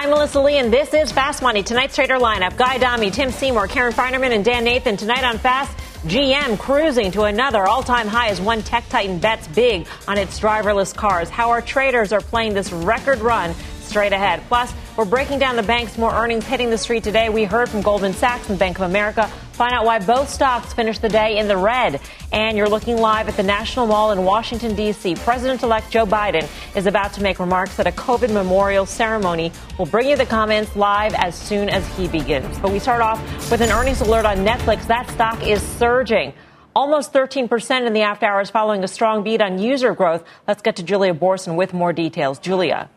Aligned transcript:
I'm 0.00 0.08
Melissa 0.08 0.40
Lee, 0.40 0.56
and 0.56 0.72
this 0.72 0.94
is 0.94 1.12
Fast 1.12 1.42
Money. 1.42 1.62
Tonight's 1.62 1.94
trader 1.94 2.14
lineup 2.14 2.56
Guy 2.56 2.76
Adami, 2.76 3.10
Tim 3.10 3.30
Seymour, 3.30 3.68
Karen 3.68 3.92
Finerman, 3.92 4.34
and 4.34 4.42
Dan 4.42 4.64
Nathan. 4.64 4.96
Tonight 4.96 5.24
on 5.24 5.36
Fast, 5.36 5.76
GM 6.06 6.58
cruising 6.58 7.10
to 7.10 7.24
another 7.24 7.66
all 7.66 7.82
time 7.82 8.08
high 8.08 8.28
as 8.28 8.40
one 8.40 8.62
tech 8.62 8.88
titan 8.88 9.18
bets 9.18 9.46
big 9.48 9.86
on 10.08 10.16
its 10.16 10.40
driverless 10.40 10.96
cars. 10.96 11.28
How 11.28 11.50
our 11.50 11.60
traders 11.60 12.14
are 12.14 12.22
playing 12.22 12.54
this 12.54 12.72
record 12.72 13.18
run 13.18 13.54
straight 13.82 14.14
ahead. 14.14 14.40
Plus, 14.48 14.72
we're 14.96 15.04
breaking 15.04 15.38
down 15.38 15.56
the 15.56 15.62
banks' 15.62 15.98
more 15.98 16.14
earnings 16.14 16.46
hitting 16.46 16.70
the 16.70 16.78
street 16.78 17.04
today. 17.04 17.28
We 17.28 17.44
heard 17.44 17.68
from 17.68 17.82
Goldman 17.82 18.14
Sachs 18.14 18.48
and 18.48 18.58
Bank 18.58 18.78
of 18.78 18.88
America. 18.88 19.30
Find 19.60 19.74
out 19.74 19.84
why 19.84 19.98
both 19.98 20.30
stocks 20.30 20.72
finished 20.72 21.02
the 21.02 21.10
day 21.10 21.36
in 21.36 21.46
the 21.46 21.54
red. 21.54 22.00
And 22.32 22.56
you're 22.56 22.66
looking 22.66 22.96
live 22.96 23.28
at 23.28 23.36
the 23.36 23.42
National 23.42 23.86
Mall 23.86 24.10
in 24.10 24.24
Washington, 24.24 24.74
D.C. 24.74 25.16
President 25.16 25.62
elect 25.62 25.90
Joe 25.90 26.06
Biden 26.06 26.48
is 26.74 26.86
about 26.86 27.12
to 27.12 27.22
make 27.22 27.38
remarks 27.38 27.78
at 27.78 27.86
a 27.86 27.90
COVID 27.92 28.32
memorial 28.32 28.86
ceremony. 28.86 29.52
We'll 29.76 29.84
bring 29.84 30.08
you 30.08 30.16
the 30.16 30.24
comments 30.24 30.74
live 30.76 31.12
as 31.12 31.34
soon 31.34 31.68
as 31.68 31.86
he 31.94 32.08
begins. 32.08 32.58
But 32.60 32.72
we 32.72 32.78
start 32.78 33.02
off 33.02 33.20
with 33.50 33.60
an 33.60 33.68
earnings 33.68 34.00
alert 34.00 34.24
on 34.24 34.38
Netflix. 34.38 34.86
That 34.86 35.10
stock 35.10 35.46
is 35.46 35.60
surging 35.60 36.32
almost 36.74 37.12
13% 37.12 37.86
in 37.86 37.92
the 37.92 38.00
after 38.00 38.24
hours 38.24 38.48
following 38.48 38.82
a 38.82 38.88
strong 38.88 39.22
beat 39.22 39.42
on 39.42 39.58
user 39.58 39.94
growth. 39.94 40.24
Let's 40.48 40.62
get 40.62 40.76
to 40.76 40.82
Julia 40.82 41.12
Boorstin 41.12 41.56
with 41.56 41.74
more 41.74 41.92
details. 41.92 42.38
Julia. 42.38 42.88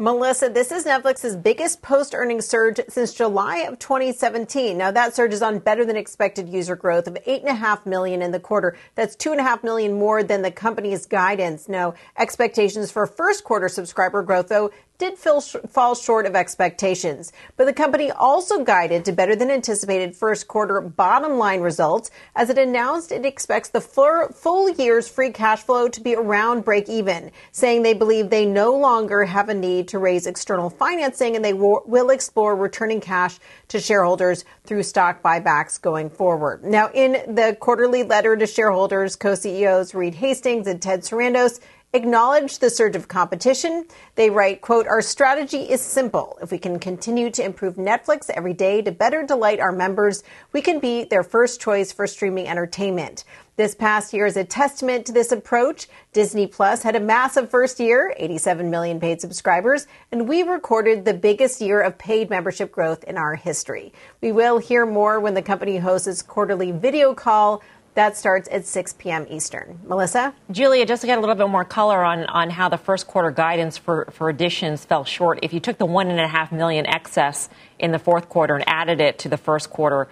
Melissa, 0.00 0.48
this 0.48 0.72
is 0.72 0.86
Netflix's 0.86 1.36
biggest 1.36 1.82
post 1.82 2.14
earnings 2.14 2.46
surge 2.48 2.80
since 2.88 3.12
July 3.12 3.58
of 3.68 3.78
2017. 3.78 4.78
Now, 4.78 4.90
that 4.90 5.14
surge 5.14 5.34
is 5.34 5.42
on 5.42 5.58
better 5.58 5.84
than 5.84 5.94
expected 5.94 6.48
user 6.48 6.74
growth 6.74 7.06
of 7.06 7.18
8.5 7.26 7.84
million 7.84 8.22
in 8.22 8.30
the 8.30 8.40
quarter. 8.40 8.78
That's 8.94 9.14
2.5 9.14 9.62
million 9.62 9.92
more 9.92 10.22
than 10.22 10.40
the 10.40 10.50
company's 10.50 11.04
guidance. 11.04 11.68
Now, 11.68 11.92
expectations 12.18 12.90
for 12.90 13.06
first 13.06 13.44
quarter 13.44 13.68
subscriber 13.68 14.22
growth, 14.22 14.48
though, 14.48 14.70
did 15.00 15.18
fall 15.18 15.94
short 15.94 16.26
of 16.26 16.36
expectations. 16.36 17.32
But 17.56 17.64
the 17.64 17.72
company 17.72 18.12
also 18.12 18.62
guided 18.62 19.04
to 19.06 19.12
better 19.12 19.34
than 19.34 19.50
anticipated 19.50 20.14
first 20.14 20.46
quarter 20.46 20.80
bottom 20.80 21.38
line 21.38 21.60
results 21.60 22.10
as 22.36 22.50
it 22.50 22.58
announced 22.58 23.10
it 23.10 23.26
expects 23.26 23.70
the 23.70 23.80
full 23.80 24.70
year's 24.70 25.08
free 25.08 25.32
cash 25.32 25.62
flow 25.62 25.88
to 25.88 26.00
be 26.00 26.14
around 26.14 26.64
break 26.64 26.88
even, 26.88 27.32
saying 27.50 27.82
they 27.82 27.94
believe 27.94 28.30
they 28.30 28.46
no 28.46 28.70
longer 28.70 29.24
have 29.24 29.48
a 29.48 29.54
need 29.54 29.88
to 29.88 29.98
raise 29.98 30.26
external 30.26 30.70
financing 30.70 31.34
and 31.34 31.44
they 31.44 31.54
will 31.54 32.10
explore 32.10 32.54
returning 32.54 33.00
cash 33.00 33.38
to 33.68 33.80
shareholders 33.80 34.44
through 34.64 34.82
stock 34.82 35.22
buybacks 35.22 35.80
going 35.80 36.10
forward. 36.10 36.62
Now, 36.62 36.90
in 36.92 37.12
the 37.34 37.56
quarterly 37.58 38.02
letter 38.02 38.36
to 38.36 38.46
shareholders, 38.46 39.16
co-CEOs 39.16 39.94
Reed 39.94 40.14
Hastings 40.14 40.66
and 40.66 40.80
Ted 40.82 41.00
Sarandos 41.00 41.60
acknowledge 41.92 42.58
the 42.58 42.70
surge 42.70 42.94
of 42.94 43.08
competition. 43.08 43.84
They 44.14 44.30
write, 44.30 44.60
quote, 44.60 44.86
our 44.86 45.02
strategy 45.02 45.62
is 45.62 45.80
simple. 45.80 46.38
If 46.40 46.52
we 46.52 46.58
can 46.58 46.78
continue 46.78 47.30
to 47.30 47.44
improve 47.44 47.74
Netflix 47.74 48.30
every 48.30 48.54
day 48.54 48.80
to 48.82 48.92
better 48.92 49.24
delight 49.24 49.58
our 49.58 49.72
members, 49.72 50.22
we 50.52 50.62
can 50.62 50.78
be 50.78 51.04
their 51.04 51.24
first 51.24 51.60
choice 51.60 51.90
for 51.90 52.06
streaming 52.06 52.46
entertainment. 52.46 53.24
This 53.56 53.74
past 53.74 54.14
year 54.14 54.24
is 54.24 54.38
a 54.38 54.44
testament 54.44 55.04
to 55.06 55.12
this 55.12 55.32
approach. 55.32 55.88
Disney 56.12 56.46
Plus 56.46 56.82
had 56.82 56.96
a 56.96 57.00
massive 57.00 57.50
first 57.50 57.78
year, 57.78 58.14
87 58.16 58.70
million 58.70 59.00
paid 59.00 59.20
subscribers, 59.20 59.86
and 60.12 60.28
we 60.28 60.42
recorded 60.44 61.04
the 61.04 61.12
biggest 61.12 61.60
year 61.60 61.80
of 61.82 61.98
paid 61.98 62.30
membership 62.30 62.72
growth 62.72 63.04
in 63.04 63.18
our 63.18 63.34
history. 63.34 63.92
We 64.22 64.32
will 64.32 64.58
hear 64.58 64.86
more 64.86 65.20
when 65.20 65.34
the 65.34 65.42
company 65.42 65.76
hosts 65.76 66.06
its 66.06 66.22
quarterly 66.22 66.70
video 66.70 67.12
call 67.12 67.62
that 68.00 68.16
starts 68.16 68.48
at 68.50 68.64
6 68.64 68.94
p.m. 68.94 69.26
Eastern. 69.28 69.78
Melissa? 69.84 70.32
Julia, 70.50 70.86
just 70.86 71.02
to 71.02 71.06
get 71.06 71.18
a 71.18 71.20
little 71.20 71.34
bit 71.34 71.48
more 71.48 71.66
color 71.66 72.02
on, 72.02 72.24
on 72.24 72.48
how 72.48 72.70
the 72.70 72.78
first 72.78 73.06
quarter 73.06 73.30
guidance 73.30 73.76
for, 73.76 74.06
for 74.10 74.30
additions 74.30 74.86
fell 74.86 75.04
short. 75.04 75.38
If 75.42 75.52
you 75.52 75.60
took 75.60 75.76
the 75.76 75.84
one 75.84 76.08
and 76.08 76.18
a 76.18 76.26
half 76.26 76.50
million 76.50 76.86
excess 76.86 77.50
in 77.78 77.92
the 77.92 77.98
fourth 77.98 78.30
quarter 78.30 78.54
and 78.54 78.64
added 78.66 79.02
it 79.02 79.18
to 79.18 79.28
the 79.28 79.36
first 79.36 79.68
quarter, 79.68 80.08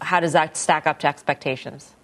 how 0.00 0.20
does 0.20 0.32
that 0.32 0.56
stack 0.56 0.86
up 0.86 1.00
to 1.00 1.06
expectations? 1.06 1.94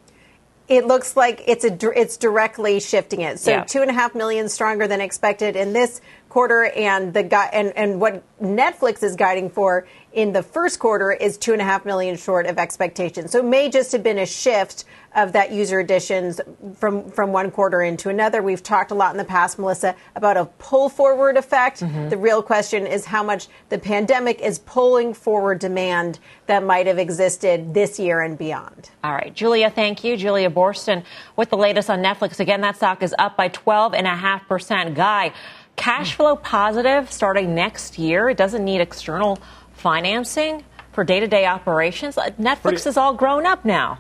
It 0.69 0.87
looks 0.87 1.17
like 1.17 1.43
it's 1.47 1.65
a 1.65 1.77
it's 1.91 2.17
directly 2.17 2.81
shifting 2.81 3.21
it. 3.21 3.39
So 3.39 3.51
yeah. 3.51 3.65
two 3.65 3.83
and 3.83 3.91
a 3.91 3.93
half 3.93 4.15
million 4.15 4.49
stronger 4.49 4.87
than 4.87 5.03
expected 5.03 5.57
in 5.57 5.75
this 5.75 6.01
quarter, 6.31 6.65
and 6.65 7.13
the 7.13 7.21
and 7.55 7.77
and 7.77 8.01
what 8.01 8.23
Netflix 8.41 9.03
is 9.03 9.15
guiding 9.15 9.51
for 9.51 9.87
in 10.15 10.33
the 10.33 10.43
first 10.43 10.79
quarter 10.79 11.11
is 11.13 11.37
two 11.37 11.53
and 11.53 11.61
a 11.61 11.65
half 11.65 11.85
million 11.85 12.17
short 12.17 12.47
of 12.47 12.57
expectations. 12.57 13.33
So 13.33 13.41
it 13.41 13.45
may 13.45 13.69
just 13.69 13.91
have 13.93 14.03
been 14.03 14.19
a 14.19 14.27
shift 14.27 14.85
of 15.17 15.33
that 15.33 15.53
user 15.53 15.81
additions 15.81 16.41
from 16.77 17.11
from 17.11 17.33
one 17.33 17.51
quarter 17.51 17.83
into 17.83 18.09
another. 18.09 18.43
We've 18.43 18.63
talked 18.63 18.91
a 18.91 18.95
lot 18.95 19.13
in 19.13 19.19
the 19.19 19.25
past, 19.25 19.59
Melissa, 19.59 19.95
about 20.15 20.37
a 20.37 20.47
pull 20.59 20.89
forward 20.89 21.37
effect. 21.37 21.81
Mm-hmm. 21.81 22.09
The 22.09 22.17
real 22.17 22.43
question 22.43 22.87
is 22.87 23.05
how 23.05 23.23
much 23.23 23.49
the 23.69 23.79
pandemic 23.79 24.41
is 24.41 24.61
pulling 24.61 25.15
forward 25.15 25.59
demand 25.59 26.21
that 26.47 26.63
might 26.63 26.87
have 26.87 26.99
existed 26.99 27.75
this 27.75 27.99
year 27.99 28.21
and 28.21 28.39
beyond. 28.39 28.91
All 29.03 29.13
right, 29.13 29.35
Julia, 29.35 29.71
thank 29.71 30.05
you, 30.05 30.17
Julia 30.17 30.51
Boorstin, 30.51 31.05
with 31.37 31.51
the 31.51 31.57
latest 31.57 31.91
on 31.91 32.03
Netflix. 32.03 32.39
Again, 32.39 32.61
that 32.61 32.77
stock 32.77 33.03
is 33.03 33.15
up 33.19 33.37
by 33.37 33.49
twelve 33.49 33.95
and 33.95 34.07
a 34.07 34.15
half 34.15 34.47
percent. 34.47 34.95
Guy, 34.95 35.33
cash 35.77 36.15
flow 36.15 36.37
positive 36.37 37.11
starting 37.11 37.55
next 37.55 37.99
year. 37.99 38.29
It 38.29 38.37
doesn't 38.37 38.65
need 38.65 38.81
external 38.81 39.39
financing 39.75 40.65
for 40.93 41.05
day 41.05 41.21
to 41.21 41.27
day 41.27 41.47
operations. 41.47 42.17
Netflix 42.17 42.63
pretty, 42.63 42.89
is 42.89 42.97
all 42.97 43.15
grown 43.15 43.47
up 43.47 43.65
now. 43.65 43.99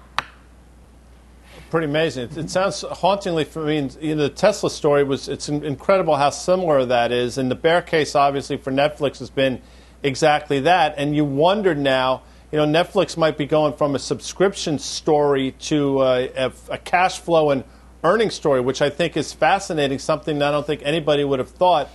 Pretty 1.71 1.87
amazing. 1.87 2.25
It, 2.25 2.37
it 2.37 2.51
sounds 2.51 2.83
hauntingly. 2.83 3.45
for 3.45 3.65
me. 3.65 3.91
you 4.01 4.15
know, 4.15 4.23
the 4.23 4.29
Tesla 4.29 4.71
story 4.71 5.05
was. 5.05 5.29
It's 5.29 5.49
incredible 5.49 6.17
how 6.17 6.31
similar 6.31 6.85
that 6.85 7.11
is, 7.13 7.37
and 7.37 7.51
the 7.51 7.57
bear 7.57 7.83
case, 7.83 8.15
obviously, 8.15 8.57
for 8.57 8.71
Netflix 8.71 9.19
has 9.19 9.31
been 9.31 9.61
exactly 10.03 10.61
that. 10.61 10.95
And 10.97 11.17
you 11.17 11.25
wonder 11.25 11.75
now. 11.75 12.23
You 12.53 12.65
know, 12.65 12.85
Netflix 12.85 13.17
might 13.17 13.37
be 13.37 13.47
going 13.47 13.73
from 13.73 13.97
a 13.97 13.99
subscription 13.99 14.79
story 14.79 15.53
to 15.63 15.99
uh, 15.99 16.29
a, 16.37 16.75
a 16.75 16.79
cash 16.79 17.19
flow 17.19 17.51
and 17.51 17.65
earnings 18.05 18.35
story, 18.35 18.61
which 18.61 18.81
I 18.81 18.91
think 18.91 19.17
is 19.17 19.33
fascinating. 19.33 19.99
Something 19.99 20.41
I 20.41 20.53
don't 20.53 20.65
think 20.65 20.83
anybody 20.85 21.25
would 21.25 21.41
have 21.41 21.51
thought 21.51 21.91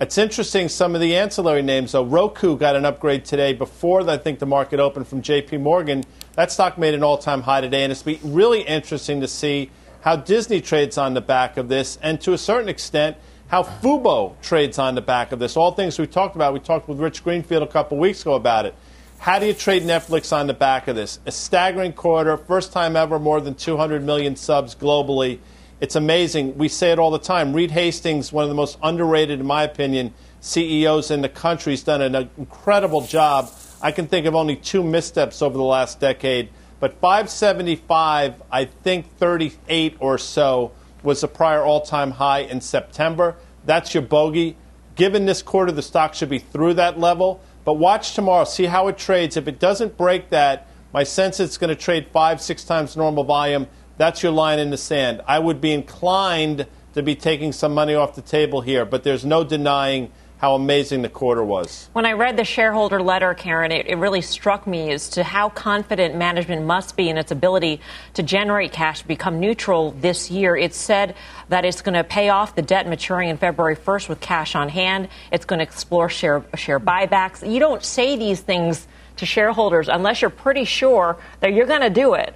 it's 0.00 0.16
interesting, 0.16 0.70
some 0.70 0.94
of 0.94 1.00
the 1.02 1.14
ancillary 1.14 1.60
names. 1.60 1.90
So 1.90 2.02
Roku 2.02 2.56
got 2.56 2.74
an 2.74 2.86
upgrade 2.86 3.26
today 3.26 3.52
before 3.52 4.08
I 4.08 4.16
think 4.16 4.38
the 4.38 4.46
market 4.46 4.80
opened 4.80 5.06
from 5.06 5.20
JP 5.20 5.60
Morgan. 5.60 6.04
That 6.36 6.50
stock 6.50 6.78
made 6.78 6.94
an 6.94 7.02
all 7.02 7.18
time 7.18 7.42
high 7.42 7.60
today, 7.60 7.82
and 7.84 7.92
it's 7.92 8.06
really 8.24 8.62
interesting 8.62 9.20
to 9.20 9.28
see 9.28 9.70
how 10.00 10.16
Disney 10.16 10.62
trades 10.62 10.96
on 10.96 11.12
the 11.12 11.20
back 11.20 11.58
of 11.58 11.68
this, 11.68 11.98
and 12.00 12.18
to 12.22 12.32
a 12.32 12.38
certain 12.38 12.70
extent, 12.70 13.18
how 13.48 13.62
Fubo 13.62 14.40
trades 14.40 14.78
on 14.78 14.94
the 14.94 15.02
back 15.02 15.32
of 15.32 15.38
this. 15.38 15.54
All 15.56 15.72
things 15.72 15.98
we 15.98 16.06
talked 16.06 16.34
about. 16.34 16.54
We 16.54 16.60
talked 16.60 16.88
with 16.88 16.98
Rich 16.98 17.22
Greenfield 17.22 17.62
a 17.62 17.66
couple 17.66 17.98
weeks 17.98 18.22
ago 18.22 18.34
about 18.34 18.64
it. 18.64 18.74
How 19.18 19.38
do 19.38 19.44
you 19.44 19.52
trade 19.52 19.82
Netflix 19.82 20.34
on 20.34 20.46
the 20.46 20.54
back 20.54 20.88
of 20.88 20.96
this? 20.96 21.18
A 21.26 21.32
staggering 21.32 21.92
quarter, 21.92 22.38
first 22.38 22.72
time 22.72 22.96
ever, 22.96 23.18
more 23.18 23.38
than 23.42 23.54
200 23.54 24.02
million 24.02 24.34
subs 24.34 24.74
globally. 24.74 25.40
It's 25.80 25.96
amazing. 25.96 26.58
We 26.58 26.68
say 26.68 26.92
it 26.92 26.98
all 26.98 27.10
the 27.10 27.18
time. 27.18 27.54
Reed 27.54 27.70
Hastings, 27.70 28.32
one 28.32 28.42
of 28.42 28.50
the 28.50 28.54
most 28.54 28.76
underrated, 28.82 29.40
in 29.40 29.46
my 29.46 29.62
opinion, 29.62 30.12
CEOs 30.40 31.10
in 31.10 31.22
the 31.22 31.28
country, 31.28 31.72
has 31.72 31.82
done 31.82 32.02
an 32.02 32.30
incredible 32.36 33.00
job. 33.00 33.50
I 33.80 33.90
can 33.90 34.06
think 34.06 34.26
of 34.26 34.34
only 34.34 34.56
two 34.56 34.82
missteps 34.82 35.40
over 35.40 35.56
the 35.56 35.64
last 35.64 35.98
decade, 35.98 36.50
but 36.80 37.00
575, 37.00 38.42
I 38.52 38.66
think 38.66 39.06
38 39.16 39.96
or 40.00 40.18
so, 40.18 40.72
was 41.02 41.22
the 41.22 41.28
prior 41.28 41.62
all 41.62 41.80
time 41.80 42.10
high 42.10 42.40
in 42.40 42.60
September. 42.60 43.36
That's 43.64 43.94
your 43.94 44.02
bogey. 44.02 44.56
Given 44.96 45.24
this 45.24 45.40
quarter, 45.40 45.72
the 45.72 45.80
stock 45.80 46.12
should 46.12 46.28
be 46.28 46.38
through 46.38 46.74
that 46.74 46.98
level. 46.98 47.40
But 47.64 47.74
watch 47.74 48.14
tomorrow, 48.14 48.44
see 48.44 48.66
how 48.66 48.88
it 48.88 48.98
trades. 48.98 49.38
If 49.38 49.48
it 49.48 49.58
doesn't 49.58 49.96
break 49.96 50.28
that, 50.28 50.68
my 50.92 51.04
sense 51.04 51.40
it's 51.40 51.56
going 51.56 51.68
to 51.68 51.80
trade 51.80 52.08
five, 52.12 52.42
six 52.42 52.64
times 52.64 52.96
normal 52.96 53.24
volume. 53.24 53.66
That's 54.00 54.22
your 54.22 54.32
line 54.32 54.58
in 54.58 54.70
the 54.70 54.78
sand. 54.78 55.20
I 55.28 55.38
would 55.38 55.60
be 55.60 55.74
inclined 55.74 56.66
to 56.94 57.02
be 57.02 57.14
taking 57.14 57.52
some 57.52 57.74
money 57.74 57.94
off 57.94 58.14
the 58.14 58.22
table 58.22 58.62
here, 58.62 58.86
but 58.86 59.04
there's 59.04 59.26
no 59.26 59.44
denying 59.44 60.10
how 60.38 60.54
amazing 60.54 61.02
the 61.02 61.10
quarter 61.10 61.44
was. 61.44 61.90
When 61.92 62.06
I 62.06 62.12
read 62.12 62.38
the 62.38 62.44
shareholder 62.46 63.02
letter, 63.02 63.34
Karen, 63.34 63.70
it, 63.70 63.86
it, 63.86 63.96
really 63.96 64.22
struck 64.22 64.66
me 64.66 64.90
as 64.90 65.10
to 65.10 65.22
how 65.22 65.50
confident 65.50 66.16
management 66.16 66.64
must 66.64 66.96
be 66.96 67.10
in 67.10 67.18
its 67.18 67.30
ability 67.30 67.82
to 68.14 68.22
generate 68.22 68.72
cash, 68.72 69.02
become 69.02 69.38
neutral 69.38 69.90
this 69.90 70.30
year. 70.30 70.56
It 70.56 70.72
said 70.72 71.14
that 71.50 71.66
it's 71.66 71.82
going 71.82 71.92
to 71.92 72.02
pay 72.02 72.30
off 72.30 72.54
the 72.54 72.62
debt 72.62 72.88
maturing 72.88 73.28
in 73.28 73.36
February 73.36 73.76
1st 73.76 74.08
with 74.08 74.20
cash 74.20 74.54
on 74.54 74.70
hand. 74.70 75.10
It's 75.30 75.44
going 75.44 75.58
to 75.58 75.64
explore 75.64 76.08
share, 76.08 76.42
share 76.54 76.80
buybacks. 76.80 77.46
You 77.46 77.60
don't 77.60 77.84
say 77.84 78.16
these 78.16 78.40
things 78.40 78.88
to 79.18 79.26
shareholders 79.26 79.90
unless 79.90 80.22
you're 80.22 80.30
pretty 80.30 80.64
sure 80.64 81.18
that 81.40 81.52
you're 81.52 81.66
going 81.66 81.82
to 81.82 81.90
do 81.90 82.14
it. 82.14 82.34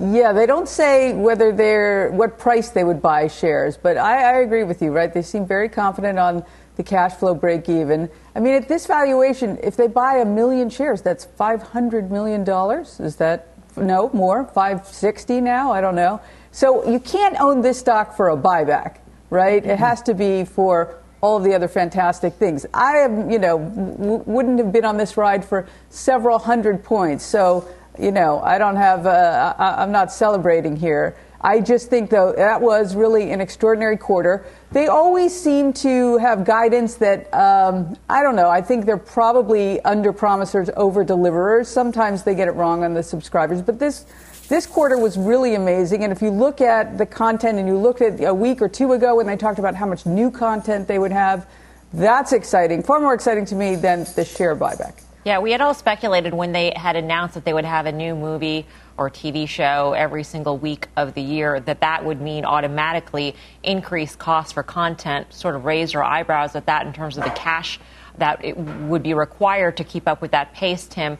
Yeah, 0.00 0.32
they 0.32 0.46
don't 0.46 0.68
say 0.68 1.12
whether 1.12 1.52
they're 1.52 2.10
what 2.12 2.38
price 2.38 2.70
they 2.70 2.82
would 2.82 3.02
buy 3.02 3.28
shares, 3.28 3.76
but 3.76 3.98
I, 3.98 4.36
I, 4.36 4.38
agree 4.40 4.64
with 4.64 4.80
you, 4.80 4.90
right? 4.90 5.12
They 5.12 5.22
seem 5.22 5.46
very 5.46 5.68
confident 5.68 6.18
on 6.18 6.44
the 6.76 6.82
cash 6.82 7.14
flow 7.14 7.34
break 7.34 7.68
even. 7.68 8.08
I 8.34 8.40
mean, 8.40 8.54
at 8.54 8.68
this 8.68 8.86
valuation, 8.86 9.58
if 9.62 9.76
they 9.76 9.88
buy 9.88 10.16
a 10.16 10.24
million 10.24 10.70
shares, 10.70 11.02
that's 11.02 11.26
five 11.26 11.62
hundred 11.62 12.10
million 12.10 12.42
dollars. 12.42 13.00
Is 13.00 13.16
that 13.16 13.48
no 13.76 14.08
more? 14.14 14.44
Five 14.44 14.86
sixty 14.86 15.40
now? 15.42 15.72
I 15.72 15.82
don't 15.82 15.94
know. 15.94 16.20
So 16.52 16.88
you 16.88 16.98
can't 16.98 17.38
own 17.38 17.60
this 17.60 17.78
stock 17.78 18.16
for 18.16 18.30
a 18.30 18.36
buyback, 18.36 18.98
right? 19.28 19.62
Mm-hmm. 19.62 19.72
It 19.72 19.78
has 19.78 20.02
to 20.02 20.14
be 20.14 20.44
for 20.44 21.02
all 21.20 21.36
of 21.36 21.44
the 21.44 21.54
other 21.54 21.68
fantastic 21.68 22.34
things. 22.34 22.66
I 22.74 22.98
have, 22.98 23.30
you 23.30 23.38
know, 23.38 23.58
w- 23.58 24.24
wouldn't 24.26 24.58
have 24.58 24.72
been 24.72 24.84
on 24.84 24.96
this 24.96 25.16
ride 25.16 25.44
for 25.44 25.68
several 25.88 26.38
hundred 26.38 26.82
points. 26.82 27.24
So, 27.24 27.68
you 27.98 28.12
know, 28.12 28.40
I 28.40 28.58
don't 28.58 28.76
have, 28.76 29.06
uh, 29.06 29.54
I, 29.58 29.82
I'm 29.82 29.92
not 29.92 30.12
celebrating 30.12 30.76
here. 30.76 31.16
I 31.40 31.60
just 31.60 31.90
think, 31.90 32.08
though, 32.08 32.32
that 32.32 32.60
was 32.60 32.94
really 32.94 33.32
an 33.32 33.40
extraordinary 33.40 33.96
quarter. 33.96 34.46
They 34.70 34.86
always 34.86 35.38
seem 35.38 35.72
to 35.74 36.18
have 36.18 36.44
guidance 36.44 36.94
that, 36.96 37.32
um, 37.34 37.96
I 38.08 38.22
don't 38.22 38.36
know, 38.36 38.48
I 38.48 38.62
think 38.62 38.86
they're 38.86 38.96
probably 38.96 39.80
under 39.80 40.12
promisers, 40.12 40.70
over 40.76 41.02
deliverers. 41.04 41.68
Sometimes 41.68 42.22
they 42.22 42.34
get 42.34 42.46
it 42.46 42.52
wrong 42.52 42.84
on 42.84 42.94
the 42.94 43.02
subscribers, 43.02 43.62
but 43.62 43.78
this. 43.78 44.06
This 44.48 44.66
quarter 44.66 44.98
was 44.98 45.16
really 45.16 45.54
amazing, 45.54 46.04
and 46.04 46.12
if 46.12 46.20
you 46.20 46.28
look 46.28 46.60
at 46.60 46.98
the 46.98 47.06
content 47.06 47.58
and 47.58 47.66
you 47.66 47.78
look 47.78 48.02
at 48.02 48.22
a 48.22 48.34
week 48.34 48.60
or 48.60 48.68
two 48.68 48.92
ago 48.92 49.14
when 49.14 49.26
they 49.26 49.36
talked 49.36 49.58
about 49.58 49.74
how 49.74 49.86
much 49.86 50.04
new 50.04 50.30
content 50.30 50.86
they 50.88 50.98
would 50.98 51.12
have, 51.12 51.46
that's 51.94 52.32
exciting. 52.32 52.82
Far 52.82 53.00
more 53.00 53.14
exciting 53.14 53.46
to 53.46 53.54
me 53.54 53.76
than 53.76 54.04
the 54.14 54.26
share 54.26 54.54
buyback. 54.54 55.00
Yeah, 55.24 55.38
we 55.38 55.52
had 55.52 55.60
all 55.60 55.74
speculated 55.74 56.34
when 56.34 56.50
they 56.50 56.72
had 56.74 56.96
announced 56.96 57.34
that 57.34 57.44
they 57.44 57.52
would 57.52 57.64
have 57.64 57.86
a 57.86 57.92
new 57.92 58.16
movie 58.16 58.66
or 58.96 59.08
TV 59.08 59.48
show 59.48 59.92
every 59.92 60.24
single 60.24 60.58
week 60.58 60.88
of 60.96 61.14
the 61.14 61.22
year 61.22 61.60
that 61.60 61.80
that 61.80 62.04
would 62.04 62.20
mean 62.20 62.44
automatically 62.44 63.36
increased 63.62 64.18
costs 64.18 64.52
for 64.52 64.64
content, 64.64 65.32
sort 65.32 65.54
of 65.54 65.64
raise 65.64 65.94
our 65.94 66.02
eyebrows 66.02 66.56
at 66.56 66.66
that 66.66 66.86
in 66.86 66.92
terms 66.92 67.16
of 67.16 67.22
the 67.22 67.30
cash 67.30 67.78
that 68.18 68.44
it 68.44 68.56
would 68.56 69.04
be 69.04 69.14
required 69.14 69.76
to 69.76 69.84
keep 69.84 70.08
up 70.08 70.20
with 70.20 70.32
that 70.32 70.52
pace, 70.54 70.88
Tim. 70.88 71.16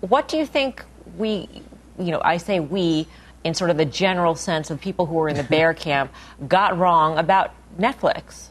What 0.00 0.26
do 0.26 0.38
you 0.38 0.46
think 0.46 0.82
we, 1.18 1.48
you 1.98 2.12
know, 2.12 2.22
I 2.24 2.38
say 2.38 2.60
we 2.60 3.06
in 3.44 3.52
sort 3.52 3.68
of 3.68 3.76
the 3.76 3.84
general 3.84 4.34
sense 4.34 4.70
of 4.70 4.80
people 4.80 5.04
who 5.04 5.16
were 5.16 5.28
in 5.28 5.36
the 5.36 5.44
bear 5.50 5.74
camp 5.74 6.14
got 6.48 6.78
wrong 6.78 7.18
about 7.18 7.52
Netflix? 7.78 8.48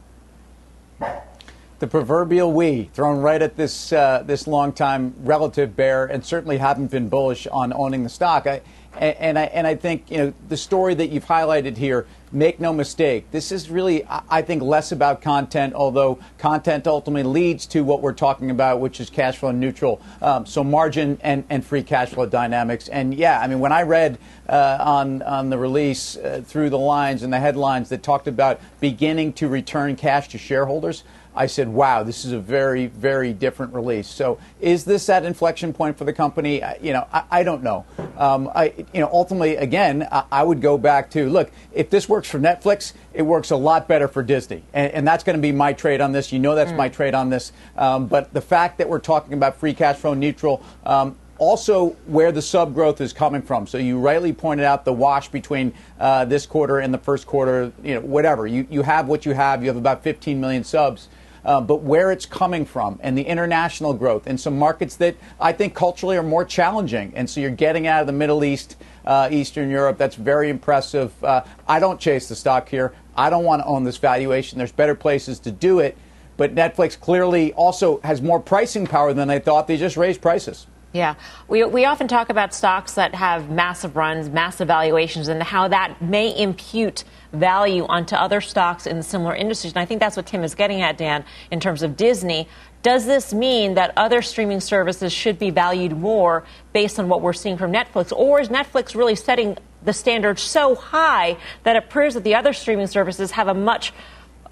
The 1.84 1.88
proverbial 1.90 2.54
we 2.54 2.90
thrown 2.94 3.20
right 3.20 3.42
at 3.42 3.58
this 3.58 3.92
uh, 3.92 4.24
this 4.26 4.48
longtime 4.48 5.14
relative 5.20 5.76
bear, 5.76 6.06
and 6.06 6.26
certainly 6.26 6.58
haven't 6.58 6.90
been 6.90 7.10
bullish 7.10 7.46
on 7.48 7.74
owning 7.74 8.04
the 8.04 8.10
stock. 8.10 8.48
I, 8.48 8.62
and, 8.96 9.38
I 9.38 9.44
and 9.46 9.68
I 9.68 9.76
think 9.76 10.10
you 10.10 10.18
know 10.18 10.34
the 10.48 10.56
story 10.56 10.94
that 10.94 11.10
you've 11.10 11.26
highlighted 11.26 11.76
here. 11.76 12.08
Make 12.32 12.60
no 12.60 12.74
mistake, 12.74 13.30
this 13.30 13.52
is 13.52 13.70
really 13.70 14.08
I 14.08 14.42
think 14.42 14.64
less 14.64 14.92
about 14.92 15.22
content, 15.22 15.76
although 15.76 16.18
content 16.40 16.88
ultimately 16.88 17.22
leads 17.22 17.68
to 17.68 17.84
what 17.84 18.02
we're 18.02 18.14
talking 18.14 18.50
about, 18.50 18.80
which 18.80 19.00
is 19.00 19.12
cash 19.12 19.38
flow 19.38 19.52
neutral. 19.52 20.02
Um, 20.20 20.46
so 20.48 20.64
margin 20.64 21.20
and, 21.22 21.44
and 21.52 21.64
free 21.64 21.84
cash 21.84 22.10
flow 22.10 22.26
dynamics. 22.26 22.88
And 22.88 23.14
yeah, 23.14 23.40
I 23.40 23.46
mean 23.46 23.60
when 23.60 23.72
I 23.72 23.84
read 23.84 24.18
uh, 24.50 24.78
on 24.80 25.22
on 25.22 25.50
the 25.52 25.58
release 25.60 26.18
uh, 26.18 26.42
through 26.44 26.72
the 26.72 26.80
lines 26.80 27.24
and 27.24 27.32
the 27.32 27.40
headlines 27.40 27.90
that 27.90 28.02
talked 28.02 28.28
about 28.28 28.60
beginning 28.80 29.34
to 29.34 29.48
return 29.50 29.96
cash 29.96 30.30
to 30.30 30.38
shareholders. 30.38 31.04
I 31.36 31.48
said, 31.48 31.68
wow, 31.68 32.04
this 32.04 32.26
is 32.26 32.32
a 32.32 32.40
very, 32.40 32.88
very 32.88 33.34
different 33.34 33.74
release. 33.74 34.08
So 34.08 34.38
is 34.62 34.86
this 34.86 35.06
that 35.08 35.26
inflection 35.26 35.74
point 35.74 35.98
for 35.98 36.06
the 36.06 36.14
company? 36.14 36.62
You 36.82 36.94
know, 36.94 37.08
I, 37.12 37.24
I 37.32 37.44
don't 37.44 37.64
know. 37.64 37.86
Um, 38.18 38.50
I, 38.54 38.74
you 38.94 39.02
know, 39.02 39.10
ultimately, 39.12 39.56
again, 39.56 40.08
I, 40.12 40.26
I, 40.32 40.44
would 40.44 40.62
go 40.62 40.78
back 40.78 41.10
to, 41.12 41.28
look, 41.30 41.52
if 41.74 41.90
this 41.90 42.08
works 42.08 42.30
for 42.30 42.40
Netflix, 42.40 42.94
it 43.14 43.24
works 43.24 43.50
a 43.50 43.56
lot 43.56 43.88
better 43.88 44.08
for 44.08 44.22
Disney. 44.22 44.64
And, 44.74 44.92
and 44.92 45.08
that's 45.08 45.24
going 45.24 45.36
to 45.36 45.42
be 45.42 45.52
my 45.52 45.74
trade 45.74 46.02
on 46.02 46.12
this. 46.12 46.32
You 46.32 46.40
know 46.40 46.54
that's 46.54 46.72
mm. 46.72 46.78
my 46.78 46.90
trade 46.90 47.16
on 47.16 47.30
this. 47.30 47.52
Um, 47.76 48.06
but 48.06 48.34
the 48.34 48.42
fact 48.42 48.78
that 48.78 48.88
we're 48.88 49.00
talking 49.00 49.34
about 49.34 49.58
free 49.58 49.74
cash 49.74 49.98
flow 49.98 50.14
neutral, 50.14 50.62
um, 50.86 51.16
also 51.40 51.90
where 52.06 52.32
the 52.32 52.42
sub 52.42 52.74
growth 52.74 53.02
is 53.02 53.12
coming 53.12 53.42
from. 53.42 53.66
So 53.66 53.78
you 53.78 54.00
rightly 54.00 54.34
pointed 54.34 54.66
out 54.66 54.86
the 54.86 54.94
wash 54.94 55.30
between 55.30 55.74
uh, 56.00 56.26
this 56.26 56.46
quarter 56.46 56.80
and 56.80 56.94
the 56.94 57.00
first 57.00 57.26
quarter, 57.26 57.72
you 57.84 57.96
know, 57.96 58.02
whatever. 58.02 58.46
You, 58.46 58.68
you 58.70 58.84
have 58.84 59.08
what 59.08 59.26
you 59.26 59.34
have. 59.34 59.64
You 59.64 59.70
have 59.70 59.78
about 59.78 60.04
15 60.04 60.40
million 60.40 60.64
subs 60.64 61.10
uh, 61.46 61.62
but 61.62 61.82
where 61.82 62.12
it's 62.12 62.26
coming 62.26 62.66
from 62.66 63.00
and 63.02 63.18
the 63.18 63.24
international 63.24 63.94
growth 63.94 64.28
in 64.28 64.38
some 64.38 64.58
markets 64.58 64.96
that 64.98 65.16
I 65.40 65.52
think 65.52 65.74
culturally 65.74 66.18
are 66.18 66.24
more 66.24 66.46
challenging. 66.46 67.14
And 67.16 67.30
so 67.30 67.40
you're 67.42 67.50
getting 67.52 67.88
out 67.88 68.02
of 68.02 68.08
the 68.08 68.14
Middle 68.14 68.44
East, 68.44 68.78
uh, 69.06 69.30
Eastern 69.32 69.70
Europe. 69.70 69.98
That's 69.98 70.16
very 70.16 70.50
impressive. 70.50 71.12
Uh, 71.24 71.44
I 71.68 71.80
don't 71.80 72.00
chase 72.00 72.30
the 72.30 72.36
stock 72.36 72.70
here. 72.70 72.94
I 73.16 73.30
don't 73.30 73.44
want 73.44 73.62
to 73.62 73.66
own 73.66 73.84
this 73.84 73.98
valuation. 73.98 74.58
There's 74.58 74.72
better 74.72 74.96
places 74.96 75.40
to 75.40 75.52
do 75.52 75.80
it. 75.80 75.98
But 76.36 76.56
Netflix 76.56 77.00
clearly 77.00 77.54
also 77.54 78.00
has 78.02 78.22
more 78.22 78.40
pricing 78.40 78.88
power 78.88 79.14
than 79.14 79.30
I 79.30 79.40
thought. 79.40 79.68
They 79.68 79.78
just 79.78 79.98
raised 79.98 80.22
prices. 80.22 80.66
Yeah. 80.94 81.16
We, 81.48 81.64
we 81.64 81.86
often 81.86 82.08
talk 82.08 82.30
about 82.30 82.54
stocks 82.54 82.94
that 82.94 83.16
have 83.16 83.50
massive 83.50 83.96
runs, 83.96 84.30
massive 84.30 84.68
valuations, 84.68 85.28
and 85.28 85.42
how 85.42 85.68
that 85.70 86.00
may 86.02 86.38
impute 86.38 87.04
value 87.32 87.84
onto 87.88 88.16
other 88.16 88.42
stocks 88.42 88.86
in 88.86 89.02
similar 89.02 89.36
industries. 89.36 89.74
And 89.74 89.82
I 89.82 89.86
think 89.86 90.00
that's 90.00 90.16
what 90.16 90.28
Tim 90.28 90.44
is 90.44 90.54
getting 90.54 90.82
at, 90.82 90.98
Dan, 90.98 91.26
in 91.50 91.60
terms 91.60 91.82
of 91.82 91.98
Disney. 91.98 92.48
Does 92.84 93.08
this 93.08 93.34
mean 93.34 93.74
that 93.74 93.92
other 93.98 94.22
streaming 94.22 94.60
services 94.60 95.12
should 95.12 95.40
be 95.40 95.50
valued 95.50 95.98
more 95.98 96.44
based 96.74 97.00
on 97.00 97.10
what 97.10 97.22
we're 97.22 97.34
seeing 97.34 97.58
from 97.58 97.74
Netflix? 97.74 98.12
Or 98.12 98.40
is 98.40 98.50
Netflix 98.50 98.94
really 98.94 99.16
setting 99.16 99.58
the 99.84 99.94
standard 99.94 100.38
so 100.38 100.76
high 100.76 101.38
that 101.64 101.76
it 101.76 101.90
proves 101.90 102.14
that 102.14 102.24
the 102.24 102.36
other 102.36 102.54
streaming 102.54 102.88
services 102.88 103.32
have 103.32 103.48
a 103.48 103.54
much 103.56 103.94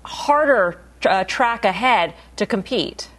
harder 0.03 0.81
uh, 1.05 1.23
track 1.25 1.65
ahead 1.65 2.15
to 2.37 2.47
compete? 2.47 3.10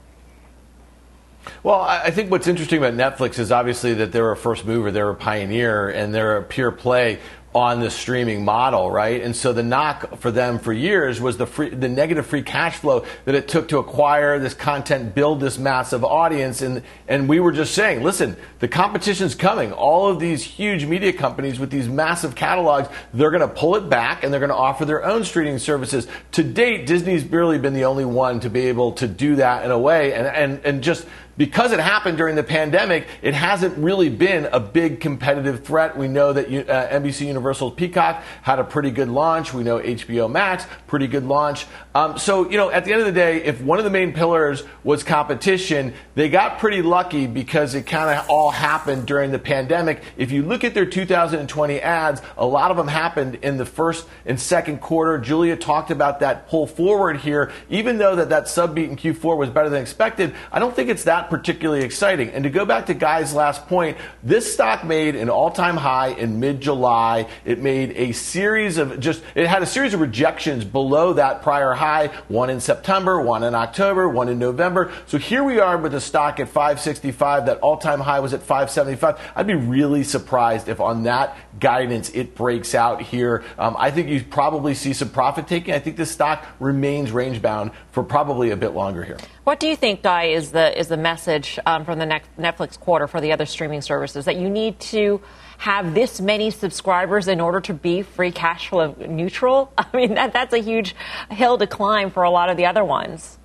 Well, 1.62 1.80
I 1.80 2.10
think 2.10 2.30
what's 2.30 2.46
interesting 2.46 2.78
about 2.82 2.94
Netflix 2.94 3.38
is 3.38 3.52
obviously 3.52 3.94
that 3.94 4.12
they're 4.12 4.30
a 4.30 4.36
first 4.36 4.64
mover, 4.64 4.90
they're 4.90 5.10
a 5.10 5.14
pioneer, 5.14 5.88
and 5.88 6.14
they're 6.14 6.36
a 6.36 6.42
pure 6.42 6.72
play 6.72 7.18
on 7.54 7.80
the 7.80 7.90
streaming 7.90 8.44
model, 8.44 8.90
right? 8.90 9.22
And 9.22 9.36
so 9.36 9.52
the 9.52 9.62
knock 9.62 10.16
for 10.18 10.30
them 10.30 10.58
for 10.58 10.72
years 10.72 11.20
was 11.20 11.36
the 11.36 11.46
free, 11.46 11.68
the 11.68 11.88
negative 11.88 12.26
free 12.26 12.42
cash 12.42 12.76
flow 12.76 13.04
that 13.26 13.34
it 13.34 13.46
took 13.46 13.68
to 13.68 13.78
acquire 13.78 14.38
this 14.38 14.54
content, 14.54 15.14
build 15.14 15.40
this 15.40 15.58
massive 15.58 16.02
audience, 16.02 16.62
and 16.62 16.82
and 17.08 17.28
we 17.28 17.40
were 17.40 17.52
just 17.52 17.74
saying, 17.74 18.02
listen, 18.02 18.36
the 18.60 18.68
competition's 18.68 19.34
coming. 19.34 19.70
All 19.72 20.08
of 20.08 20.18
these 20.18 20.42
huge 20.42 20.86
media 20.86 21.12
companies 21.12 21.58
with 21.58 21.70
these 21.70 21.88
massive 21.88 22.34
catalogs, 22.34 22.88
they're 23.12 23.30
going 23.30 23.46
to 23.46 23.54
pull 23.54 23.76
it 23.76 23.90
back 23.90 24.24
and 24.24 24.32
they're 24.32 24.40
going 24.40 24.48
to 24.48 24.56
offer 24.56 24.86
their 24.86 25.04
own 25.04 25.22
streaming 25.22 25.58
services. 25.58 26.06
To 26.32 26.42
date, 26.42 26.86
Disney's 26.86 27.24
barely 27.24 27.58
been 27.58 27.74
the 27.74 27.84
only 27.84 28.06
one 28.06 28.40
to 28.40 28.50
be 28.50 28.68
able 28.68 28.92
to 28.92 29.06
do 29.06 29.36
that 29.36 29.64
in 29.64 29.70
a 29.70 29.78
way, 29.78 30.14
and 30.14 30.26
and 30.26 30.64
and 30.64 30.82
just 30.82 31.06
because 31.36 31.72
it 31.72 31.80
happened 31.80 32.18
during 32.18 32.36
the 32.36 32.42
pandemic, 32.42 33.06
it 33.22 33.34
hasn't 33.34 33.76
really 33.78 34.08
been 34.08 34.46
a 34.46 34.60
big 34.60 35.00
competitive 35.00 35.64
threat. 35.64 35.96
We 35.96 36.08
know 36.08 36.32
that 36.32 36.46
uh, 36.46 36.88
NBC 36.88 37.26
Universal's 37.26 37.74
Peacock 37.74 38.22
had 38.42 38.58
a 38.58 38.64
pretty 38.64 38.90
good 38.90 39.08
launch. 39.08 39.54
We 39.54 39.62
know 39.62 39.78
HBO 39.78 40.30
Max, 40.30 40.66
pretty 40.86 41.06
good 41.06 41.24
launch. 41.24 41.66
Um, 41.94 42.18
so, 42.18 42.50
you 42.50 42.56
know, 42.56 42.70
at 42.70 42.84
the 42.84 42.92
end 42.92 43.00
of 43.00 43.06
the 43.06 43.12
day, 43.12 43.42
if 43.44 43.60
one 43.60 43.78
of 43.78 43.84
the 43.84 43.90
main 43.90 44.12
pillars 44.12 44.62
was 44.84 45.02
competition, 45.02 45.94
they 46.14 46.28
got 46.28 46.58
pretty 46.58 46.82
lucky 46.82 47.26
because 47.26 47.74
it 47.74 47.86
kind 47.86 48.18
of 48.18 48.28
all 48.28 48.50
happened 48.50 49.06
during 49.06 49.30
the 49.30 49.38
pandemic. 49.38 50.02
If 50.16 50.32
you 50.32 50.42
look 50.42 50.64
at 50.64 50.74
their 50.74 50.86
2020 50.86 51.80
ads, 51.80 52.22
a 52.36 52.46
lot 52.46 52.70
of 52.70 52.76
them 52.76 52.88
happened 52.88 53.36
in 53.36 53.56
the 53.56 53.66
first 53.66 54.06
and 54.26 54.40
second 54.40 54.80
quarter. 54.80 55.18
Julia 55.18 55.56
talked 55.56 55.90
about 55.90 56.20
that 56.20 56.48
pull 56.48 56.66
forward 56.66 57.18
here. 57.18 57.52
Even 57.68 57.98
though 57.98 58.16
that, 58.16 58.28
that 58.30 58.48
sub 58.48 58.74
beat 58.74 58.90
in 58.90 58.96
Q4 58.96 59.36
was 59.36 59.50
better 59.50 59.68
than 59.68 59.82
expected, 59.82 60.34
I 60.50 60.58
don't 60.58 60.74
think 60.74 60.88
it's 60.88 61.04
that 61.04 61.21
not 61.22 61.30
particularly 61.30 61.84
exciting. 61.84 62.30
And 62.30 62.44
to 62.44 62.50
go 62.50 62.64
back 62.64 62.86
to 62.86 62.94
Guy's 62.94 63.32
last 63.32 63.66
point, 63.68 63.96
this 64.22 64.52
stock 64.52 64.84
made 64.84 65.14
an 65.14 65.30
all 65.30 65.50
time 65.50 65.76
high 65.76 66.08
in 66.08 66.40
mid 66.40 66.60
July. 66.60 67.28
It 67.44 67.60
made 67.60 67.92
a 67.96 68.12
series 68.12 68.78
of 68.78 68.98
just, 68.98 69.22
it 69.34 69.46
had 69.46 69.62
a 69.62 69.66
series 69.66 69.94
of 69.94 70.00
rejections 70.00 70.64
below 70.64 71.12
that 71.14 71.42
prior 71.42 71.72
high, 71.72 72.08
one 72.28 72.50
in 72.50 72.60
September, 72.60 73.20
one 73.20 73.44
in 73.44 73.54
October, 73.54 74.08
one 74.08 74.28
in 74.28 74.38
November. 74.38 74.92
So 75.06 75.18
here 75.18 75.44
we 75.44 75.60
are 75.60 75.76
with 75.78 75.92
the 75.92 76.00
stock 76.00 76.40
at 76.40 76.48
565. 76.48 77.46
That 77.46 77.58
all 77.60 77.76
time 77.76 78.00
high 78.00 78.20
was 78.20 78.34
at 78.34 78.40
575. 78.40 79.20
I'd 79.36 79.46
be 79.46 79.54
really 79.54 80.02
surprised 80.02 80.68
if 80.68 80.80
on 80.80 81.04
that 81.04 81.36
guidance 81.60 82.10
it 82.10 82.34
breaks 82.34 82.74
out 82.74 83.02
here. 83.02 83.44
Um, 83.58 83.76
I 83.78 83.90
think 83.90 84.08
you 84.08 84.24
probably 84.24 84.74
see 84.74 84.92
some 84.92 85.10
profit 85.10 85.46
taking. 85.46 85.74
I 85.74 85.78
think 85.78 85.96
this 85.96 86.10
stock 86.10 86.44
remains 86.58 87.12
range 87.12 87.40
bound 87.40 87.70
for 87.92 88.02
probably 88.02 88.50
a 88.50 88.56
bit 88.56 88.70
longer 88.70 89.04
here. 89.04 89.18
What 89.44 89.60
do 89.60 89.68
you 89.68 89.76
think, 89.76 90.02
Guy, 90.02 90.24
is 90.24 90.50
the 90.50 90.76
is 90.76 90.88
the 90.88 90.96
message 90.96 91.58
um, 91.66 91.84
from 91.84 91.98
the 91.98 92.20
Netflix 92.38 92.80
quarter 92.80 93.06
for 93.06 93.20
the 93.20 93.32
other 93.32 93.46
streaming 93.46 93.82
services 93.82 94.24
that 94.24 94.36
you 94.36 94.48
need 94.48 94.80
to 94.80 95.20
have 95.58 95.94
this 95.94 96.20
many 96.20 96.50
subscribers 96.50 97.28
in 97.28 97.38
order 97.38 97.60
to 97.60 97.74
be 97.74 98.02
free 98.02 98.32
cash 98.32 98.68
flow 98.68 98.96
neutral? 98.98 99.72
I 99.78 99.86
mean, 99.94 100.14
that, 100.14 100.32
that's 100.32 100.54
a 100.54 100.58
huge 100.58 100.96
hill 101.30 101.58
to 101.58 101.66
climb 101.66 102.10
for 102.10 102.22
a 102.22 102.30
lot 102.30 102.48
of 102.48 102.56
the 102.56 102.66
other 102.66 102.84
ones. 102.84 103.38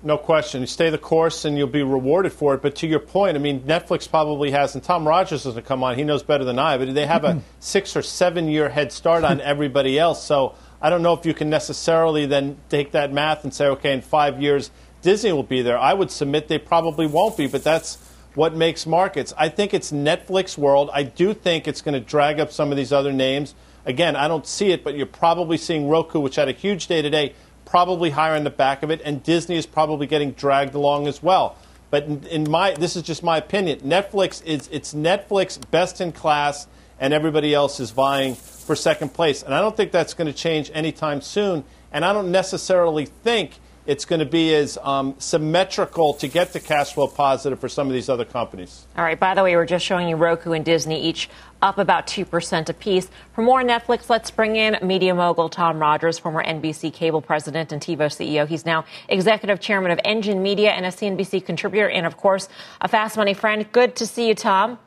No 0.00 0.16
question. 0.16 0.60
You 0.60 0.68
stay 0.68 0.90
the 0.90 0.98
course 0.98 1.44
and 1.44 1.58
you'll 1.58 1.66
be 1.66 1.82
rewarded 1.82 2.32
for 2.32 2.54
it. 2.54 2.62
But 2.62 2.76
to 2.76 2.86
your 2.86 3.00
point, 3.00 3.36
I 3.36 3.40
mean, 3.40 3.62
Netflix 3.62 4.08
probably 4.08 4.52
has, 4.52 4.76
and 4.76 4.84
Tom 4.84 5.08
Rogers 5.08 5.42
doesn't 5.42 5.66
come 5.66 5.82
on, 5.82 5.96
he 5.96 6.04
knows 6.04 6.22
better 6.22 6.44
than 6.44 6.56
I, 6.56 6.78
but 6.78 6.94
they 6.94 7.04
have 7.04 7.24
a 7.24 7.42
six 7.58 7.96
or 7.96 8.02
seven 8.02 8.46
year 8.46 8.68
head 8.68 8.92
start 8.92 9.24
on 9.24 9.40
everybody 9.40 9.98
else. 9.98 10.24
So 10.24 10.54
I 10.80 10.90
don't 10.90 11.02
know 11.02 11.12
if 11.12 11.26
you 11.26 11.34
can 11.34 11.50
necessarily 11.50 12.26
then 12.26 12.58
take 12.68 12.92
that 12.92 13.12
math 13.12 13.44
and 13.44 13.52
say, 13.52 13.66
okay, 13.66 13.92
in 13.92 14.00
five 14.00 14.40
years, 14.40 14.70
Disney 15.02 15.32
will 15.32 15.42
be 15.42 15.62
there. 15.62 15.78
I 15.78 15.94
would 15.94 16.10
submit 16.10 16.48
they 16.48 16.58
probably 16.58 17.06
won't 17.06 17.36
be, 17.36 17.46
but 17.46 17.64
that's 17.64 17.98
what 18.34 18.54
makes 18.54 18.86
markets. 18.86 19.34
I 19.36 19.48
think 19.48 19.74
it's 19.74 19.90
Netflix 19.90 20.56
world. 20.56 20.90
I 20.92 21.02
do 21.02 21.34
think 21.34 21.66
it's 21.66 21.82
going 21.82 21.94
to 21.94 22.00
drag 22.00 22.38
up 22.38 22.52
some 22.52 22.70
of 22.70 22.76
these 22.76 22.92
other 22.92 23.12
names. 23.12 23.54
Again, 23.84 24.14
I 24.14 24.28
don't 24.28 24.46
see 24.46 24.70
it, 24.70 24.84
but 24.84 24.94
you're 24.96 25.06
probably 25.06 25.56
seeing 25.56 25.88
Roku, 25.88 26.20
which 26.20 26.36
had 26.36 26.48
a 26.48 26.52
huge 26.52 26.86
day 26.86 27.02
today, 27.02 27.34
probably 27.64 28.10
higher 28.10 28.36
on 28.36 28.44
the 28.44 28.50
back 28.50 28.82
of 28.82 28.90
it, 28.90 29.00
and 29.04 29.22
Disney 29.22 29.56
is 29.56 29.66
probably 29.66 30.06
getting 30.06 30.32
dragged 30.32 30.74
along 30.74 31.08
as 31.08 31.22
well. 31.22 31.56
But 31.90 32.04
in, 32.04 32.24
in 32.26 32.50
my, 32.50 32.72
this 32.72 32.96
is 32.96 33.02
just 33.02 33.22
my 33.22 33.38
opinion. 33.38 33.80
Netflix 33.80 34.44
is 34.44 34.68
it's 34.70 34.94
Netflix 34.94 35.58
best 35.70 36.00
in 36.00 36.12
class, 36.12 36.66
and 37.00 37.14
everybody 37.14 37.54
else 37.54 37.80
is 37.80 37.90
vying 37.90 38.34
for 38.34 38.76
second 38.76 39.14
place. 39.14 39.42
And 39.42 39.54
I 39.54 39.60
don't 39.60 39.76
think 39.76 39.92
that's 39.92 40.14
going 40.14 40.26
to 40.26 40.32
change 40.32 40.70
anytime 40.74 41.20
soon. 41.20 41.64
And 41.92 42.04
I 42.04 42.12
don't 42.12 42.30
necessarily 42.30 43.06
think 43.06 43.52
it's 43.88 44.04
going 44.04 44.20
to 44.20 44.26
be 44.26 44.54
as 44.54 44.76
um, 44.82 45.14
symmetrical 45.18 46.12
to 46.12 46.28
get 46.28 46.52
the 46.52 46.60
cash 46.60 46.92
flow 46.92 47.06
positive 47.06 47.58
for 47.58 47.70
some 47.70 47.86
of 47.86 47.94
these 47.94 48.10
other 48.10 48.26
companies. 48.26 48.86
All 48.98 49.02
right. 49.02 49.18
By 49.18 49.34
the 49.34 49.42
way, 49.42 49.56
we're 49.56 49.64
just 49.64 49.86
showing 49.86 50.10
you 50.10 50.16
Roku 50.16 50.52
and 50.52 50.62
Disney 50.62 51.02
each 51.02 51.30
up 51.62 51.78
about 51.78 52.06
2% 52.06 52.68
apiece. 52.68 53.08
For 53.32 53.40
more 53.40 53.62
Netflix, 53.62 54.10
let's 54.10 54.30
bring 54.30 54.56
in 54.56 54.76
media 54.82 55.14
mogul 55.14 55.48
Tom 55.48 55.78
Rogers, 55.78 56.18
former 56.18 56.44
NBC 56.44 56.92
cable 56.92 57.22
president 57.22 57.72
and 57.72 57.80
TiVo 57.80 58.08
CEO. 58.08 58.46
He's 58.46 58.66
now 58.66 58.84
executive 59.08 59.58
chairman 59.58 59.90
of 59.90 59.98
Engine 60.04 60.42
Media 60.42 60.72
and 60.72 60.84
a 60.84 60.90
CNBC 60.90 61.46
contributor, 61.46 61.88
and 61.88 62.04
of 62.04 62.18
course, 62.18 62.50
a 62.82 62.88
fast 62.88 63.16
money 63.16 63.32
friend. 63.32 63.66
Good 63.72 63.96
to 63.96 64.06
see 64.06 64.28
you, 64.28 64.34
Tom. 64.34 64.78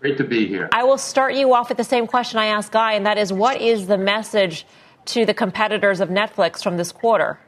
Great 0.00 0.16
to 0.16 0.24
be 0.24 0.46
here. 0.46 0.70
I 0.72 0.82
will 0.82 0.96
start 0.96 1.34
you 1.34 1.52
off 1.52 1.68
with 1.68 1.76
the 1.76 1.84
same 1.84 2.06
question 2.06 2.38
I 2.38 2.46
asked 2.46 2.72
Guy, 2.72 2.94
and 2.94 3.04
that 3.04 3.18
is 3.18 3.34
what 3.34 3.60
is 3.60 3.86
the 3.86 3.98
message 3.98 4.66
to 5.06 5.26
the 5.26 5.34
competitors 5.34 6.00
of 6.00 6.08
Netflix 6.08 6.62
from 6.62 6.78
this 6.78 6.90
quarter? 6.90 7.38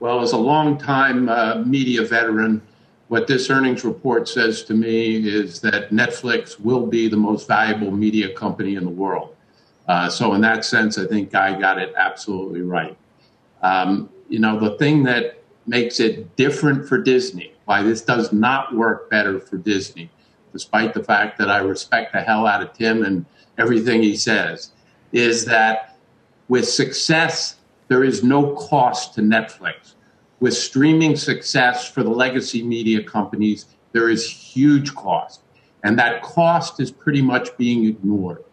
Well, 0.00 0.20
as 0.20 0.32
a 0.32 0.36
long-time 0.36 1.30
uh, 1.30 1.62
media 1.64 2.02
veteran, 2.02 2.60
what 3.08 3.26
this 3.26 3.48
earnings 3.48 3.84
report 3.84 4.28
says 4.28 4.64
to 4.64 4.74
me 4.74 5.16
is 5.26 5.60
that 5.62 5.90
Netflix 5.90 6.60
will 6.60 6.86
be 6.86 7.08
the 7.08 7.16
most 7.16 7.48
valuable 7.48 7.90
media 7.90 8.34
company 8.34 8.74
in 8.74 8.84
the 8.84 8.90
world. 8.90 9.34
Uh, 9.88 10.10
so, 10.10 10.34
in 10.34 10.42
that 10.42 10.64
sense, 10.64 10.98
I 10.98 11.06
think 11.06 11.30
Guy 11.30 11.58
got 11.58 11.78
it 11.78 11.94
absolutely 11.96 12.60
right. 12.60 12.96
Um, 13.62 14.10
you 14.28 14.40
know, 14.40 14.60
the 14.60 14.76
thing 14.76 15.04
that 15.04 15.42
makes 15.66 16.00
it 16.00 16.36
different 16.36 16.86
for 16.86 16.98
Disney, 16.98 17.54
why 17.64 17.82
this 17.82 18.02
does 18.02 18.30
not 18.30 18.74
work 18.74 19.08
better 19.08 19.40
for 19.40 19.56
Disney, 19.56 20.10
despite 20.54 20.94
the 20.94 21.04
fact 21.04 21.36
that 21.36 21.50
I 21.50 21.58
respect 21.58 22.14
the 22.14 22.22
hell 22.22 22.46
out 22.46 22.62
of 22.62 22.72
Tim 22.72 23.04
and 23.04 23.26
everything 23.58 24.02
he 24.02 24.16
says, 24.16 24.70
is 25.12 25.44
that 25.44 25.98
with 26.48 26.66
success, 26.66 27.56
there 27.88 28.04
is 28.04 28.24
no 28.24 28.54
cost 28.54 29.12
to 29.14 29.20
Netflix 29.20 29.94
with 30.44 30.54
streaming 30.54 31.16
success 31.16 31.88
for 31.88 32.02
the 32.02 32.10
legacy 32.10 32.62
media 32.62 33.02
companies, 33.02 33.64
there 33.92 34.10
is 34.10 34.28
huge 34.28 34.94
cost. 34.94 35.40
And 35.84 35.98
that 35.98 36.22
cost 36.22 36.80
is 36.80 36.90
pretty 36.90 37.22
much 37.22 37.56
being 37.56 37.86
ignored. 37.86 38.44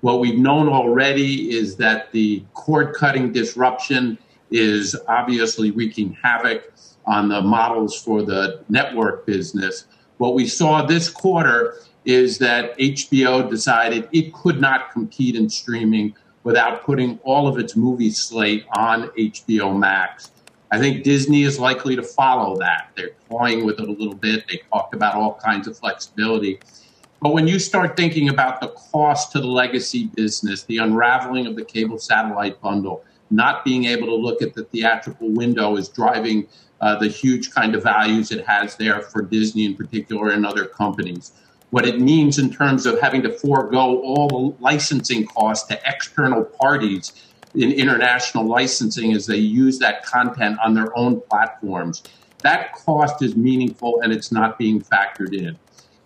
What 0.00 0.20
we've 0.20 0.38
known 0.38 0.68
already 0.68 1.50
is 1.50 1.74
that 1.78 2.12
the 2.12 2.44
cord 2.54 2.94
cutting 2.94 3.32
disruption 3.32 4.16
is 4.52 4.96
obviously 5.08 5.72
wreaking 5.72 6.16
havoc 6.22 6.72
on 7.06 7.28
the 7.28 7.40
models 7.40 8.00
for 8.00 8.22
the 8.22 8.62
network 8.68 9.26
business. 9.26 9.86
What 10.20 10.34
we 10.34 10.46
saw 10.46 10.82
this 10.82 11.08
quarter 11.08 11.76
is 12.04 12.36
that 12.40 12.76
HBO 12.76 13.48
decided 13.48 14.06
it 14.12 14.34
could 14.34 14.60
not 14.60 14.92
compete 14.92 15.34
in 15.34 15.48
streaming 15.48 16.14
without 16.44 16.84
putting 16.84 17.18
all 17.24 17.48
of 17.48 17.58
its 17.58 17.74
movie 17.74 18.10
slate 18.10 18.66
on 18.76 19.08
HBO 19.16 19.74
Max. 19.74 20.32
I 20.70 20.78
think 20.78 21.04
Disney 21.04 21.44
is 21.44 21.58
likely 21.58 21.96
to 21.96 22.02
follow 22.02 22.58
that. 22.58 22.90
They're 22.96 23.12
toying 23.30 23.64
with 23.64 23.80
it 23.80 23.88
a 23.88 23.92
little 23.92 24.14
bit. 24.14 24.44
They 24.46 24.60
talked 24.70 24.92
about 24.92 25.14
all 25.14 25.40
kinds 25.42 25.66
of 25.66 25.78
flexibility. 25.78 26.60
But 27.22 27.32
when 27.32 27.48
you 27.48 27.58
start 27.58 27.96
thinking 27.96 28.28
about 28.28 28.60
the 28.60 28.68
cost 28.92 29.32
to 29.32 29.40
the 29.40 29.48
legacy 29.48 30.08
business, 30.08 30.64
the 30.64 30.76
unraveling 30.76 31.46
of 31.46 31.56
the 31.56 31.64
cable 31.64 31.98
satellite 31.98 32.60
bundle, 32.60 33.06
not 33.30 33.64
being 33.64 33.86
able 33.86 34.08
to 34.08 34.16
look 34.16 34.42
at 34.42 34.52
the 34.52 34.64
theatrical 34.64 35.30
window 35.30 35.76
is 35.76 35.88
driving 35.88 36.46
uh, 36.80 36.98
the 36.98 37.08
huge 37.08 37.50
kind 37.50 37.74
of 37.74 37.82
values 37.82 38.30
it 38.30 38.46
has 38.46 38.76
there 38.76 39.02
for 39.02 39.22
Disney 39.22 39.64
in 39.64 39.76
particular 39.76 40.30
and 40.30 40.46
other 40.46 40.64
companies. 40.64 41.32
What 41.70 41.86
it 41.86 42.00
means 42.00 42.38
in 42.38 42.52
terms 42.52 42.86
of 42.86 43.00
having 43.00 43.22
to 43.22 43.32
forego 43.32 44.00
all 44.00 44.28
the 44.28 44.62
licensing 44.62 45.26
costs 45.26 45.68
to 45.68 45.80
external 45.86 46.44
parties 46.44 47.12
in 47.54 47.72
international 47.72 48.44
licensing 48.46 49.12
as 49.12 49.26
they 49.26 49.36
use 49.36 49.78
that 49.78 50.04
content 50.04 50.58
on 50.64 50.74
their 50.74 50.96
own 50.96 51.20
platforms. 51.20 52.02
That 52.42 52.72
cost 52.72 53.22
is 53.22 53.36
meaningful 53.36 54.00
and 54.00 54.12
it's 54.12 54.32
not 54.32 54.58
being 54.58 54.80
factored 54.80 55.36
in. 55.36 55.58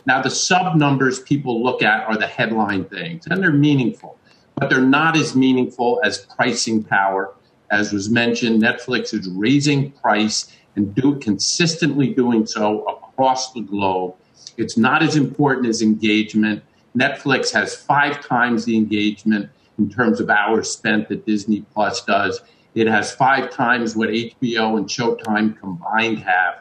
Now, 0.07 0.21
the 0.21 0.31
sub 0.31 0.77
numbers 0.77 1.21
people 1.21 1.63
look 1.63 1.83
at 1.83 2.07
are 2.07 2.19
the 2.19 2.27
headline 2.27 2.85
things, 2.85 3.27
and 3.27 3.43
they're 3.43 3.53
meaningful, 3.53 4.19
but 4.55 4.69
they're 4.69 4.81
not 4.83 5.17
as 5.17 5.35
meaningful 5.35 6.01
as 6.05 6.27
pricing 6.37 6.83
power. 6.83 7.35
As 7.71 7.93
was 7.93 8.11
mentioned, 8.11 8.63
Netflix 8.63 9.15
is 9.15 9.29
raising 9.31 9.93
price 9.93 10.53
and 10.77 10.95
do 10.95 11.17
consistently 11.19 12.09
doing 12.09 12.47
so 12.47 12.85
across 12.85 13.53
the 13.53 13.61
globe. 13.61 14.15
It's 14.57 14.77
not 14.77 15.03
as 15.03 15.17
important 15.17 15.67
as 15.67 15.83
engagement. 15.83 16.63
Netflix 16.97 17.53
has 17.53 17.75
five 17.75 18.25
times 18.27 18.65
the 18.65 18.77
engagement 18.77 19.51
in 19.79 19.91
terms 19.91 20.21
of 20.21 20.31
hours 20.31 20.71
spent 20.71 21.09
that 21.09 21.27
Disney 21.27 21.65
Plus 21.75 22.05
does. 22.05 22.41
It 22.75 22.87
has 22.87 23.13
five 23.13 23.51
times 23.51 23.97
what 23.97 24.09
HBO 24.09 24.77
and 24.77 24.87
Showtime 24.87 25.59
combined 25.59 26.19
have. 26.21 26.57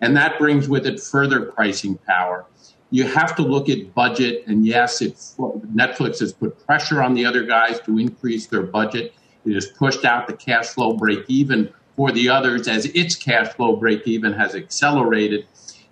And 0.00 0.16
that 0.16 0.38
brings 0.38 0.68
with 0.68 0.86
it 0.86 1.00
further 1.00 1.42
pricing 1.42 1.96
power. 1.98 2.46
You 2.90 3.04
have 3.04 3.36
to 3.36 3.42
look 3.42 3.68
at 3.68 3.94
budget, 3.94 4.44
and 4.46 4.66
yes, 4.66 5.00
Netflix 5.00 6.18
has 6.20 6.32
put 6.32 6.66
pressure 6.66 7.02
on 7.02 7.14
the 7.14 7.24
other 7.24 7.44
guys 7.44 7.78
to 7.80 7.98
increase 7.98 8.46
their 8.46 8.62
budget. 8.62 9.14
It 9.44 9.54
has 9.54 9.66
pushed 9.66 10.04
out 10.04 10.26
the 10.26 10.32
cash 10.32 10.68
flow 10.68 10.94
break 10.94 11.20
even 11.28 11.72
for 12.00 12.10
the 12.12 12.30
others 12.30 12.66
as 12.66 12.86
its 12.86 13.14
cash 13.14 13.48
flow 13.48 13.76
break 13.76 14.08
even 14.08 14.32
has 14.32 14.54
accelerated. 14.54 15.46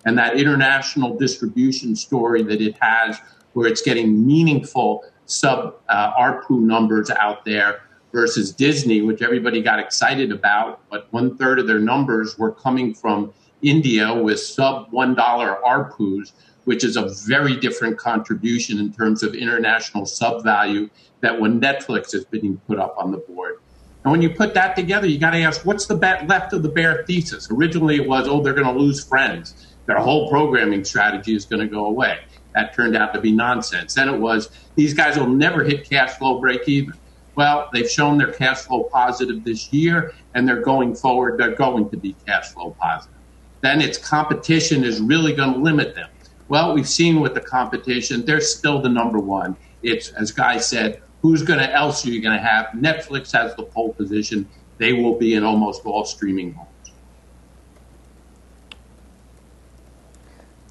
And 0.05 0.17
that 0.17 0.37
international 0.37 1.15
distribution 1.15 1.95
story 1.95 2.41
that 2.41 2.61
it 2.61 2.75
has, 2.81 3.19
where 3.53 3.67
it's 3.67 3.83
getting 3.83 4.25
meaningful 4.25 5.03
sub 5.27 5.75
uh, 5.87 6.13
ARPU 6.19 6.61
numbers 6.61 7.11
out 7.11 7.45
there 7.45 7.81
versus 8.11 8.51
Disney, 8.51 9.03
which 9.03 9.21
everybody 9.21 9.61
got 9.61 9.77
excited 9.77 10.31
about, 10.31 10.81
but 10.89 11.13
one 11.13 11.37
third 11.37 11.59
of 11.59 11.67
their 11.67 11.77
numbers 11.77 12.39
were 12.39 12.53
coming 12.53 12.91
from 12.91 13.31
India 13.61 14.11
with 14.11 14.39
sub 14.39 14.91
$1 14.91 15.15
ARPUs, 15.63 16.31
which 16.63 16.83
is 16.83 16.97
a 16.97 17.07
very 17.27 17.55
different 17.55 17.99
contribution 17.99 18.79
in 18.79 18.91
terms 18.91 19.21
of 19.21 19.35
international 19.35 20.07
sub 20.07 20.43
value 20.43 20.89
that 21.21 21.39
when 21.39 21.61
Netflix 21.61 22.15
is 22.15 22.25
being 22.25 22.57
put 22.65 22.79
up 22.79 22.95
on 22.97 23.11
the 23.11 23.19
board. 23.19 23.59
And 24.03 24.11
when 24.11 24.21
you 24.21 24.29
put 24.29 24.53
that 24.53 24.75
together, 24.75 25.07
you 25.07 25.19
got 25.19 25.31
to 25.31 25.41
ask, 25.41 25.65
what's 25.65 25.85
the 25.85 25.95
bet 25.95 26.27
left 26.27 26.53
of 26.53 26.63
the 26.63 26.69
bear 26.69 27.03
thesis? 27.05 27.49
Originally, 27.51 27.97
it 27.97 28.07
was, 28.07 28.27
oh, 28.27 28.41
they're 28.41 28.53
going 28.53 28.73
to 28.73 28.79
lose 28.79 29.03
friends. 29.03 29.67
Their 29.87 29.97
whole 29.97 30.29
programming 30.29 30.85
strategy 30.85 31.35
is 31.35 31.45
going 31.45 31.61
to 31.61 31.67
go 31.67 31.85
away. 31.85 32.19
That 32.55 32.73
turned 32.73 32.95
out 32.95 33.13
to 33.13 33.21
be 33.21 33.31
nonsense. 33.31 33.95
Then 33.95 34.09
it 34.09 34.19
was 34.19 34.49
these 34.75 34.93
guys 34.93 35.17
will 35.17 35.27
never 35.27 35.63
hit 35.63 35.89
cash 35.89 36.11
flow 36.11 36.39
break 36.39 36.67
even. 36.67 36.93
Well, 37.35 37.69
they've 37.73 37.89
shown 37.89 38.17
they're 38.17 38.31
cash 38.31 38.59
flow 38.59 38.83
positive 38.83 39.43
this 39.43 39.71
year, 39.71 40.13
and 40.33 40.47
they're 40.47 40.61
going 40.61 40.95
forward, 40.95 41.39
they're 41.39 41.55
going 41.55 41.89
to 41.89 41.97
be 41.97 42.15
cash 42.25 42.49
flow 42.49 42.75
positive. 42.79 43.15
Then 43.61 43.81
its 43.81 43.97
competition 43.97 44.83
is 44.83 45.01
really 45.01 45.33
going 45.33 45.53
to 45.53 45.59
limit 45.59 45.95
them. 45.95 46.09
Well, 46.47 46.73
we've 46.73 46.87
seen 46.87 47.19
with 47.19 47.35
the 47.35 47.41
competition, 47.41 48.25
they're 48.25 48.41
still 48.41 48.81
the 48.81 48.89
number 48.89 49.19
one. 49.19 49.55
It's, 49.83 50.09
as 50.09 50.31
Guy 50.31 50.57
said, 50.57 51.01
who's 51.21 51.43
going 51.43 51.59
to 51.59 51.71
else 51.73 52.05
are 52.05 52.09
you 52.09 52.21
going 52.21 52.37
to 52.37 52.43
have? 52.43 52.67
Netflix 52.67 53.31
has 53.31 53.55
the 53.55 53.63
pole 53.63 53.93
position. 53.93 54.47
They 54.77 54.93
will 54.93 55.17
be 55.17 55.33
in 55.33 55.43
almost 55.43 55.85
all 55.85 56.05
streaming 56.05 56.53
homes. 56.53 56.67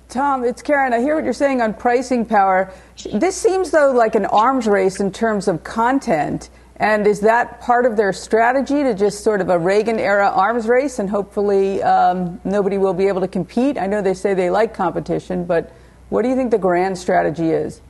Tom, 0.09 0.43
it's 0.43 0.63
Karen. 0.63 0.95
I 0.95 1.01
hear 1.01 1.15
what 1.15 1.25
you're 1.25 1.35
saying 1.35 1.61
on 1.61 1.75
pricing 1.75 2.25
power. 2.25 2.73
This 3.13 3.37
seems, 3.37 3.71
though, 3.71 3.93
like 3.93 4.15
an 4.15 4.25
arms 4.25 4.67
race 4.67 5.01
in 5.01 5.13
terms 5.13 5.49
of 5.49 5.63
content. 5.65 6.49
And 6.77 7.07
is 7.07 7.21
that 7.21 7.61
part 7.61 7.85
of 7.85 7.97
their 7.97 8.13
strategy 8.15 8.83
to 8.85 8.95
just 8.95 9.23
sort 9.23 9.43
of 9.43 9.51
a 9.51 9.59
Reagan 9.59 9.99
era 9.99 10.31
arms 10.31 10.67
race 10.67 10.99
and 10.99 11.11
hopefully 11.11 11.83
um, 11.83 12.41
nobody 12.45 12.79
will 12.79 12.95
be 12.95 13.07
able 13.09 13.21
to 13.21 13.29
compete? 13.29 13.77
I 13.77 13.87
know 13.87 14.01
they 14.01 14.15
say 14.15 14.33
they 14.33 14.49
like 14.49 14.73
competition, 14.73 15.45
but 15.45 15.73
what 16.09 16.23
do 16.23 16.29
you 16.29 16.37
think 16.37 16.53
the 16.53 16.59
grand 16.59 16.97
strategy 16.97 17.51
is? 17.51 17.83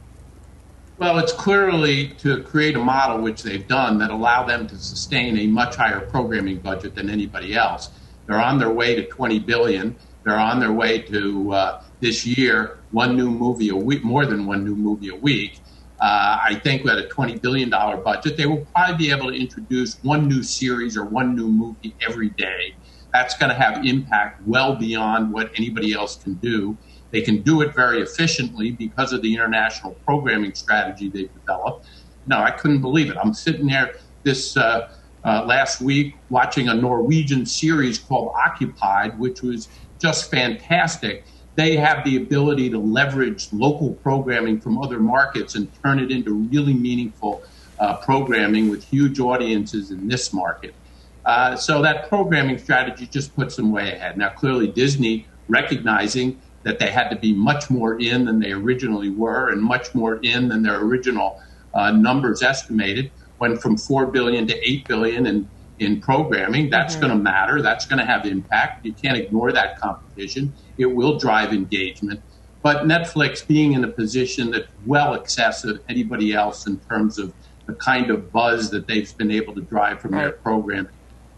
Well, 0.98 1.18
it's 1.18 1.32
clearly 1.32 2.08
to 2.18 2.42
create 2.42 2.74
a 2.74 2.80
model, 2.80 3.22
which 3.22 3.44
they've 3.44 3.66
done, 3.68 3.98
that 3.98 4.10
allow 4.10 4.44
them 4.44 4.66
to 4.66 4.76
sustain 4.76 5.38
a 5.38 5.46
much 5.46 5.76
higher 5.76 6.00
programming 6.00 6.58
budget 6.58 6.96
than 6.96 7.08
anybody 7.08 7.54
else. 7.54 7.90
They're 8.26 8.40
on 8.40 8.58
their 8.58 8.70
way 8.70 8.96
to 8.96 9.06
20 9.06 9.38
billion. 9.38 9.96
They're 10.24 10.36
on 10.36 10.58
their 10.58 10.72
way 10.72 10.98
to 11.02 11.52
uh, 11.52 11.82
this 12.00 12.26
year, 12.26 12.80
one 12.90 13.16
new 13.16 13.30
movie 13.30 13.68
a 13.68 13.76
week, 13.76 14.02
more 14.02 14.26
than 14.26 14.44
one 14.44 14.64
new 14.64 14.74
movie 14.74 15.10
a 15.10 15.14
week. 15.14 15.60
Uh, 16.00 16.38
I 16.42 16.60
think 16.64 16.82
with 16.82 16.94
a 16.94 17.08
$20 17.08 17.40
billion 17.40 17.70
budget, 17.70 18.36
they 18.36 18.46
will 18.46 18.66
probably 18.74 18.96
be 18.96 19.12
able 19.12 19.30
to 19.30 19.38
introduce 19.38 20.02
one 20.02 20.26
new 20.26 20.42
series 20.42 20.96
or 20.96 21.04
one 21.04 21.36
new 21.36 21.48
movie 21.48 21.94
every 22.00 22.30
day. 22.30 22.74
That's 23.12 23.36
going 23.36 23.50
to 23.50 23.56
have 23.56 23.84
impact 23.86 24.42
well 24.46 24.74
beyond 24.74 25.32
what 25.32 25.52
anybody 25.56 25.92
else 25.92 26.16
can 26.16 26.34
do. 26.34 26.76
They 27.10 27.22
can 27.22 27.42
do 27.42 27.62
it 27.62 27.74
very 27.74 28.02
efficiently 28.02 28.70
because 28.70 29.12
of 29.12 29.22
the 29.22 29.34
international 29.34 29.92
programming 30.06 30.54
strategy 30.54 31.08
they've 31.08 31.32
developed. 31.32 31.86
No, 32.26 32.38
I 32.38 32.50
couldn't 32.50 32.80
believe 32.80 33.10
it. 33.10 33.16
I'm 33.16 33.34
sitting 33.34 33.66
there 33.66 33.94
this 34.22 34.56
uh, 34.56 34.90
uh, 35.24 35.44
last 35.46 35.80
week 35.80 36.14
watching 36.28 36.68
a 36.68 36.74
Norwegian 36.74 37.46
series 37.46 37.98
called 37.98 38.34
Occupied, 38.36 39.18
which 39.18 39.42
was 39.42 39.68
just 39.98 40.30
fantastic. 40.30 41.24
They 41.54 41.76
have 41.76 42.04
the 42.04 42.16
ability 42.16 42.70
to 42.70 42.78
leverage 42.78 43.48
local 43.52 43.94
programming 43.94 44.60
from 44.60 44.78
other 44.78 45.00
markets 45.00 45.54
and 45.54 45.68
turn 45.82 45.98
it 45.98 46.10
into 46.10 46.32
really 46.34 46.74
meaningful 46.74 47.42
uh, 47.80 47.96
programming 47.96 48.68
with 48.68 48.84
huge 48.84 49.18
audiences 49.18 49.90
in 49.90 50.08
this 50.08 50.32
market. 50.32 50.74
Uh, 51.24 51.56
so 51.56 51.82
that 51.82 52.08
programming 52.08 52.58
strategy 52.58 53.06
just 53.06 53.34
puts 53.34 53.56
them 53.56 53.72
way 53.72 53.92
ahead. 53.92 54.16
Now, 54.16 54.30
clearly, 54.30 54.68
Disney 54.68 55.26
recognizing 55.48 56.40
that 56.62 56.78
they 56.78 56.90
had 56.90 57.08
to 57.08 57.16
be 57.16 57.32
much 57.32 57.70
more 57.70 57.98
in 58.00 58.24
than 58.24 58.40
they 58.40 58.52
originally 58.52 59.10
were 59.10 59.50
and 59.50 59.62
much 59.62 59.94
more 59.94 60.16
in 60.16 60.48
than 60.48 60.62
their 60.62 60.80
original 60.80 61.40
uh, 61.74 61.90
numbers 61.90 62.42
estimated 62.42 63.10
went 63.38 63.60
from 63.62 63.76
4 63.76 64.06
billion 64.06 64.46
to 64.48 64.68
8 64.68 64.88
billion 64.88 65.26
in, 65.26 65.48
in 65.78 66.00
programming. 66.00 66.70
That's 66.70 66.94
mm-hmm. 66.94 67.06
going 67.06 67.18
to 67.18 67.22
matter. 67.22 67.62
That's 67.62 67.86
going 67.86 68.00
to 68.00 68.04
have 68.04 68.26
impact. 68.26 68.84
You 68.84 68.92
can't 68.92 69.16
ignore 69.16 69.52
that 69.52 69.78
competition. 69.78 70.52
It 70.76 70.86
will 70.86 71.18
drive 71.18 71.52
engagement. 71.52 72.20
But 72.62 72.84
Netflix 72.84 73.46
being 73.46 73.72
in 73.72 73.84
a 73.84 73.88
position 73.88 74.50
that's 74.50 74.68
well 74.84 75.14
excess 75.14 75.64
of 75.64 75.80
anybody 75.88 76.32
else 76.32 76.66
in 76.66 76.78
terms 76.80 77.18
of 77.18 77.32
the 77.66 77.74
kind 77.74 78.10
of 78.10 78.32
buzz 78.32 78.70
that 78.70 78.86
they've 78.86 79.16
been 79.16 79.30
able 79.30 79.54
to 79.54 79.60
drive 79.60 80.00
from 80.00 80.12
right. 80.12 80.22
their 80.22 80.32
program 80.32 80.88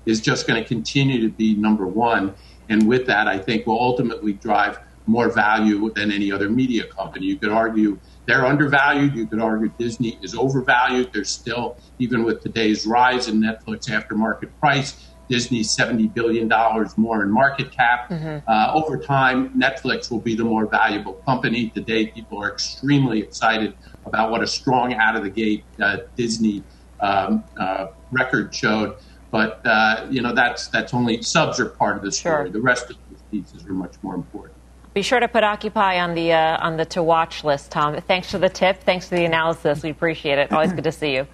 is 0.07 0.21
just 0.21 0.47
going 0.47 0.63
to 0.63 0.67
continue 0.67 1.21
to 1.21 1.29
be 1.29 1.55
number 1.55 1.87
one. 1.87 2.35
And 2.69 2.89
with 2.89 3.07
that, 3.07 3.29
I 3.29 3.39
think 3.39 3.67
will 3.67 3.81
ultimately 3.81 4.33
drive 4.33 4.79
more 5.11 5.29
value 5.29 5.91
than 5.95 6.13
any 6.13 6.31
other 6.31 6.49
media 6.49 6.85
company. 6.87 7.27
You 7.27 7.37
could 7.37 7.51
argue 7.51 7.99
they're 8.27 8.47
undervalued. 8.47 9.17
You 9.17 9.27
could 9.27 9.41
argue 9.41 9.73
Disney 9.79 10.19
is 10.23 10.35
overvalued. 10.35 11.13
There's 11.13 11.31
still, 11.31 11.77
even 11.99 12.23
with 12.23 12.43
today's 12.43 12.87
rise 12.87 13.27
in 13.27 13.41
Netflix 13.41 13.89
aftermarket 13.89 14.51
price, 14.61 15.09
Disney's 15.29 15.77
$70 15.77 16.13
billion 16.15 16.49
more 16.97 17.23
in 17.23 17.31
market 17.31 17.71
cap. 17.73 18.09
Mm-hmm. 18.09 18.49
Uh, 18.49 18.73
over 18.75 18.99
time, 18.99 19.51
Netflix 19.59 20.11
will 20.11 20.21
be 20.21 20.35
the 20.35 20.45
more 20.45 20.67
valuable 20.67 21.15
company. 21.15 21.71
Today, 21.71 22.07
people 22.07 22.43
are 22.43 22.53
extremely 22.53 23.21
excited 23.21 23.75
about 24.07 24.31
what 24.31 24.43
a 24.43 24.47
strong 24.47 24.95
out 24.95 25.17
of 25.17 25.23
the 25.23 25.31
gate 25.31 25.65
uh, 25.81 25.99
Disney 26.17 26.63
um, 27.01 27.45
uh, 27.59 27.89
record 28.13 28.55
showed. 28.55 28.97
But, 29.31 29.61
uh, 29.65 30.07
you 30.11 30.21
know, 30.23 30.35
that's, 30.35 30.69
that's 30.69 30.93
only 30.95 31.23
subs 31.23 31.61
are 31.61 31.67
part 31.67 31.97
of 31.97 32.03
the 32.03 32.13
story. 32.13 32.47
Sure. 32.47 32.53
The 32.53 32.61
rest 32.61 32.91
of 32.91 32.97
the 33.11 33.17
pieces 33.31 33.65
are 33.67 33.73
much 33.73 33.95
more 34.03 34.15
important. 34.17 34.60
Be 35.01 35.05
sure 35.05 35.19
to 35.19 35.29
put 35.29 35.45
Occupy 35.45 35.99
on 35.99 36.15
the 36.15 36.35
uh, 36.35 36.59
on 36.61 36.77
the 36.77 36.85
to 36.85 37.03
watch 37.03 37.43
list, 37.43 37.71
Tom. 37.71 37.99
Thanks 38.03 38.31
for 38.31 38.37
the 38.37 38.51
tip. 38.51 38.83
Thanks 38.83 39.09
for 39.09 39.15
the 39.15 39.25
analysis. 39.25 39.83
We 39.83 39.89
appreciate 39.89 40.37
it. 40.37 40.53
Always 40.53 40.75
good 40.75 40.85
to 40.85 40.93
see 40.93 41.15
you. 41.15 41.27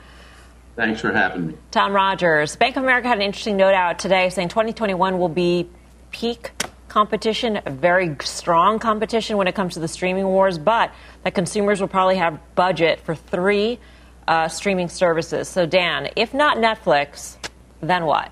Thanks 0.76 1.00
for 1.00 1.10
having 1.10 1.48
me. 1.48 1.54
Tom 1.72 1.92
Rogers. 1.92 2.54
Bank 2.54 2.76
of 2.76 2.84
America 2.84 3.08
had 3.08 3.18
an 3.18 3.24
interesting 3.24 3.56
note 3.56 3.74
out 3.74 3.98
today 3.98 4.28
saying 4.28 4.50
2021 4.50 5.18
will 5.18 5.28
be 5.28 5.68
peak 6.12 6.52
competition, 6.86 7.60
very 7.66 8.14
strong 8.20 8.78
competition 8.78 9.36
when 9.36 9.48
it 9.48 9.56
comes 9.56 9.74
to 9.74 9.80
the 9.80 9.88
streaming 9.88 10.26
wars, 10.26 10.58
but 10.58 10.92
that 11.24 11.34
consumers 11.34 11.80
will 11.80 11.88
probably 11.88 12.18
have 12.18 12.38
budget 12.54 13.00
for 13.00 13.16
three 13.16 13.80
uh, 14.28 14.46
streaming 14.46 14.88
services. 14.88 15.48
So, 15.48 15.66
Dan, 15.66 16.10
if 16.14 16.32
not 16.32 16.58
Netflix, 16.58 17.36
then 17.80 18.04
what? 18.04 18.30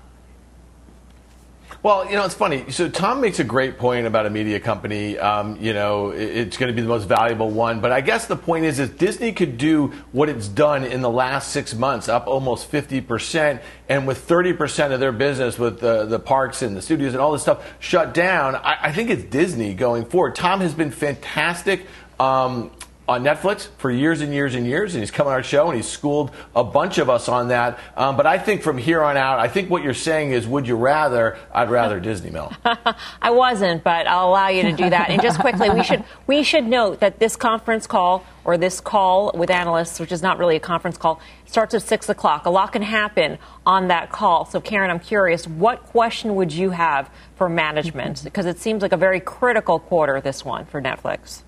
Well, 1.85 2.09
you 2.09 2.15
know, 2.15 2.25
it's 2.25 2.33
funny. 2.33 2.71
So 2.71 2.89
Tom 2.89 3.21
makes 3.21 3.37
a 3.37 3.43
great 3.43 3.77
point 3.77 4.07
about 4.07 4.25
a 4.25 4.31
media 4.31 4.59
company. 4.59 5.19
Um, 5.19 5.55
you 5.61 5.71
know, 5.71 6.09
it's 6.09 6.57
going 6.57 6.71
to 6.71 6.75
be 6.75 6.81
the 6.81 6.87
most 6.87 7.07
valuable 7.07 7.51
one. 7.51 7.79
But 7.79 7.91
I 7.91 8.01
guess 8.01 8.25
the 8.25 8.35
point 8.35 8.65
is, 8.65 8.79
is 8.79 8.89
Disney 8.89 9.33
could 9.33 9.59
do 9.59 9.93
what 10.11 10.27
it's 10.27 10.47
done 10.47 10.83
in 10.83 11.01
the 11.01 11.11
last 11.11 11.51
six 11.51 11.75
months, 11.75 12.09
up 12.09 12.25
almost 12.25 12.71
50%, 12.71 13.61
and 13.87 14.07
with 14.07 14.27
30% 14.27 14.93
of 14.93 14.99
their 14.99 15.11
business 15.11 15.59
with 15.59 15.79
the, 15.79 16.05
the 16.07 16.17
parks 16.17 16.63
and 16.63 16.75
the 16.75 16.81
studios 16.81 17.13
and 17.13 17.21
all 17.21 17.33
this 17.33 17.43
stuff 17.43 17.63
shut 17.77 18.15
down, 18.15 18.55
I, 18.55 18.77
I 18.85 18.91
think 18.91 19.11
it's 19.11 19.21
Disney 19.25 19.75
going 19.75 20.05
forward. 20.05 20.33
Tom 20.33 20.61
has 20.61 20.73
been 20.73 20.89
fantastic. 20.89 21.85
Um, 22.19 22.71
on 23.07 23.23
Netflix 23.23 23.67
for 23.77 23.91
years 23.91 24.21
and 24.21 24.33
years 24.33 24.55
and 24.55 24.65
years, 24.65 24.95
and 24.95 25.01
he's 25.01 25.11
come 25.11 25.27
on 25.27 25.33
our 25.33 25.43
show 25.43 25.67
and 25.67 25.75
he's 25.75 25.87
schooled 25.87 26.31
a 26.55 26.63
bunch 26.63 26.97
of 26.97 27.09
us 27.09 27.29
on 27.29 27.49
that. 27.49 27.77
Um, 27.95 28.17
but 28.17 28.25
I 28.25 28.39
think 28.39 28.63
from 28.63 28.77
here 28.77 29.03
on 29.03 29.15
out, 29.17 29.39
I 29.39 29.47
think 29.47 29.69
what 29.69 29.83
you're 29.83 29.93
saying 29.93 30.31
is, 30.31 30.47
would 30.47 30.67
you 30.67 30.75
rather? 30.75 31.37
I'd 31.53 31.69
rather 31.69 31.99
Disney 31.99 32.31
Mel. 32.31 32.51
I 33.21 33.31
wasn't, 33.31 33.83
but 33.83 34.07
I'll 34.07 34.29
allow 34.29 34.47
you 34.47 34.63
to 34.63 34.71
do 34.71 34.89
that. 34.89 35.09
And 35.09 35.21
just 35.21 35.39
quickly, 35.39 35.69
we 35.69 35.83
should 35.83 36.03
we 36.27 36.43
should 36.43 36.65
note 36.65 36.99
that 37.01 37.19
this 37.19 37.35
conference 37.35 37.85
call 37.85 38.25
or 38.43 38.57
this 38.57 38.79
call 38.79 39.31
with 39.35 39.49
analysts, 39.49 39.99
which 39.99 40.11
is 40.11 40.21
not 40.21 40.37
really 40.37 40.55
a 40.55 40.59
conference 40.59 40.97
call, 40.97 41.19
starts 41.45 41.73
at 41.73 41.81
six 41.81 42.09
o'clock. 42.09 42.45
A 42.45 42.49
lot 42.49 42.71
can 42.71 42.83
happen 42.83 43.37
on 43.65 43.87
that 43.87 44.11
call. 44.11 44.45
So, 44.45 44.61
Karen, 44.61 44.91
I'm 44.91 44.99
curious, 44.99 45.47
what 45.47 45.83
question 45.83 46.35
would 46.35 46.53
you 46.53 46.69
have 46.69 47.09
for 47.35 47.49
management? 47.49 48.23
Because 48.23 48.45
it 48.45 48.59
seems 48.59 48.83
like 48.83 48.91
a 48.91 48.97
very 48.97 49.19
critical 49.19 49.79
quarter, 49.79 50.21
this 50.21 50.45
one 50.45 50.65
for 50.65 50.81
Netflix. 50.81 51.41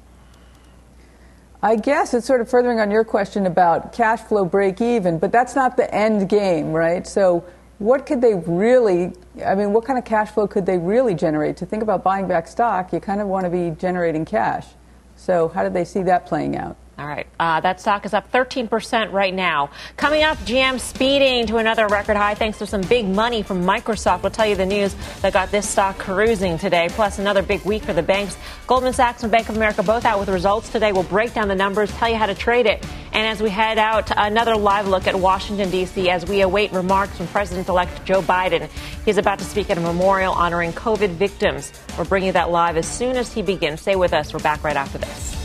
I 1.61 1.75
guess 1.75 2.13
it's 2.13 2.27
sort 2.27 2.41
of 2.41 2.49
furthering 2.49 2.79
on 2.79 2.91
your 2.91 3.03
question 3.03 3.47
about 3.47 3.91
cash 3.91 4.19
flow 4.19 4.45
break 4.45 4.79
even, 4.79 5.17
but 5.17 5.31
that's 5.31 5.55
not 5.55 5.75
the 5.75 5.91
end 5.93 6.29
game, 6.29 6.71
right? 6.71 7.05
So, 7.07 7.43
what 7.79 8.05
could 8.05 8.21
they 8.21 8.35
really, 8.35 9.13
I 9.45 9.55
mean, 9.55 9.73
what 9.73 9.85
kind 9.85 9.97
of 9.97 10.05
cash 10.05 10.31
flow 10.31 10.47
could 10.47 10.65
they 10.65 10.77
really 10.77 11.15
generate? 11.15 11.57
To 11.57 11.65
think 11.65 11.83
about 11.83 12.03
buying 12.03 12.27
back 12.27 12.47
stock, 12.47 12.93
you 12.93 12.99
kind 12.99 13.21
of 13.21 13.27
want 13.27 13.45
to 13.45 13.49
be 13.49 13.71
generating 13.71 14.23
cash. 14.23 14.67
So, 15.15 15.47
how 15.47 15.63
do 15.63 15.69
they 15.69 15.83
see 15.83 16.03
that 16.03 16.27
playing 16.27 16.55
out? 16.55 16.77
All 16.99 17.05
right. 17.05 17.27
Uh, 17.39 17.59
that 17.59 17.79
stock 17.79 18.07
is 18.07 18.15
up 18.15 18.31
13% 18.31 19.11
right 19.11 19.33
now. 19.33 19.69
Coming 19.97 20.23
up, 20.23 20.35
GM 20.39 20.79
speeding 20.79 21.45
to 21.45 21.57
another 21.57 21.87
record 21.87 22.17
high 22.17 22.33
thanks 22.33 22.57
to 22.57 22.65
some 22.65 22.81
big 22.81 23.05
money 23.05 23.43
from 23.43 23.63
Microsoft. 23.63 24.23
We'll 24.23 24.31
tell 24.31 24.47
you 24.47 24.55
the 24.55 24.65
news 24.65 24.95
that 25.21 25.31
got 25.31 25.51
this 25.51 25.69
stock 25.69 25.99
cruising 25.99 26.57
today, 26.57 26.87
plus 26.89 27.19
another 27.19 27.43
big 27.43 27.63
week 27.65 27.83
for 27.83 27.93
the 27.93 28.01
banks. 28.01 28.35
Goldman 28.65 28.93
Sachs 28.93 29.21
and 29.21 29.31
Bank 29.31 29.47
of 29.47 29.55
America 29.57 29.83
both 29.83 30.05
out 30.05 30.19
with 30.19 30.27
results 30.27 30.69
today. 30.69 30.91
We'll 30.91 31.03
break 31.03 31.35
down 31.35 31.47
the 31.47 31.55
numbers, 31.55 31.91
tell 31.91 32.09
you 32.09 32.15
how 32.15 32.25
to 32.25 32.33
trade 32.33 32.65
it. 32.65 32.83
And 33.11 33.27
as 33.27 33.43
we 33.43 33.51
head 33.51 33.77
out, 33.77 34.11
another 34.17 34.55
live 34.55 34.87
look 34.87 35.05
at 35.05 35.15
Washington, 35.15 35.69
D.C., 35.69 36.09
as 36.09 36.25
we 36.25 36.41
await 36.41 36.71
remarks 36.71 37.15
from 37.15 37.27
President 37.27 37.69
elect 37.69 38.05
Joe 38.05 38.23
Biden. 38.23 38.69
He's 39.05 39.17
about 39.17 39.37
to 39.37 39.45
speak 39.45 39.69
at 39.69 39.77
a 39.77 39.81
memorial 39.81 40.33
honoring 40.33 40.73
COVID 40.73 41.09
victims. 41.09 41.71
We're 41.95 42.05
bringing 42.05 42.31
that 42.31 42.49
live 42.49 42.75
as 42.75 42.87
soon 42.87 43.17
as 43.17 43.31
he 43.31 43.43
begins. 43.43 43.81
Stay 43.81 43.95
with 43.95 44.13
us. 44.13 44.33
We're 44.33 44.39
back 44.39 44.63
right 44.63 44.75
after 44.75 44.97
this. 44.97 45.36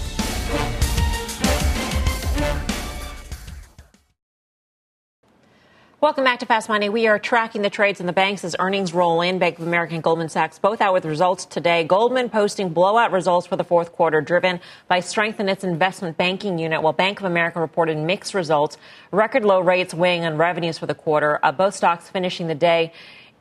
Welcome 6.02 6.24
back 6.24 6.40
to 6.40 6.46
Fast 6.46 6.68
Money. 6.68 6.88
We 6.88 7.06
are 7.06 7.20
tracking 7.20 7.62
the 7.62 7.70
trades 7.70 8.00
in 8.00 8.06
the 8.06 8.12
banks 8.12 8.42
as 8.42 8.56
earnings 8.58 8.92
roll 8.92 9.20
in. 9.20 9.38
Bank 9.38 9.60
of 9.60 9.68
America 9.68 9.94
and 9.94 10.02
Goldman 10.02 10.30
Sachs 10.30 10.58
both 10.58 10.80
out 10.80 10.92
with 10.92 11.04
results 11.04 11.44
today. 11.44 11.84
Goldman 11.84 12.28
posting 12.28 12.70
blowout 12.70 13.12
results 13.12 13.46
for 13.46 13.54
the 13.54 13.62
fourth 13.62 13.92
quarter, 13.92 14.20
driven 14.20 14.58
by 14.88 14.98
strength 14.98 15.38
in 15.38 15.48
its 15.48 15.62
investment 15.62 16.16
banking 16.16 16.58
unit, 16.58 16.82
while 16.82 16.92
Bank 16.92 17.20
of 17.20 17.26
America 17.26 17.60
reported 17.60 17.96
mixed 17.98 18.34
results. 18.34 18.78
Record 19.12 19.44
low 19.44 19.60
rates 19.60 19.94
weighing 19.94 20.24
on 20.24 20.36
revenues 20.36 20.76
for 20.76 20.86
the 20.86 20.94
quarter. 20.96 21.38
Uh, 21.40 21.52
both 21.52 21.76
stocks 21.76 22.10
finishing 22.10 22.48
the 22.48 22.56
day 22.56 22.92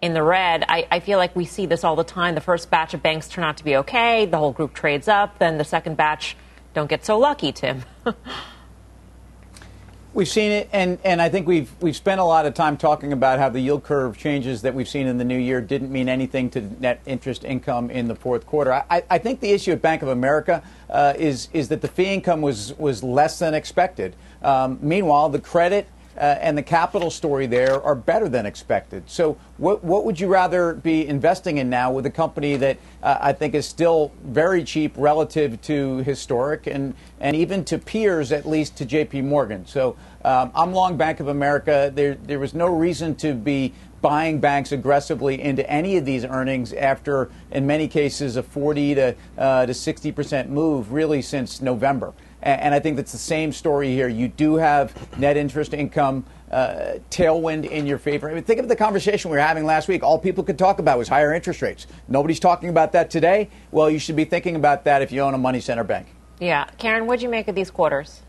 in 0.03 0.13
the 0.13 0.21
red. 0.21 0.63
I, 0.69 0.85
I, 0.91 0.99
feel 0.99 1.17
like 1.17 1.35
we 1.35 1.45
see 1.45 1.65
this 1.65 1.83
all 1.83 1.95
the 1.95 2.03
time. 2.03 2.35
The 2.35 2.41
first 2.41 2.69
batch 2.69 2.93
of 2.93 3.01
banks 3.01 3.27
turn 3.27 3.43
out 3.43 3.57
to 3.57 3.63
be 3.63 3.75
okay. 3.77 4.27
The 4.27 4.37
whole 4.37 4.51
group 4.51 4.75
trades 4.75 5.07
up. 5.07 5.39
Then 5.39 5.57
the 5.57 5.65
second 5.65 5.97
batch 5.97 6.37
don't 6.75 6.91
get 6.91 7.05
so 7.05 7.17
lucky, 7.17 7.53
Tim. 7.53 7.81
We've 10.13 10.27
seen 10.27 10.51
it, 10.51 10.69
and, 10.73 10.99
and 11.05 11.21
I 11.21 11.29
think 11.29 11.47
we've 11.47 11.71
we've 11.79 11.95
spent 11.95 12.19
a 12.19 12.25
lot 12.25 12.45
of 12.45 12.53
time 12.53 12.75
talking 12.75 13.13
about 13.13 13.39
how 13.39 13.47
the 13.47 13.61
yield 13.61 13.83
curve 13.83 14.17
changes 14.17 14.61
that 14.63 14.73
we've 14.73 14.89
seen 14.89 15.07
in 15.07 15.17
the 15.17 15.23
new 15.23 15.37
year 15.37 15.61
didn't 15.61 15.89
mean 15.89 16.09
anything 16.09 16.49
to 16.49 16.59
net 16.81 16.99
interest 17.05 17.45
income 17.45 17.89
in 17.89 18.09
the 18.09 18.15
fourth 18.15 18.45
quarter. 18.45 18.73
I, 18.73 19.03
I 19.09 19.17
think 19.19 19.39
the 19.39 19.51
issue 19.51 19.71
at 19.71 19.81
Bank 19.81 20.01
of 20.01 20.09
America 20.09 20.63
uh, 20.89 21.13
is 21.17 21.47
is 21.53 21.69
that 21.69 21.79
the 21.79 21.87
fee 21.87 22.13
income 22.13 22.41
was 22.41 22.77
was 22.77 23.03
less 23.03 23.39
than 23.39 23.53
expected. 23.53 24.13
Um, 24.41 24.79
meanwhile, 24.81 25.29
the 25.29 25.39
credit 25.39 25.87
uh, 26.21 26.37
and 26.39 26.55
the 26.55 26.61
capital 26.61 27.09
story 27.09 27.47
there 27.47 27.81
are 27.81 27.95
better 27.95 28.29
than 28.29 28.45
expected. 28.45 29.03
So, 29.09 29.37
what, 29.57 29.83
what 29.83 30.05
would 30.05 30.19
you 30.19 30.27
rather 30.27 30.75
be 30.75 31.07
investing 31.07 31.57
in 31.57 31.67
now 31.67 31.91
with 31.91 32.05
a 32.05 32.11
company 32.11 32.55
that 32.57 32.77
uh, 33.01 33.17
I 33.19 33.33
think 33.33 33.55
is 33.55 33.67
still 33.67 34.11
very 34.23 34.63
cheap 34.63 34.93
relative 34.95 35.59
to 35.63 35.97
historic 36.03 36.67
and, 36.67 36.93
and 37.19 37.35
even 37.35 37.65
to 37.65 37.79
peers, 37.79 38.31
at 38.31 38.47
least 38.47 38.77
to 38.77 38.85
JP 38.85 39.23
Morgan? 39.23 39.65
So, 39.65 39.97
um, 40.23 40.51
I'm 40.53 40.73
long 40.73 40.95
Bank 40.95 41.19
of 41.19 41.27
America. 41.27 41.91
There, 41.93 42.13
there 42.13 42.37
was 42.37 42.53
no 42.53 42.67
reason 42.67 43.15
to 43.15 43.33
be 43.33 43.73
buying 44.03 44.39
banks 44.39 44.71
aggressively 44.71 45.41
into 45.41 45.67
any 45.69 45.97
of 45.97 46.05
these 46.05 46.23
earnings 46.23 46.71
after, 46.73 47.31
in 47.51 47.65
many 47.65 47.87
cases, 47.87 48.35
a 48.35 48.43
40 48.43 48.95
to, 48.95 49.15
uh, 49.39 49.65
to 49.65 49.73
60 49.73 50.11
percent 50.11 50.49
move 50.51 50.91
really 50.91 51.23
since 51.23 51.61
November. 51.61 52.13
And 52.43 52.73
I 52.73 52.79
think 52.79 52.95
that's 52.95 53.11
the 53.11 53.17
same 53.17 53.51
story 53.51 53.89
here. 53.89 54.07
You 54.07 54.27
do 54.27 54.55
have 54.55 55.19
net 55.19 55.37
interest 55.37 55.73
income 55.73 56.25
uh, 56.51 56.95
tailwind 57.09 57.69
in 57.69 57.85
your 57.85 57.97
favor. 57.97 58.29
I 58.29 58.33
mean, 58.33 58.43
think 58.43 58.59
of 58.59 58.67
the 58.67 58.75
conversation 58.75 59.31
we 59.31 59.37
were 59.37 59.43
having 59.43 59.63
last 59.63 59.87
week. 59.87 60.03
All 60.03 60.17
people 60.17 60.43
could 60.43 60.57
talk 60.57 60.79
about 60.79 60.97
was 60.97 61.07
higher 61.07 61.33
interest 61.33 61.61
rates. 61.61 61.87
Nobody's 62.07 62.39
talking 62.39 62.69
about 62.69 62.93
that 62.93 63.09
today. 63.09 63.49
Well, 63.71 63.89
you 63.89 63.99
should 63.99 64.15
be 64.15 64.25
thinking 64.25 64.55
about 64.55 64.85
that 64.85 65.01
if 65.01 65.11
you 65.11 65.21
own 65.21 65.33
a 65.33 65.37
money 65.37 65.61
center 65.61 65.83
bank. 65.83 66.07
Yeah. 66.39 66.65
Karen, 66.77 67.05
what 67.05 67.19
do 67.19 67.23
you 67.23 67.29
make 67.29 67.47
of 67.47 67.55
these 67.55 67.69
quarters? 67.69 68.21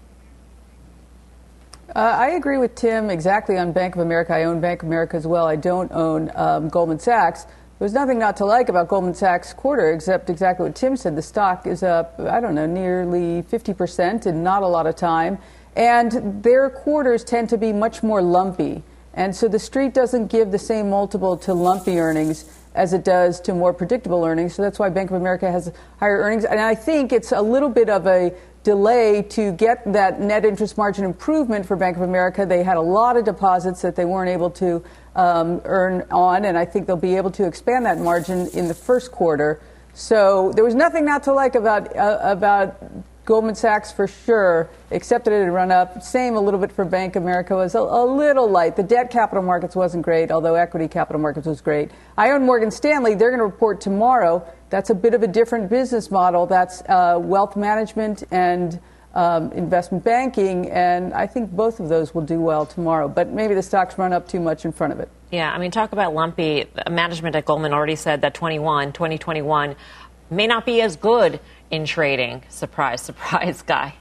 Uh, 1.95 1.99
I 1.99 2.31
agree 2.31 2.59
with 2.59 2.75
Tim 2.75 3.11
exactly 3.11 3.59
on 3.59 3.73
Bank 3.73 3.97
of 3.97 4.03
America. 4.03 4.35
I 4.35 4.45
own 4.45 4.61
Bank 4.61 4.83
of 4.83 4.89
America 4.89 5.17
as 5.17 5.27
well. 5.27 5.47
I 5.47 5.57
don't 5.57 5.91
own 5.93 6.31
um, 6.35 6.69
Goldman 6.69 6.99
Sachs. 6.99 7.47
There's 7.83 7.95
nothing 7.95 8.21
not 8.21 8.37
to 8.37 8.45
like 8.45 8.69
about 8.69 8.87
Goldman 8.87 9.13
Sachs 9.13 9.53
quarter 9.53 9.91
except 9.91 10.31
exactly 10.31 10.67
what 10.67 10.77
Tim 10.77 10.97
said. 10.97 11.17
The 11.17 11.23
stock 11.23 11.67
is 11.67 11.83
up, 11.83 12.15
I 12.21 12.39
don't 12.39 12.55
know, 12.55 12.65
nearly 12.65 13.43
50% 13.43 14.25
in 14.25 14.45
not 14.45 14.63
a 14.63 14.69
lot 14.69 14.87
of 14.87 14.95
time. 14.95 15.39
And 15.75 16.45
their 16.45 16.71
quarters 16.71 17.25
tend 17.25 17.49
to 17.49 17.59
be 17.59 17.73
much 17.73 18.05
more 18.05 18.23
lumpy. 18.23 18.85
And 19.15 19.35
so 19.35 19.49
the 19.49 19.59
street 19.59 19.95
doesn't 19.95 20.29
give 20.29 20.53
the 20.53 20.61
same 20.61 20.91
multiple 20.91 21.37
to 21.39 21.55
lumpy 21.55 21.99
earnings 21.99 22.45
as 22.77 22.93
it 22.93 23.03
does 23.03 23.41
to 23.41 23.53
more 23.53 23.75
predictable 23.75 24.25
earnings. 24.25 24.55
So 24.55 24.63
that's 24.63 24.79
why 24.79 24.89
Bank 24.89 25.11
of 25.11 25.17
America 25.17 25.51
has 25.51 25.73
higher 25.99 26.19
earnings. 26.19 26.45
And 26.45 26.61
I 26.61 26.77
think 26.77 27.13
it's 27.13 27.33
a 27.33 27.43
little 27.43 27.69
bit 27.69 27.91
of 27.91 28.07
a 28.07 28.33
delay 28.63 29.23
to 29.23 29.51
get 29.51 29.93
that 29.93 30.21
net 30.21 30.45
interest 30.45 30.79
margin 30.79 31.05
improvement 31.05 31.67
for 31.67 31.75
Bank 31.75 31.97
of 31.97 32.03
America. 32.03 32.47
They 32.47 32.63
had 32.63 32.77
a 32.77 32.81
lot 32.81 33.17
of 33.17 33.25
deposits 33.25 33.83
that 33.83 33.97
they 33.97 34.05
weren't 34.05 34.31
able 34.31 34.51
to 34.51 34.85
um, 35.15 35.61
earn 35.65 36.07
on, 36.11 36.45
and 36.45 36.57
I 36.57 36.65
think 36.65 36.87
they'll 36.87 36.97
be 36.97 37.17
able 37.17 37.31
to 37.33 37.47
expand 37.47 37.87
that 37.87 37.99
margin 37.99 38.49
in 38.49 38.69
the 38.69 38.75
first 38.75 39.13
quarter. 39.13 39.61
So 39.95 40.53
there 40.55 40.65
was 40.65 40.75
nothing 40.75 41.05
not 41.05 41.25
to 41.25 41.33
like 41.33 41.55
about 41.55 41.95
uh, 41.97 42.19
about 42.23 42.83
Goldman 43.25 43.55
Sachs 43.55 43.93
for 43.93 44.09
sure, 44.09 44.69
except 44.91 45.27
that 45.27 45.35
it 45.35 45.45
had 45.45 45.53
run 45.53 45.71
up. 45.71 46.03
Same 46.03 46.35
a 46.35 46.41
little 46.41 46.59
bit 46.59 46.73
for 46.73 46.85
Bank 46.85 47.15
America 47.15 47.55
was 47.55 47.77
a, 47.77 47.79
a, 47.79 48.05
little 48.05 48.49
light. 48.51 48.75
The 48.75 48.83
debt 48.83 49.11
capital 49.11 49.45
markets 49.45 49.77
wasn't 49.77 50.03
great, 50.03 50.33
although 50.33 50.57
equity 50.57 50.89
capital 50.89 51.21
markets 51.23 51.47
was 51.47 51.61
great. 51.61 51.93
I 52.19 52.31
own 52.31 52.45
Morgan 52.45 52.73
Stanley. 52.73 53.15
They're 53.15 53.31
going 53.31 53.39
to 53.39 53.45
report 53.45 53.81
tomorrow. 53.81 54.45
That's 54.71 54.91
a 54.91 54.95
bit 54.95 55.15
of 55.15 55.23
a 55.23 55.29
different 55.29 55.71
business 55.71 56.11
model. 56.11 56.47
That's 56.47 56.83
uh, 56.89 57.19
wealth 57.21 57.55
management 57.55 58.25
and 58.33 58.81
um, 59.15 59.53
investment 59.53 60.05
banking, 60.05 60.71
and 60.71 61.13
I 61.13 61.27
think 61.27 61.51
both 61.51 61.81
of 61.81 61.89
those 61.89 62.15
will 62.15 62.23
do 62.23 62.41
well 62.41 62.65
tomorrow. 62.65 63.09
But 63.09 63.29
maybe 63.29 63.55
the 63.55 63.63
stocks 63.63 63.99
run 63.99 64.13
up 64.13 64.29
too 64.29 64.41
much 64.41 64.65
in 64.65 64.73
front 64.73 64.93
of 64.93 65.01
it. 65.01 65.09
Yeah, 65.31 65.53
I 65.53 65.59
mean, 65.59 65.71
talk 65.71 65.93
about 65.93 66.15
lumpy. 66.15 66.67
Management 66.91 67.37
at 67.37 67.45
Goldman 67.45 67.73
already 67.73 67.97
said 67.97 68.23
that 68.23 68.35
21, 68.35 68.93
2021 68.93 69.77
may 70.31 70.47
not 70.47 70.65
be 70.65 70.81
as 70.81 70.97
good 70.97 71.41
in 71.71 71.85
trading. 71.85 72.43
Surprise, 72.49 73.01
surprise, 73.03 73.63
guy. 73.63 73.95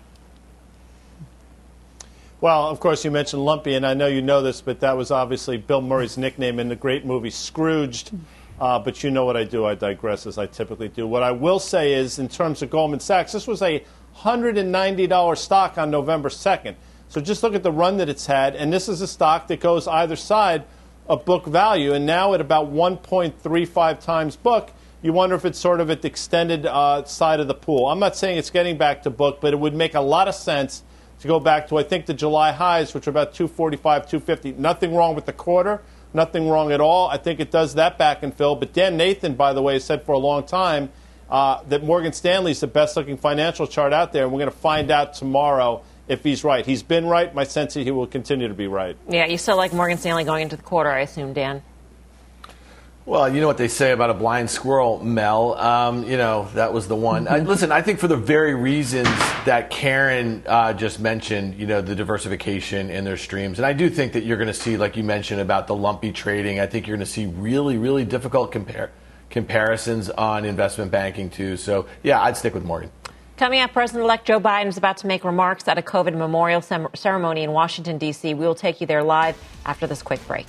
Well, 2.39 2.69
of 2.69 2.80
course, 2.80 3.06
you 3.06 3.12
mentioned 3.12 3.45
lumpy, 3.45 3.76
and 3.76 3.86
I 3.86 3.93
know 3.93 4.08
you 4.08 4.21
know 4.21 4.41
this, 4.41 4.62
but 4.62 4.80
that 4.80 4.97
was 4.97 5.12
obviously 5.12 5.58
Bill 5.58 5.82
Murray's 5.82 6.17
nickname 6.17 6.60
in 6.60 6.69
the 6.69 6.76
great 6.76 7.06
movie 7.06 7.30
Scrooged. 7.30 8.12
Uh, 8.60 8.78
but 8.78 9.04
you 9.04 9.10
know 9.10 9.26
what 9.26 9.36
I 9.36 9.43
do. 9.43 9.65
I 9.65 9.74
digress 9.74 10.28
as 10.28 10.38
I 10.38 10.45
typically 10.45 10.88
do. 10.88 11.08
What 11.08 11.24
I 11.24 11.32
will 11.32 11.60
say 11.60 11.93
is, 11.93 12.19
in 12.19 12.30
terms 12.30 12.62
of 12.62 12.69
Goldman 12.69 13.00
Sachs, 13.00 13.32
this 13.32 13.47
was 13.47 13.62
a 13.63 13.84
$190 14.21 15.38
stock 15.38 15.77
on 15.77 15.91
November 15.91 16.29
2nd. 16.29 16.75
So 17.10 17.19
just 17.19 17.43
look 17.43 17.55
at 17.55 17.63
the 17.63 17.71
run 17.71 17.97
that 17.97 18.07
it's 18.07 18.25
had, 18.25 18.55
and 18.55 18.71
this 18.71 18.88
is 18.88 19.01
a 19.01 19.07
stock 19.07 19.47
that 19.47 19.60
goes 19.60 19.88
either 19.88 20.15
side 20.15 20.63
of 21.07 21.25
book 21.25 21.45
value, 21.45 21.93
and 21.93 22.05
now 22.05 22.34
at 22.34 22.41
about 22.41 22.71
1.35 22.71 23.99
times 23.99 24.36
book, 24.36 24.71
you 25.01 25.12
wonder 25.12 25.36
if 25.36 25.43
it's 25.43 25.60
sort 25.60 25.81
of 25.81 25.89
at 25.89 26.03
the 26.03 26.07
extended 26.07 26.65
uh, 26.65 27.03
side 27.05 27.39
of 27.39 27.47
the 27.47 27.53
pool. 27.53 27.88
I'm 27.88 27.99
not 27.99 28.15
saying 28.15 28.38
it's 28.38 28.51
getting 28.51 28.77
back 28.77 29.03
to 29.03 29.10
book, 29.10 29.39
but 29.41 29.53
it 29.53 29.60
would 29.60 29.73
make 29.73 29.95
a 29.95 30.01
lot 30.01 30.27
of 30.27 30.36
sense 30.36 30.84
to 31.19 31.27
go 31.27 31.39
back 31.39 31.67
to 31.67 31.77
I 31.77 31.84
think 31.84 32.05
the 32.05 32.13
July 32.13 32.51
highs, 32.51 32.93
which 32.93 33.07
are 33.07 33.10
about 33.10 33.34
245, 33.34 34.07
250. 34.07 34.53
Nothing 34.53 34.95
wrong 34.95 35.15
with 35.15 35.25
the 35.25 35.34
quarter, 35.34 35.81
nothing 36.13 36.47
wrong 36.47 36.71
at 36.71 36.79
all. 36.79 37.07
I 37.10 37.17
think 37.17 37.39
it 37.39 37.51
does 37.51 37.73
that 37.75 37.97
back 37.97 38.23
and 38.23 38.34
fill. 38.34 38.55
But 38.55 38.73
Dan 38.73 38.95
Nathan, 38.95 39.34
by 39.34 39.53
the 39.53 39.62
way, 39.62 39.79
said 39.79 40.03
for 40.03 40.13
a 40.13 40.19
long 40.19 40.43
time 40.43 40.91
uh, 41.31 41.63
that 41.69 41.83
Morgan 41.83 42.13
Stanley 42.13 42.51
is 42.51 42.59
the 42.59 42.67
best 42.67 42.97
looking 42.97 43.17
financial 43.17 43.65
chart 43.65 43.93
out 43.93 44.11
there, 44.13 44.23
and 44.23 44.31
we're 44.31 44.39
going 44.39 44.51
to 44.51 44.57
find 44.57 44.91
out 44.91 45.13
tomorrow 45.13 45.81
if 46.07 46.23
he's 46.23 46.43
right. 46.43 46.65
He's 46.65 46.83
been 46.83 47.05
right. 47.05 47.33
My 47.33 47.45
sense 47.45 47.75
is 47.77 47.85
he 47.85 47.91
will 47.91 48.05
continue 48.05 48.49
to 48.49 48.53
be 48.53 48.67
right. 48.67 48.97
Yeah, 49.07 49.25
you 49.25 49.37
still 49.37 49.55
like 49.55 49.71
Morgan 49.71 49.97
Stanley 49.97 50.25
going 50.25 50.43
into 50.43 50.57
the 50.57 50.63
quarter, 50.63 50.89
I 50.89 50.99
assume, 50.99 51.33
Dan. 51.33 51.63
Well, 53.03 53.33
you 53.33 53.41
know 53.41 53.47
what 53.47 53.57
they 53.57 53.67
say 53.67 53.93
about 53.93 54.11
a 54.11 54.13
blind 54.13 54.49
squirrel, 54.51 55.03
Mel. 55.03 55.55
Um, 55.55 56.03
you 56.03 56.17
know, 56.17 56.47
that 56.53 56.71
was 56.71 56.87
the 56.87 56.95
one. 56.95 57.27
Uh, 57.27 57.37
listen, 57.37 57.71
I 57.71 57.81
think 57.81 57.97
for 57.97 58.07
the 58.07 58.15
very 58.15 58.53
reasons 58.53 59.07
that 59.45 59.71
Karen 59.71 60.43
uh, 60.45 60.73
just 60.73 60.99
mentioned, 60.99 61.55
you 61.55 61.65
know, 61.65 61.81
the 61.81 61.95
diversification 61.95 62.91
in 62.91 63.03
their 63.03 63.17
streams. 63.17 63.57
And 63.57 63.65
I 63.65 63.73
do 63.73 63.89
think 63.89 64.13
that 64.13 64.23
you're 64.23 64.37
going 64.37 64.47
to 64.47 64.53
see, 64.53 64.77
like 64.77 64.97
you 64.97 65.03
mentioned 65.03 65.41
about 65.41 65.65
the 65.65 65.75
lumpy 65.75 66.11
trading, 66.11 66.59
I 66.59 66.67
think 66.67 66.87
you're 66.87 66.95
going 66.95 67.05
to 67.05 67.11
see 67.11 67.25
really, 67.25 67.77
really 67.77 68.05
difficult 68.05 68.51
compare, 68.51 68.91
comparisons 69.31 70.09
on 70.09 70.45
investment 70.45 70.91
banking, 70.91 71.29
too. 71.29 71.57
So, 71.57 71.87
yeah, 72.03 72.21
I'd 72.21 72.37
stick 72.37 72.53
with 72.53 72.63
Morgan. 72.63 72.91
Coming 73.37 73.61
up, 73.61 73.73
President 73.73 74.03
elect 74.03 74.27
Joe 74.27 74.39
Biden 74.39 74.67
is 74.67 74.77
about 74.77 74.97
to 74.97 75.07
make 75.07 75.23
remarks 75.23 75.67
at 75.67 75.77
a 75.77 75.81
COVID 75.81 76.15
memorial 76.15 76.61
ceremony 76.61 77.41
in 77.41 77.51
Washington, 77.51 77.97
D.C. 77.97 78.35
We 78.35 78.45
will 78.45 78.53
take 78.53 78.81
you 78.81 78.87
there 78.87 79.01
live 79.01 79.35
after 79.65 79.87
this 79.87 80.03
quick 80.03 80.25
break. 80.27 80.45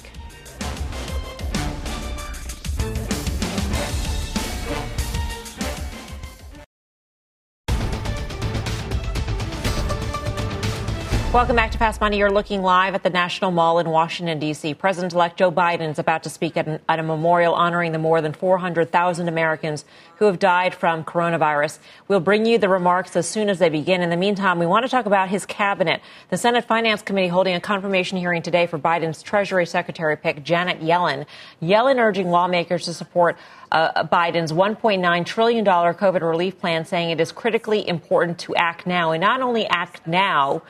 Welcome 11.32 11.56
back 11.56 11.70
to 11.70 11.78
Fast 11.78 12.02
Money. 12.02 12.18
You're 12.18 12.30
looking 12.30 12.60
live 12.60 12.94
at 12.94 13.04
the 13.04 13.08
National 13.08 13.50
Mall 13.50 13.78
in 13.78 13.88
Washington, 13.88 14.38
D.C. 14.38 14.74
President 14.74 15.14
elect 15.14 15.38
Joe 15.38 15.50
Biden 15.50 15.90
is 15.90 15.98
about 15.98 16.24
to 16.24 16.28
speak 16.28 16.58
at, 16.58 16.66
an, 16.66 16.78
at, 16.90 16.98
a 16.98 17.02
memorial 17.02 17.54
honoring 17.54 17.92
the 17.92 17.98
more 17.98 18.20
than 18.20 18.34
400,000 18.34 19.28
Americans 19.28 19.86
who 20.16 20.26
have 20.26 20.38
died 20.38 20.74
from 20.74 21.04
coronavirus. 21.04 21.78
We'll 22.06 22.20
bring 22.20 22.44
you 22.44 22.58
the 22.58 22.68
remarks 22.68 23.16
as 23.16 23.26
soon 23.26 23.48
as 23.48 23.58
they 23.58 23.70
begin. 23.70 24.02
In 24.02 24.10
the 24.10 24.16
meantime, 24.18 24.58
we 24.58 24.66
want 24.66 24.84
to 24.84 24.90
talk 24.90 25.06
about 25.06 25.30
his 25.30 25.46
cabinet. 25.46 26.02
The 26.28 26.36
Senate 26.36 26.66
Finance 26.66 27.00
Committee 27.00 27.28
holding 27.28 27.54
a 27.54 27.60
confirmation 27.60 28.18
hearing 28.18 28.42
today 28.42 28.66
for 28.66 28.78
Biden's 28.78 29.22
Treasury 29.22 29.64
Secretary 29.64 30.18
pick, 30.18 30.44
Janet 30.44 30.80
Yellen. 30.80 31.24
Yellen 31.62 31.96
urging 31.96 32.28
lawmakers 32.28 32.84
to 32.84 32.92
support 32.92 33.38
uh, 33.72 34.04
Biden's 34.04 34.52
$1.9 34.52 35.24
trillion 35.24 35.64
COVID 35.64 36.20
relief 36.20 36.58
plan, 36.60 36.84
saying 36.84 37.08
it 37.08 37.22
is 37.22 37.32
critically 37.32 37.88
important 37.88 38.38
to 38.40 38.54
act 38.54 38.86
now. 38.86 39.12
And 39.12 39.22
not 39.22 39.40
only 39.40 39.66
act 39.68 40.06
now, 40.06 40.60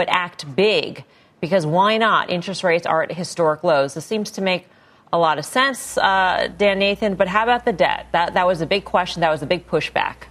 but 0.00 0.08
act 0.08 0.56
big 0.56 1.04
because 1.42 1.66
why 1.66 1.98
not? 1.98 2.30
Interest 2.30 2.64
rates 2.64 2.86
are 2.86 3.02
at 3.02 3.12
historic 3.12 3.62
lows. 3.62 3.92
This 3.92 4.06
seems 4.06 4.30
to 4.30 4.40
make 4.40 4.66
a 5.12 5.18
lot 5.18 5.38
of 5.38 5.44
sense, 5.44 5.98
uh, 5.98 6.48
Dan 6.56 6.78
Nathan. 6.78 7.16
But 7.16 7.28
how 7.28 7.42
about 7.42 7.66
the 7.66 7.74
debt? 7.74 8.06
That 8.12 8.32
that 8.32 8.46
was 8.46 8.62
a 8.62 8.66
big 8.66 8.86
question. 8.86 9.20
That 9.20 9.28
was 9.28 9.42
a 9.42 9.46
big 9.46 9.66
pushback. 9.68 10.29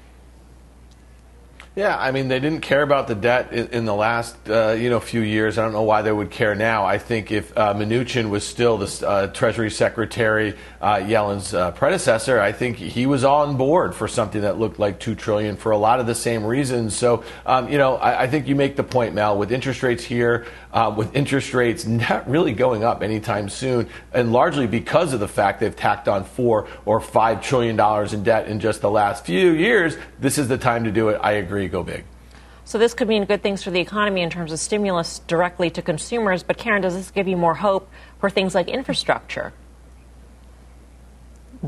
Yeah, 1.76 1.96
I 1.98 2.12
mean 2.12 2.30
they 2.30 2.40
didn't 2.40 2.62
care 2.62 2.82
about 2.82 3.08
the 3.08 3.14
debt 3.14 3.54
in, 3.54 3.68
in 3.68 3.86
the 3.86 3.94
last 3.94 4.36
uh, 4.50 4.72
you 4.72 4.90
know 4.90 5.00
few 5.00 5.22
years. 5.22 5.60
I 5.60 5.62
don't 5.62 5.72
know 5.72 5.84
why 5.84 6.02
they 6.02 6.12
would 6.12 6.32
care 6.32 6.56
now. 6.56 6.84
I 6.84 6.98
think 6.98 7.32
if 7.32 7.56
uh, 7.56 7.76
Mnuchin 7.76 8.32
was 8.32 8.44
still 8.44 8.80
the 8.80 9.08
uh, 9.08 9.28
Treasury 9.28 9.70
Secretary, 9.70 10.58
uh, 10.82 10.96
Yellen's 10.96 11.54
uh, 11.54 11.70
predecessor, 11.72 12.40
I 12.42 12.54
think 12.54 12.78
he 12.78 13.06
was 13.06 13.24
on 13.24 13.56
board 13.56 13.94
for 13.94 14.08
something 14.08 14.42
that 14.42 14.58
looked 14.58 14.80
like 14.80 15.00
two 15.00 15.14
trillion 15.14 15.58
for 15.58 15.72
a 15.72 15.78
lot 15.78 16.00
of 16.00 16.08
the 16.08 16.16
same 16.16 16.44
reasons. 16.44 16.98
So 16.98 17.24
um, 17.46 17.70
you 17.70 17.78
know 17.78 17.98
I, 17.98 18.24
I, 18.24 18.28
think 18.28 18.48
you 18.48 18.56
make 18.56 18.76
the 18.76 18.84
point, 18.84 19.14
Mel, 19.14 19.38
with 19.38 19.52
interest 19.52 19.84
rates 19.84 20.04
here, 20.04 20.48
uh, 20.74 20.92
with 20.98 21.16
interest 21.16 21.54
rates 21.54 21.86
not 21.86 22.28
really 22.28 22.54
going 22.54 22.84
up 22.84 23.04
anytime 23.04 23.48
soon, 23.48 23.88
and 24.12 24.34
largely 24.34 24.66
because 24.66 25.14
of 25.14 25.20
the 25.20 25.28
fact 25.28 25.60
they've 25.60 25.76
tacked 25.76 26.08
on 26.08 26.24
four 26.24 26.68
or 26.86 27.00
five 27.00 27.44
trillion 27.44 27.76
dollars 27.76 28.12
in 28.12 28.24
debt 28.24 28.48
in 28.48 28.60
just 28.60 28.82
the 28.82 28.90
last 28.90 29.24
few 29.24 29.52
years. 29.52 29.96
This 30.20 30.40
is 30.40 30.48
the 30.48 30.58
time 30.58 30.86
to 30.86 30.92
do 30.92 31.10
it. 31.10 31.20
I 31.24 31.34
agree 31.34 31.59
go 31.68 31.84
big. 31.84 32.06
So 32.70 32.78
this 32.78 32.94
could 32.94 33.08
mean 33.08 33.26
good 33.26 33.42
things 33.42 33.64
for 33.64 33.72
the 33.72 33.80
economy 33.80 34.22
in 34.22 34.30
terms 34.30 34.52
of 34.52 34.60
stimulus 34.60 35.20
directly 35.26 35.72
to 35.72 35.82
consumers. 35.82 36.44
But 36.44 36.60
Karen, 36.60 36.84
does 36.84 36.94
this 36.94 37.10
give 37.10 37.28
you 37.28 37.36
more 37.36 37.56
hope 37.56 37.90
for 38.20 38.30
things 38.30 38.54
like 38.54 38.68
infrastructure? 38.68 39.54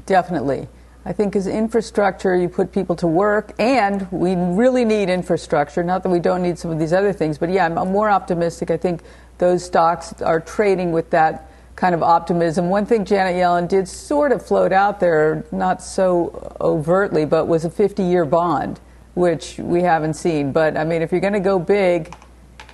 Definitely. 0.06 0.68
I 1.04 1.14
think 1.14 1.36
as 1.36 1.48
infrastructure, 1.48 2.36
you 2.36 2.48
put 2.48 2.72
people 2.72 2.96
to 2.98 3.08
work, 3.08 3.54
and 3.58 4.08
we 4.12 4.36
really 4.36 4.86
need 4.86 5.10
infrastructure. 5.10 5.84
Not 5.84 6.04
that 6.04 6.10
we 6.10 6.20
don't 6.20 6.44
need 6.44 6.60
some 6.60 6.70
of 6.70 6.78
these 6.78 6.94
other 6.94 7.12
things, 7.14 7.40
but 7.40 7.50
yeah, 7.50 7.66
I'm, 7.66 7.80
I'm 7.80 7.92
more 7.92 8.12
optimistic. 8.12 8.70
I 8.70 8.78
think 8.78 9.02
those 9.40 9.66
stocks 9.66 10.22
are 10.22 10.40
trading 10.40 10.92
with 10.92 11.10
that 11.10 11.50
kind 11.76 11.96
of 11.96 12.04
optimism. 12.04 12.70
One 12.70 12.86
thing 12.86 13.06
Janet 13.06 13.36
Yellen 13.36 13.68
did 13.68 13.88
sort 13.88 14.32
of 14.32 14.46
float 14.46 14.72
out 14.72 15.00
there, 15.00 15.44
not 15.52 15.82
so 15.82 16.56
overtly, 16.62 17.26
but 17.26 17.48
was 17.48 17.66
a 17.66 17.72
50 17.72 18.04
year 18.04 18.24
bond 18.24 18.80
which 19.14 19.58
we 19.58 19.82
haven't 19.82 20.14
seen. 20.14 20.52
But 20.52 20.78
I 20.78 20.84
mean, 20.84 21.02
if 21.02 21.12
you're 21.12 21.22
going 21.22 21.34
to 21.34 21.40
go 21.40 21.60
big, 21.60 22.14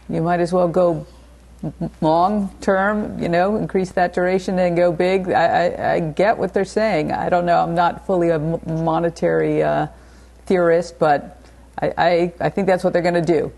you 0.09 0.21
might 0.21 0.39
as 0.39 0.53
well 0.53 0.67
go 0.67 1.05
long 2.01 2.55
term, 2.61 3.21
you 3.21 3.29
know, 3.29 3.55
increase 3.55 3.91
that 3.93 4.13
duration 4.13 4.59
and 4.59 4.77
go 4.77 4.91
big. 4.91 5.29
I, 5.31 5.67
I, 5.67 5.93
I, 5.93 5.99
get 5.99 6.37
what 6.37 6.53
they're 6.53 6.65
saying. 6.65 7.11
I 7.11 7.29
don't 7.29 7.45
know. 7.45 7.59
I'm 7.59 7.73
not 7.73 8.05
fully 8.05 8.29
a 8.29 8.39
monetary 8.39 9.63
uh, 9.63 9.87
theorist, 10.45 10.99
but 10.99 11.41
I, 11.81 11.93
I, 11.97 12.33
I, 12.39 12.49
think 12.49 12.67
that's 12.67 12.83
what 12.83 12.93
they're 12.93 13.01
going 13.01 13.15
to 13.15 13.21
do. 13.21 13.51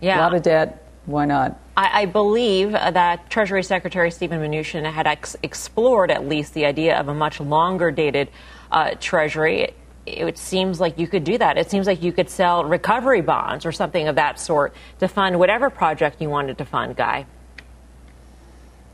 Yeah. 0.00 0.18
A 0.18 0.22
lot 0.22 0.34
of 0.34 0.42
debt. 0.42 0.82
Why 1.06 1.24
not? 1.24 1.58
I, 1.76 2.06
believe 2.06 2.72
that 2.72 3.30
Treasury 3.30 3.62
Secretary 3.62 4.10
Stephen 4.10 4.40
Mnuchin 4.40 4.90
had 4.90 5.06
ex- 5.06 5.36
explored 5.42 6.10
at 6.10 6.26
least 6.26 6.54
the 6.54 6.64
idea 6.64 6.98
of 6.98 7.08
a 7.08 7.14
much 7.14 7.38
longer 7.38 7.90
dated 7.90 8.28
uh, 8.72 8.94
Treasury 8.98 9.74
it 10.06 10.38
seems 10.38 10.80
like 10.80 10.98
you 10.98 11.08
could 11.08 11.24
do 11.24 11.36
that. 11.38 11.58
It 11.58 11.70
seems 11.70 11.86
like 11.86 12.02
you 12.02 12.12
could 12.12 12.30
sell 12.30 12.64
recovery 12.64 13.20
bonds 13.20 13.66
or 13.66 13.72
something 13.72 14.06
of 14.06 14.14
that 14.14 14.38
sort 14.38 14.72
to 15.00 15.08
fund 15.08 15.38
whatever 15.38 15.68
project 15.68 16.22
you 16.22 16.30
wanted 16.30 16.58
to 16.58 16.64
fund, 16.64 16.96
Guy. 16.96 17.26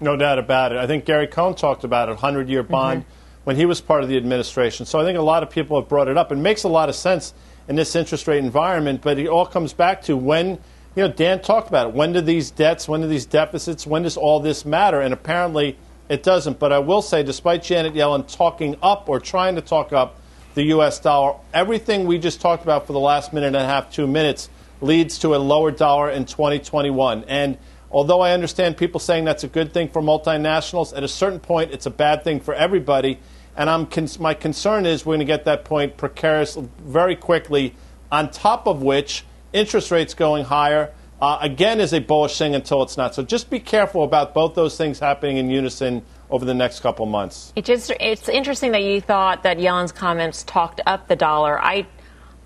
No 0.00 0.16
doubt 0.16 0.38
about 0.38 0.72
it. 0.72 0.78
I 0.78 0.86
think 0.86 1.04
Gary 1.04 1.26
Cohn 1.28 1.54
talked 1.54 1.84
about 1.84 2.08
it, 2.08 2.12
100 2.12 2.48
year 2.48 2.62
bond, 2.62 3.02
mm-hmm. 3.02 3.10
when 3.44 3.56
he 3.56 3.66
was 3.66 3.80
part 3.80 4.02
of 4.02 4.08
the 4.08 4.16
administration. 4.16 4.86
So 4.86 4.98
I 4.98 5.04
think 5.04 5.18
a 5.18 5.22
lot 5.22 5.42
of 5.42 5.50
people 5.50 5.78
have 5.80 5.88
brought 5.88 6.08
it 6.08 6.16
up. 6.16 6.32
It 6.32 6.38
makes 6.38 6.64
a 6.64 6.68
lot 6.68 6.88
of 6.88 6.94
sense 6.94 7.34
in 7.68 7.76
this 7.76 7.94
interest 7.94 8.26
rate 8.26 8.42
environment, 8.42 9.02
but 9.02 9.18
it 9.18 9.28
all 9.28 9.46
comes 9.46 9.72
back 9.72 10.02
to 10.02 10.16
when, 10.16 10.58
you 10.96 11.06
know, 11.06 11.12
Dan 11.12 11.40
talked 11.40 11.68
about 11.68 11.88
it. 11.88 11.94
When 11.94 12.12
do 12.12 12.20
these 12.20 12.50
debts, 12.50 12.88
when 12.88 13.02
do 13.02 13.06
these 13.06 13.26
deficits, 13.26 13.86
when 13.86 14.02
does 14.02 14.16
all 14.16 14.40
this 14.40 14.64
matter? 14.64 15.00
And 15.00 15.14
apparently 15.14 15.78
it 16.08 16.22
doesn't. 16.22 16.58
But 16.58 16.72
I 16.72 16.78
will 16.80 17.02
say, 17.02 17.22
despite 17.22 17.62
Janet 17.62 17.94
Yellen 17.94 18.26
talking 18.26 18.76
up 18.82 19.08
or 19.08 19.20
trying 19.20 19.54
to 19.54 19.60
talk 19.60 19.92
up 19.92 20.18
the 20.54 20.64
U.S. 20.64 20.98
dollar, 20.98 21.36
everything 21.54 22.06
we 22.06 22.18
just 22.18 22.40
talked 22.40 22.62
about 22.62 22.86
for 22.86 22.92
the 22.92 23.00
last 23.00 23.32
minute 23.32 23.48
and 23.48 23.56
a 23.56 23.64
half, 23.64 23.92
two 23.92 24.06
minutes, 24.06 24.48
leads 24.80 25.18
to 25.18 25.34
a 25.34 25.38
lower 25.38 25.70
dollar 25.70 26.10
in 26.10 26.24
2021. 26.24 27.24
And 27.28 27.56
although 27.90 28.20
I 28.20 28.32
understand 28.32 28.76
people 28.76 29.00
saying 29.00 29.24
that's 29.24 29.44
a 29.44 29.48
good 29.48 29.72
thing 29.72 29.88
for 29.88 30.02
multinationals, 30.02 30.96
at 30.96 31.02
a 31.02 31.08
certain 31.08 31.40
point 31.40 31.70
it's 31.72 31.86
a 31.86 31.90
bad 31.90 32.24
thing 32.24 32.40
for 32.40 32.54
everybody. 32.54 33.18
And 33.56 33.70
I'm 33.70 33.88
my 34.18 34.34
concern 34.34 34.86
is 34.86 35.04
we're 35.04 35.16
going 35.16 35.20
to 35.20 35.24
get 35.24 35.44
that 35.44 35.64
point 35.64 35.96
precarious 35.96 36.56
very 36.78 37.16
quickly. 37.16 37.74
On 38.10 38.30
top 38.30 38.66
of 38.66 38.82
which, 38.82 39.24
interest 39.52 39.90
rates 39.90 40.14
going 40.14 40.44
higher 40.44 40.92
uh, 41.22 41.38
again 41.40 41.80
is 41.80 41.92
a 41.92 42.00
bullish 42.00 42.36
thing 42.36 42.54
until 42.54 42.82
it's 42.82 42.96
not. 42.96 43.14
So 43.14 43.22
just 43.22 43.48
be 43.48 43.60
careful 43.60 44.02
about 44.02 44.34
both 44.34 44.54
those 44.54 44.76
things 44.76 44.98
happening 44.98 45.36
in 45.36 45.50
unison 45.50 46.02
over 46.32 46.44
the 46.44 46.54
next 46.54 46.80
couple 46.80 47.06
months. 47.06 47.52
It 47.54 47.64
just, 47.64 47.92
it's 48.00 48.28
interesting 48.28 48.72
that 48.72 48.82
you 48.82 49.00
thought 49.00 49.44
that 49.44 49.60
Yellen's 49.60 49.92
comments 49.92 50.42
talked 50.42 50.80
up 50.86 51.06
the 51.06 51.14
dollar. 51.14 51.62
I, 51.62 51.86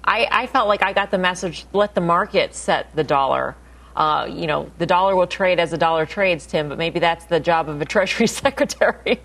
I, 0.04 0.26
I 0.30 0.46
felt 0.48 0.68
like 0.68 0.82
I 0.82 0.92
got 0.92 1.10
the 1.10 1.18
message: 1.18 1.64
let 1.72 1.94
the 1.94 2.00
market 2.00 2.54
set 2.54 2.94
the 2.94 3.04
dollar. 3.04 3.56
Uh, 3.94 4.28
you 4.30 4.46
know, 4.46 4.70
the 4.76 4.86
dollar 4.86 5.16
will 5.16 5.26
trade 5.26 5.58
as 5.58 5.70
the 5.70 5.78
dollar 5.78 6.04
trades, 6.04 6.46
Tim, 6.46 6.68
but 6.68 6.76
maybe 6.76 6.98
that's 7.00 7.24
the 7.26 7.40
job 7.40 7.68
of 7.68 7.80
a 7.80 7.84
Treasury 7.86 8.26
Secretary. 8.26 9.20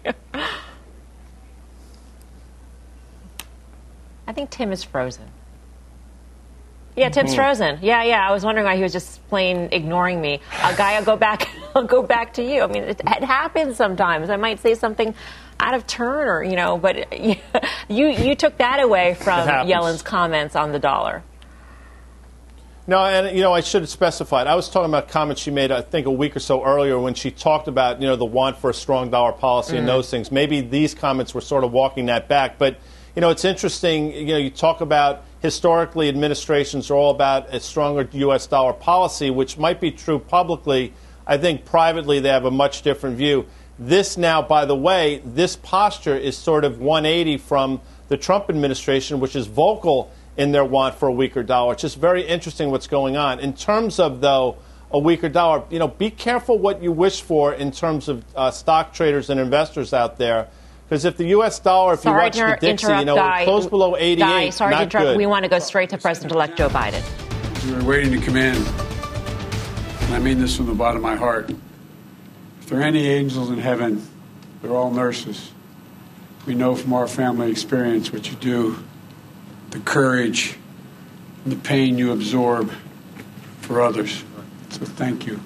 I 4.28 4.34
think 4.34 4.50
Tim 4.50 4.72
is 4.72 4.84
frozen. 4.84 5.28
Yeah, 6.96 7.10
Tim's 7.10 7.32
mm-hmm. 7.32 7.38
frozen. 7.38 7.80
Yeah, 7.82 8.04
yeah. 8.04 8.28
I 8.28 8.32
was 8.32 8.46
wondering 8.46 8.66
why 8.66 8.76
he 8.76 8.84
was 8.84 8.94
just 8.94 9.28
plain 9.30 9.70
ignoring 9.72 10.22
me. 10.22 10.40
Uh, 10.62 10.76
Guy, 10.76 10.94
I'll 10.94 11.04
go 11.04 11.18
back. 11.18 11.50
I'll 11.76 11.84
go 11.84 12.04
back 12.04 12.34
to 12.34 12.44
you. 12.44 12.62
I 12.62 12.68
mean, 12.68 12.84
it, 12.84 13.00
it, 13.00 13.24
happens 13.24 13.78
sometimes. 13.78 14.30
I 14.30 14.38
might 14.38 14.60
say 14.60 14.76
something 14.76 15.14
out 15.60 15.74
of 15.74 15.88
turn, 15.88 16.28
or 16.28 16.44
you 16.44 16.56
know, 16.56 16.78
but 16.78 17.14
you 17.90 18.08
you 18.08 18.36
took 18.36 18.58
that 18.58 18.80
away 18.80 19.16
from 19.16 19.68
Yellen's 19.68 20.02
comments 20.02 20.56
on 20.56 20.72
the 20.72 20.80
dollar. 20.80 21.24
No, 22.88 23.00
and 23.06 23.36
you 23.36 23.44
know, 23.44 23.54
I 23.54 23.62
should 23.62 23.84
have 23.84 23.90
specified. 23.90 24.48
I 24.48 24.56
was 24.56 24.70
talking 24.70 24.90
about 24.90 25.08
comments 25.08 25.42
she 25.42 25.52
made, 25.52 25.72
I 25.72 25.82
think, 25.82 26.08
a 26.08 26.12
week 26.12 26.36
or 26.36 26.40
so 26.40 26.64
earlier 26.64 27.00
when 27.00 27.14
she 27.14 27.30
talked 27.30 27.68
about 27.68 28.02
you 28.02 28.08
know 28.08 28.16
the 28.16 28.26
want 28.26 28.58
for 28.58 28.70
a 28.70 28.74
strong 28.74 29.12
dollar 29.12 29.32
policy 29.32 29.72
mm-hmm. 29.72 29.80
and 29.80 29.88
those 29.88 30.10
things. 30.10 30.32
Maybe 30.32 30.62
these 30.62 30.94
comments 30.94 31.34
were 31.34 31.42
sort 31.42 31.64
of 31.64 31.72
walking 31.72 32.08
that 32.08 32.28
back, 32.28 32.58
but 32.58 32.78
you 33.16 33.22
know, 33.22 33.30
it's 33.30 33.46
interesting. 33.46 34.12
You 34.14 34.26
know, 34.26 34.38
you 34.38 34.50
talk 34.50 34.82
about 34.82 35.26
historically 35.42 36.10
administrations 36.10 36.90
are 36.90 36.96
all 36.96 37.12
about 37.12 37.54
a 37.54 37.60
stronger 37.60 38.08
U.S. 38.12 38.48
dollar 38.48 38.74
policy, 38.74 39.30
which 39.30 39.58
might 39.58 39.80
be 39.80 39.92
true 39.92 40.20
publicly. 40.20 40.94
I 41.32 41.38
think 41.38 41.64
privately 41.64 42.20
they 42.20 42.28
have 42.28 42.44
a 42.44 42.52
much 42.52 42.82
different 42.82 43.16
view. 43.16 43.46
This 43.80 44.18
now, 44.18 44.42
by 44.42 44.66
the 44.66 44.76
way, 44.76 45.22
this 45.24 45.56
posture 45.56 46.18
is 46.18 46.38
sort 46.38 46.66
of 46.66 46.80
180 46.80 47.38
from 47.38 47.80
the 48.10 48.18
Trump 48.18 48.50
administration, 48.50 49.22
which 49.22 49.38
is 49.38 49.48
vocal 49.48 50.12
in 50.36 50.52
their 50.52 50.66
want 50.66 50.96
for 50.96 51.08
a 51.08 51.12
weaker 51.14 51.42
dollar. 51.42 51.72
It's 51.72 51.84
just 51.84 51.98
very 51.98 52.28
interesting 52.28 52.70
what's 52.70 52.88
going 52.88 53.16
on. 53.16 53.40
In 53.40 53.54
terms 53.54 53.98
of, 53.98 54.20
though, 54.20 54.58
a 54.92 55.00
weaker 55.00 55.30
dollar, 55.30 55.64
you 55.70 55.80
know, 55.80 55.88
be 55.88 56.10
careful 56.10 56.60
what 56.60 56.84
you 56.84 56.92
wish 56.92 57.22
for 57.22 57.54
in 57.54 57.72
terms 57.72 58.10
of 58.10 58.26
uh, 58.36 58.52
stock 58.52 58.94
traders 58.94 59.30
and 59.30 59.40
investors 59.40 59.94
out 59.94 60.18
there 60.18 60.50
because 60.90 61.06
if 61.06 61.16
the 61.16 61.28
U.S. 61.28 61.58
dollar, 61.60 61.94
if 61.94 62.02
sorry 62.02 62.18
you 62.36 62.44
watch 62.44 62.60
the 62.60 62.68
Dixie, 62.68 62.92
you 62.92 63.06
know, 63.06 63.16
Guy, 63.16 63.44
it 63.44 63.46
closed 63.46 63.70
below 63.70 63.96
88. 63.96 64.20
Guy, 64.20 64.50
sorry 64.50 64.72
not 64.72 64.78
to 64.80 64.84
interrupt. 64.84 65.06
Good. 65.06 65.18
We 65.18 65.28
want 65.28 65.46
to 65.46 65.50
go 65.50 65.60
straight 65.60 65.90
to 65.92 65.98
President-elect 65.98 66.58
Joe 66.58 66.68
Biden. 66.68 67.02
We 67.66 67.74
are 67.74 67.88
waiting 67.88 68.20
to 68.20 68.26
come 68.26 68.36
in, 68.36 68.62
and 70.12 70.22
I 70.22 70.26
mean 70.26 70.40
this 70.40 70.58
from 70.58 70.66
the 70.66 70.74
bottom 70.74 70.98
of 70.98 71.04
my 71.04 71.16
heart. 71.16 71.50
If 72.60 72.68
there 72.68 72.82
are 72.82 72.84
any 72.84 73.08
angels 73.08 73.50
in 73.50 73.60
heaven, 73.60 74.06
they're 74.62 74.76
all 74.76 74.92
nurses. 74.92 75.52
We 76.46 76.54
know 76.54 76.76
from 76.76 76.92
our 76.92 77.08
family 77.08 77.50
experience 77.50 78.12
what 78.12 78.30
you 78.30 78.36
do, 78.36 78.84
the 79.70 79.80
courage, 79.80 80.58
the 81.46 81.56
pain 81.56 81.98
you 81.98 82.12
absorb 82.12 82.74
for 83.62 83.82
others. 83.82 84.26
So 84.72 84.84
thank 84.84 85.26
you. 85.26 85.40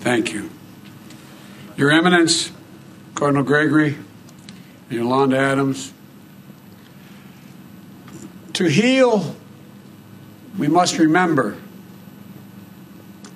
Thank 0.00 0.32
you. 0.32 0.48
Your 1.76 1.90
Eminence, 1.90 2.52
Cardinal 3.14 3.42
Gregory, 3.42 3.98
and 4.88 4.98
Yolanda 4.98 5.36
Adams. 5.36 5.92
To 8.54 8.64
heal, 8.64 9.36
we 10.56 10.68
must 10.68 10.96
remember. 10.96 11.58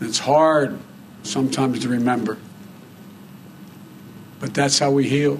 It's 0.00 0.18
hard 0.18 0.78
sometimes 1.22 1.80
to 1.80 1.88
remember, 1.88 2.38
but 4.40 4.54
that's 4.54 4.78
how 4.78 4.90
we 4.90 5.08
heal. 5.08 5.38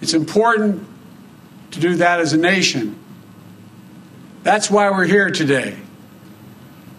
It's 0.00 0.14
important 0.14 0.86
to 1.72 1.80
do 1.80 1.96
that 1.96 2.20
as 2.20 2.32
a 2.32 2.36
nation. 2.36 2.98
That's 4.42 4.70
why 4.70 4.90
we're 4.90 5.06
here 5.06 5.30
today. 5.30 5.76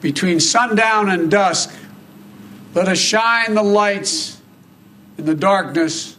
Between 0.01 0.39
sundown 0.39 1.09
and 1.09 1.29
dusk, 1.29 1.73
let 2.73 2.87
us 2.87 2.97
shine 2.97 3.53
the 3.53 3.63
lights 3.63 4.39
in 5.17 5.25
the 5.25 5.35
darkness 5.35 6.17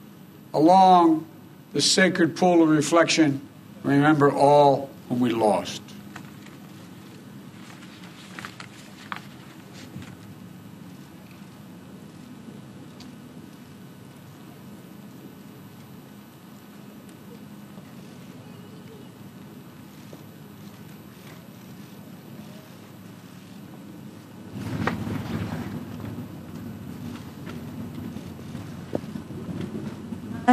along 0.52 1.26
the 1.72 1.80
sacred 1.80 2.36
pool 2.36 2.62
of 2.62 2.68
reflection, 2.68 3.40
remember 3.82 4.32
all 4.32 4.90
whom 5.08 5.20
we 5.20 5.30
lost. 5.30 5.82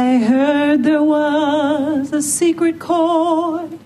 I 0.00 0.18
heard 0.18 0.84
there 0.84 1.02
was 1.02 2.12
a 2.12 2.22
secret 2.22 2.78
chord 2.78 3.80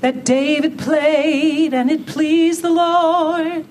that 0.00 0.24
David 0.24 0.78
played 0.78 1.74
and 1.74 1.90
it 1.90 2.06
pleased 2.06 2.62
the 2.62 2.70
Lord. 2.70 3.66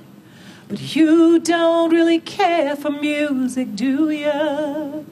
But 0.68 0.96
you 0.96 1.40
don't 1.40 1.90
really 1.90 2.20
care 2.20 2.76
for 2.76 2.92
music, 2.92 3.76
do 3.76 4.12
you? 4.12 5.08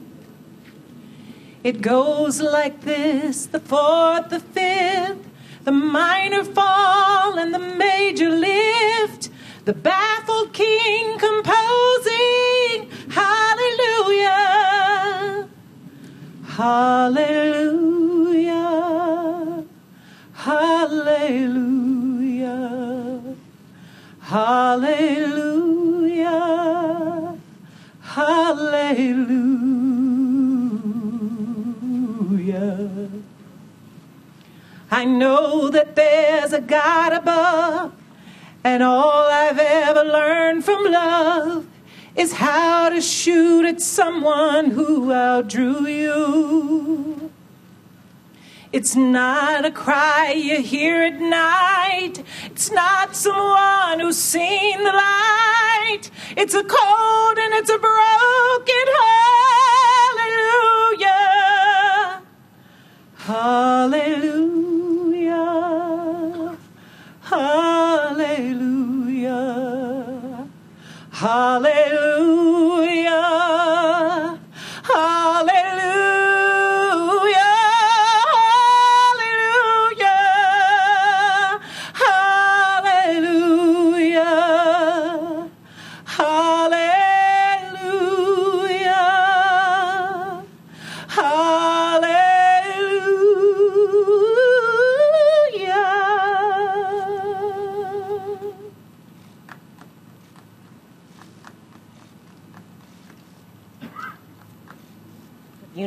It 1.64 1.80
goes 1.80 2.40
like 2.40 2.82
this 2.82 3.46
the 3.46 3.58
fourth, 3.58 4.28
the 4.30 4.38
fifth, 4.38 5.26
the 5.64 5.72
minor 5.72 6.44
fall, 6.44 7.36
and 7.36 7.52
the 7.52 7.58
major 7.58 8.30
lift. 8.30 9.28
The 9.64 9.72
baffled 9.72 10.13
Hallelujah. 16.54 17.64
Hallelujah. 20.34 21.64
Hallelujah. 24.20 25.34
Hallelujah. 28.02 28.94
I 34.92 35.04
know 35.04 35.70
that 35.70 35.96
there's 35.96 36.52
a 36.52 36.60
God 36.60 37.14
above, 37.14 37.92
and 38.62 38.84
all 38.84 39.28
I've 39.28 39.58
ever 39.58 40.04
learned 40.04 40.64
from 40.64 40.84
love 40.84 41.66
is 42.16 42.32
how 42.32 42.88
to 42.90 43.00
shoot 43.00 43.66
at 43.66 43.80
someone 43.80 44.70
who 44.70 45.12
outdrew 45.12 45.86
you. 45.86 47.30
It's 48.72 48.96
not 48.96 49.64
a 49.64 49.70
cry 49.70 50.32
you 50.32 50.60
hear 50.60 51.02
at 51.02 51.20
night. 51.20 52.24
It's 52.46 52.72
not 52.72 53.14
someone 53.14 54.00
who's 54.00 54.18
seen 54.18 54.82
the 54.82 54.92
light. 54.92 56.10
It's 56.36 56.54
a 56.54 56.64
cold 56.64 57.38
and 57.38 57.54
it's 57.54 57.70
a 57.70 57.78
broken 57.78 58.86
hallelujah. 60.96 62.22
Hallelujah. 63.14 64.34
Hallelujah. 71.24 72.53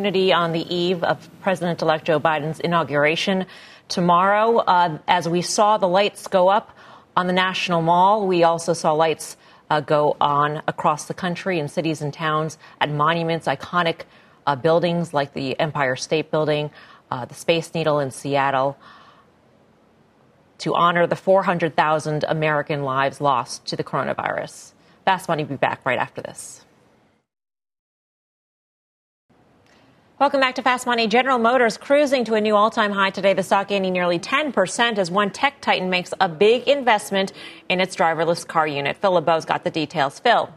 Opportunity 0.08 0.32
on 0.32 0.54
the 0.54 0.74
eve 0.74 1.04
of 1.04 1.30
President 1.42 1.82
elect 1.82 2.06
Joe 2.06 2.18
Biden's 2.18 2.62
inauguration 2.62 3.46
tomorrow. 3.90 4.60
Uh, 4.60 5.00
as 5.06 5.28
we 5.28 5.42
saw 5.42 5.78
the 5.78 5.88
lights 5.88 6.28
go 6.28 6.48
up 6.48 6.72
on 7.18 7.28
the 7.28 7.34
National 7.34 7.82
Mall, 7.82 8.26
we 8.26 8.44
also 8.44 8.72
saw 8.72 8.94
lights 8.94 9.36
uh, 9.70 9.82
go 9.82 10.16
on 10.22 10.62
across 10.66 11.08
the 11.08 11.14
country 11.14 11.60
in 11.60 11.68
cities 11.68 12.02
and 12.02 12.14
towns 12.14 12.58
at 12.80 12.90
monuments, 12.90 13.48
iconic 13.48 14.04
uh, 14.46 14.56
buildings 14.56 15.14
like 15.14 15.34
the 15.34 15.60
Empire 15.60 15.98
State 15.98 16.32
Building, 16.32 16.72
uh, 17.12 17.26
the 17.26 17.34
Space 17.34 17.74
Needle 17.74 18.00
in 18.00 18.10
Seattle, 18.10 18.78
to 20.60 20.74
honor 20.74 21.06
the 21.06 21.18
400,000 21.18 22.24
American 22.30 22.84
lives 22.84 23.20
lost 23.20 23.66
to 23.66 23.76
the 23.76 23.84
coronavirus. 23.84 24.72
Fast 25.04 25.28
Money 25.28 25.44
will 25.44 25.50
be 25.50 25.56
back 25.58 25.86
right 25.86 26.00
after 26.00 26.22
this. 26.22 26.64
Welcome 30.20 30.40
back 30.40 30.56
to 30.56 30.64
Fast 30.64 30.88
Money. 30.88 31.06
General 31.06 31.38
Motors 31.38 31.78
cruising 31.78 32.26
to 32.26 32.34
a 32.34 32.42
new 32.42 32.56
all-time 32.56 32.92
high 32.92 33.12
today. 33.12 33.36
The 33.36 33.44
stock 33.44 33.68
gaining 33.68 33.94
nearly 33.94 34.18
10% 34.18 34.98
as 34.98 35.12
one 35.12 35.30
tech 35.30 35.62
titan 35.62 35.92
makes 35.92 36.12
a 36.20 36.28
big 36.28 36.68
investment 36.68 37.34
in 37.70 37.80
its 37.80 37.96
driverless 37.96 38.48
car 38.48 38.66
unit. 38.66 38.98
Phil 38.98 39.12
LeBeau's 39.12 39.46
got 39.46 39.64
the 39.64 39.70
details. 39.70 40.18
Phil. 40.18 40.52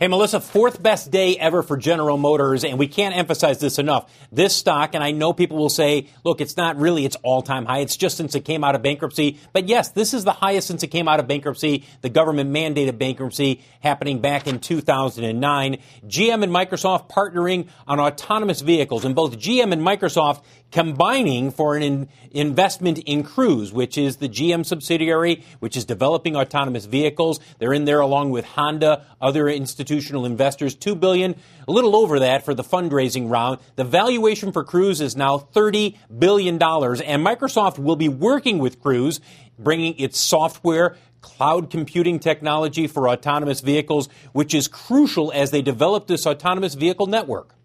Hey, 0.00 0.06
Melissa, 0.06 0.38
fourth 0.38 0.80
best 0.80 1.10
day 1.10 1.36
ever 1.36 1.60
for 1.60 1.76
General 1.76 2.16
Motors, 2.16 2.62
and 2.62 2.78
we 2.78 2.86
can't 2.86 3.16
emphasize 3.16 3.58
this 3.58 3.80
enough. 3.80 4.08
This 4.30 4.54
stock, 4.54 4.94
and 4.94 5.02
I 5.02 5.10
know 5.10 5.32
people 5.32 5.56
will 5.56 5.68
say, 5.68 6.06
look, 6.22 6.40
it's 6.40 6.56
not 6.56 6.76
really 6.76 7.04
its 7.04 7.16
all 7.24 7.42
time 7.42 7.64
high. 7.64 7.80
It's 7.80 7.96
just 7.96 8.16
since 8.16 8.36
it 8.36 8.44
came 8.44 8.62
out 8.62 8.76
of 8.76 8.82
bankruptcy. 8.82 9.40
But 9.52 9.66
yes, 9.66 9.88
this 9.88 10.14
is 10.14 10.22
the 10.22 10.30
highest 10.30 10.68
since 10.68 10.84
it 10.84 10.86
came 10.92 11.08
out 11.08 11.18
of 11.18 11.26
bankruptcy, 11.26 11.84
the 12.02 12.10
government 12.10 12.52
mandated 12.52 12.96
bankruptcy 12.96 13.60
happening 13.80 14.20
back 14.20 14.46
in 14.46 14.60
2009. 14.60 15.78
GM 16.06 16.42
and 16.44 16.52
Microsoft 16.52 17.10
partnering 17.10 17.66
on 17.88 17.98
autonomous 17.98 18.60
vehicles, 18.60 19.04
and 19.04 19.16
both 19.16 19.36
GM 19.36 19.72
and 19.72 19.82
Microsoft 19.82 20.44
combining 20.70 21.50
for 21.50 21.76
an 21.76 21.82
in 21.82 22.08
investment 22.30 22.98
in 22.98 23.22
Cruise, 23.22 23.72
which 23.72 23.96
is 23.96 24.16
the 24.16 24.28
GM 24.28 24.64
subsidiary, 24.64 25.44
which 25.60 25.76
is 25.76 25.84
developing 25.84 26.36
autonomous 26.36 26.84
vehicles. 26.84 27.40
They're 27.58 27.72
in 27.72 27.84
there 27.84 28.00
along 28.00 28.30
with 28.30 28.44
Honda, 28.44 29.06
other 29.20 29.48
institutional 29.48 30.26
investors, 30.26 30.74
two 30.74 30.94
billion, 30.94 31.36
a 31.66 31.72
little 31.72 31.96
over 31.96 32.18
that 32.20 32.44
for 32.44 32.54
the 32.54 32.62
fundraising 32.62 33.30
round. 33.30 33.58
The 33.76 33.84
valuation 33.84 34.52
for 34.52 34.64
Cruise 34.64 35.00
is 35.00 35.16
now 35.16 35.38
thirty 35.38 35.98
billion 36.16 36.58
dollars, 36.58 37.00
and 37.00 37.24
Microsoft 37.24 37.78
will 37.78 37.96
be 37.96 38.08
working 38.08 38.58
with 38.58 38.80
Cruise, 38.80 39.20
bringing 39.58 39.98
its 39.98 40.18
software 40.18 40.96
cloud 41.20 41.70
computing 41.70 42.18
technology 42.18 42.86
for 42.86 43.08
autonomous 43.08 43.60
vehicles, 43.60 44.08
which 44.32 44.54
is 44.54 44.68
crucial 44.68 45.32
as 45.32 45.50
they 45.50 45.62
develop 45.62 46.06
this 46.06 46.26
autonomous 46.26 46.74
vehicle 46.74 47.06
network. 47.06 47.57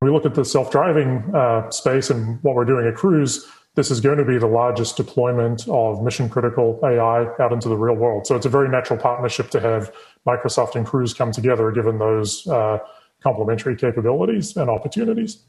We 0.00 0.10
look 0.10 0.26
at 0.26 0.34
the 0.34 0.44
self-driving 0.44 1.34
uh, 1.34 1.70
space 1.70 2.10
and 2.10 2.42
what 2.42 2.54
we're 2.54 2.64
doing 2.64 2.86
at 2.86 2.94
Cruise, 2.94 3.46
this 3.76 3.90
is 3.90 4.00
going 4.00 4.18
to 4.18 4.24
be 4.24 4.38
the 4.38 4.46
largest 4.46 4.96
deployment 4.96 5.66
of 5.68 6.02
mission 6.02 6.28
critical 6.28 6.78
AI 6.82 7.26
out 7.40 7.52
into 7.52 7.68
the 7.68 7.76
real 7.76 7.94
world. 7.94 8.26
So 8.26 8.36
it's 8.36 8.46
a 8.46 8.50
very 8.50 8.68
natural 8.68 8.98
partnership 8.98 9.50
to 9.50 9.60
have 9.60 9.92
Microsoft 10.26 10.74
and 10.74 10.86
Cruise 10.86 11.14
come 11.14 11.32
together, 11.32 11.70
given 11.70 11.98
those 11.98 12.46
uh, 12.46 12.78
complementary 13.22 13.76
capabilities 13.76 14.56
and 14.56 14.68
opportunities 14.68 15.42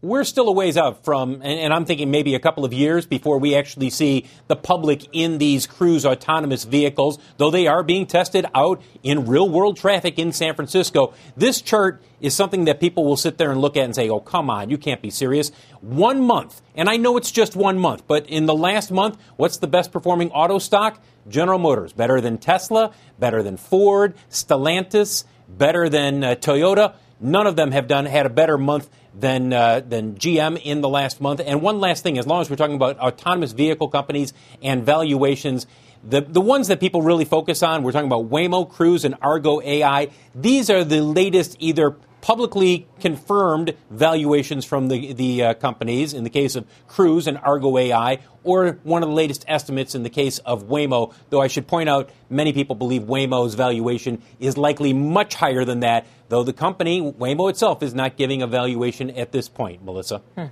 we're 0.00 0.22
still 0.22 0.48
a 0.48 0.52
ways 0.52 0.76
out 0.76 1.04
from, 1.04 1.34
and, 1.34 1.44
and, 1.44 1.74
I'm 1.74 1.84
thinking 1.84 2.08
maybe 2.08 2.36
a 2.36 2.38
couple 2.38 2.64
of 2.64 2.72
years 2.72 3.04
before 3.04 3.38
we 3.38 3.56
actually 3.56 3.90
see 3.90 4.26
the 4.46 4.54
public 4.54 5.08
in 5.12 5.38
these 5.38 5.66
cruise 5.66 6.06
autonomous 6.06 6.62
vehicles, 6.62 7.18
though 7.36 7.50
they 7.50 7.66
are 7.66 7.82
being 7.82 8.06
tested 8.06 8.46
out 8.54 8.80
in 9.02 9.26
real 9.26 9.48
world 9.48 9.76
traffic 9.76 10.16
in 10.16 10.30
San 10.30 10.54
Francisco. 10.54 11.14
This 11.36 11.60
chart 11.60 12.00
is 12.20 12.32
something 12.32 12.66
that 12.66 12.78
people 12.78 13.04
will 13.04 13.16
sit 13.16 13.38
there 13.38 13.50
and 13.50 13.60
look 13.60 13.76
at 13.76 13.84
and 13.84 13.94
say, 13.94 14.08
oh, 14.08 14.20
come 14.20 14.50
on, 14.50 14.70
you 14.70 14.78
can't 14.78 15.02
be 15.02 15.10
serious. 15.10 15.50
One 15.80 16.20
month, 16.20 16.62
and 16.76 16.88
I 16.88 16.96
know 16.96 17.16
it's 17.16 17.32
just 17.32 17.56
one 17.56 17.80
month, 17.80 18.06
but 18.06 18.24
in 18.28 18.46
the 18.46 18.54
last 18.54 18.92
month, 18.92 19.18
what's 19.36 19.56
the 19.56 19.66
best 19.66 19.90
performing 19.90 20.30
auto 20.30 20.60
stock? 20.60 21.02
General 21.28 21.58
Motors, 21.58 21.92
better 21.92 22.20
than 22.20 22.38
Tesla, 22.38 22.92
better 23.18 23.42
than 23.42 23.56
Ford, 23.56 24.14
Stellantis, 24.30 25.24
better 25.48 25.88
than 25.88 26.22
uh, 26.22 26.34
Toyota. 26.36 26.94
None 27.20 27.48
of 27.48 27.56
them 27.56 27.72
have 27.72 27.88
done 27.88 28.06
had 28.06 28.26
a 28.26 28.30
better 28.30 28.56
month 28.56 28.88
than 29.20 29.52
uh, 29.52 29.80
than 29.80 30.14
GM 30.14 30.60
in 30.62 30.80
the 30.80 30.88
last 30.88 31.20
month. 31.20 31.40
And 31.44 31.62
one 31.62 31.80
last 31.80 32.02
thing, 32.02 32.18
as 32.18 32.26
long 32.26 32.40
as 32.40 32.50
we're 32.50 32.56
talking 32.56 32.76
about 32.76 32.98
autonomous 32.98 33.52
vehicle 33.52 33.88
companies 33.88 34.32
and 34.62 34.84
valuations. 34.84 35.66
The, 36.04 36.20
the 36.20 36.40
ones 36.40 36.68
that 36.68 36.80
people 36.80 37.02
really 37.02 37.24
focus 37.24 37.62
on, 37.62 37.82
we're 37.82 37.92
talking 37.92 38.10
about 38.10 38.30
Waymo, 38.30 38.68
Cruise, 38.68 39.04
and 39.04 39.14
Argo 39.20 39.60
AI. 39.60 40.08
These 40.34 40.70
are 40.70 40.84
the 40.84 41.00
latest 41.00 41.56
either 41.58 41.96
publicly 42.20 42.86
confirmed 43.00 43.74
valuations 43.90 44.64
from 44.64 44.88
the, 44.88 45.12
the 45.12 45.42
uh, 45.42 45.54
companies 45.54 46.12
in 46.12 46.24
the 46.24 46.30
case 46.30 46.56
of 46.56 46.66
Cruise 46.86 47.26
and 47.26 47.38
Argo 47.38 47.78
AI, 47.78 48.18
or 48.44 48.78
one 48.82 49.02
of 49.02 49.08
the 49.08 49.14
latest 49.14 49.44
estimates 49.46 49.94
in 49.94 50.02
the 50.02 50.10
case 50.10 50.38
of 50.38 50.64
Waymo, 50.64 51.12
though 51.30 51.40
I 51.40 51.46
should 51.46 51.66
point 51.66 51.88
out 51.88 52.10
many 52.28 52.52
people 52.52 52.74
believe 52.74 53.02
Waymo's 53.02 53.54
valuation 53.54 54.22
is 54.40 54.56
likely 54.56 54.92
much 54.92 55.34
higher 55.34 55.64
than 55.64 55.80
that, 55.80 56.06
though 56.28 56.42
the 56.42 56.52
company, 56.52 57.00
Waymo 57.00 57.50
itself, 57.50 57.82
is 57.82 57.94
not 57.94 58.16
giving 58.16 58.42
a 58.42 58.46
valuation 58.46 59.10
at 59.10 59.32
this 59.32 59.48
point, 59.48 59.84
Melissa. 59.84 60.18
Hmm. 60.36 60.46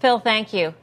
Phil, 0.00 0.18
thank 0.18 0.52
you. 0.52 0.74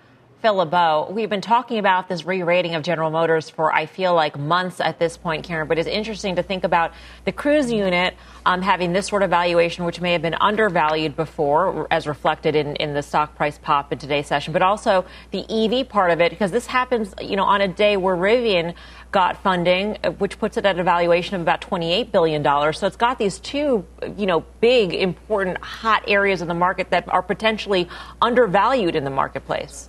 Phil 0.41 0.55
LeBeau, 0.55 1.09
we've 1.11 1.29
been 1.29 1.41
talking 1.41 1.79
about 1.79 2.07
this 2.07 2.23
re-rating 2.23 2.73
of 2.73 2.81
General 2.81 3.11
Motors 3.11 3.49
for, 3.49 3.73
I 3.73 3.85
feel 3.85 4.13
like, 4.13 4.39
months 4.39 4.79
at 4.79 4.97
this 4.97 5.17
point, 5.17 5.43
Karen, 5.43 5.67
but 5.67 5.77
it's 5.77 5.87
interesting 5.89 6.37
to 6.37 6.43
think 6.43 6.63
about 6.63 6.93
the 7.25 7.33
cruise 7.33 7.69
unit 7.69 8.15
um, 8.45 8.61
having 8.61 8.93
this 8.93 9.05
sort 9.05 9.21
of 9.21 9.29
valuation, 9.29 9.83
which 9.83 9.99
may 9.99 10.13
have 10.13 10.21
been 10.21 10.37
undervalued 10.39 11.17
before, 11.17 11.87
as 11.91 12.07
reflected 12.07 12.55
in, 12.55 12.77
in 12.77 12.93
the 12.93 13.01
stock 13.01 13.35
price 13.35 13.57
pop 13.57 13.91
in 13.91 13.99
today's 13.99 14.27
session, 14.27 14.53
but 14.53 14.61
also 14.61 15.03
the 15.31 15.43
EV 15.49 15.89
part 15.89 16.09
of 16.09 16.21
it, 16.21 16.29
because 16.29 16.51
this 16.51 16.67
happens, 16.67 17.13
you 17.19 17.35
know, 17.35 17.43
on 17.43 17.59
a 17.59 17.67
day 17.67 17.97
where 17.97 18.15
Rivian 18.15 18.75
got 19.11 19.43
funding, 19.43 19.97
uh, 20.05 20.11
which 20.11 20.39
puts 20.39 20.55
it 20.55 20.65
at 20.65 20.79
a 20.79 20.83
valuation 20.85 21.35
of 21.35 21.41
about 21.41 21.59
$28 21.59 22.13
billion. 22.13 22.41
So 22.73 22.87
it's 22.87 22.95
got 22.95 23.19
these 23.19 23.39
two, 23.39 23.85
you 24.15 24.25
know, 24.25 24.45
big, 24.61 24.93
important, 24.93 25.57
hot 25.57 26.05
areas 26.07 26.41
of 26.41 26.47
the 26.47 26.53
market 26.53 26.91
that 26.91 27.09
are 27.09 27.21
potentially 27.21 27.89
undervalued 28.21 28.95
in 28.95 29.03
the 29.03 29.09
marketplace. 29.09 29.88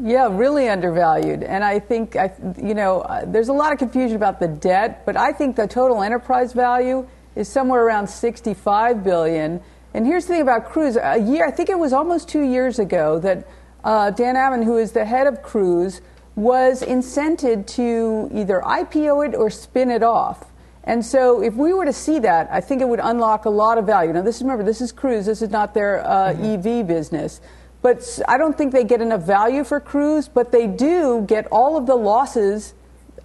Yeah, 0.00 0.28
really 0.30 0.68
undervalued. 0.68 1.42
And 1.42 1.62
I 1.62 1.78
think, 1.78 2.16
I, 2.16 2.32
you 2.56 2.74
know, 2.74 3.00
uh, 3.00 3.24
there's 3.26 3.48
a 3.48 3.52
lot 3.52 3.72
of 3.72 3.78
confusion 3.78 4.16
about 4.16 4.40
the 4.40 4.48
debt, 4.48 5.04
but 5.04 5.16
I 5.16 5.32
think 5.32 5.56
the 5.56 5.66
total 5.66 6.02
enterprise 6.02 6.52
value 6.52 7.06
is 7.36 7.48
somewhere 7.48 7.84
around 7.84 8.06
65 8.06 9.04
billion. 9.04 9.60
And 9.92 10.06
here's 10.06 10.24
the 10.26 10.34
thing 10.34 10.42
about 10.42 10.66
Cruise. 10.66 10.96
A 10.96 11.18
year, 11.18 11.46
I 11.46 11.50
think 11.50 11.68
it 11.68 11.78
was 11.78 11.92
almost 11.92 12.28
two 12.28 12.42
years 12.42 12.78
ago 12.78 13.18
that 13.20 13.46
uh, 13.82 14.10
Dan 14.10 14.36
Ammann, 14.36 14.64
who 14.64 14.78
is 14.78 14.92
the 14.92 15.04
head 15.04 15.26
of 15.26 15.42
Cruise, 15.42 16.00
was 16.34 16.82
incented 16.82 17.66
to 17.66 18.30
either 18.32 18.62
IPO 18.64 19.28
it 19.28 19.34
or 19.34 19.50
spin 19.50 19.90
it 19.90 20.02
off. 20.02 20.50
And 20.82 21.04
so, 21.04 21.42
if 21.42 21.54
we 21.54 21.72
were 21.72 21.86
to 21.86 21.92
see 21.92 22.18
that, 22.20 22.48
I 22.50 22.60
think 22.60 22.82
it 22.82 22.88
would 22.88 23.00
unlock 23.02 23.46
a 23.46 23.50
lot 23.50 23.78
of 23.78 23.86
value. 23.86 24.12
Now, 24.12 24.22
this 24.22 24.36
is 24.36 24.42
remember, 24.42 24.64
this 24.64 24.80
is 24.80 24.92
Cruise. 24.92 25.24
This 25.26 25.40
is 25.40 25.50
not 25.50 25.72
their 25.72 26.06
uh, 26.06 26.34
mm-hmm. 26.34 26.68
EV 26.68 26.86
business. 26.86 27.40
But 27.84 28.18
I 28.26 28.38
don't 28.38 28.56
think 28.56 28.72
they 28.72 28.84
get 28.84 29.02
enough 29.02 29.24
value 29.24 29.62
for 29.62 29.78
Cruise, 29.78 30.26
but 30.26 30.52
they 30.52 30.66
do 30.66 31.22
get 31.28 31.46
all 31.48 31.76
of 31.76 31.84
the 31.84 31.94
losses, 31.94 32.72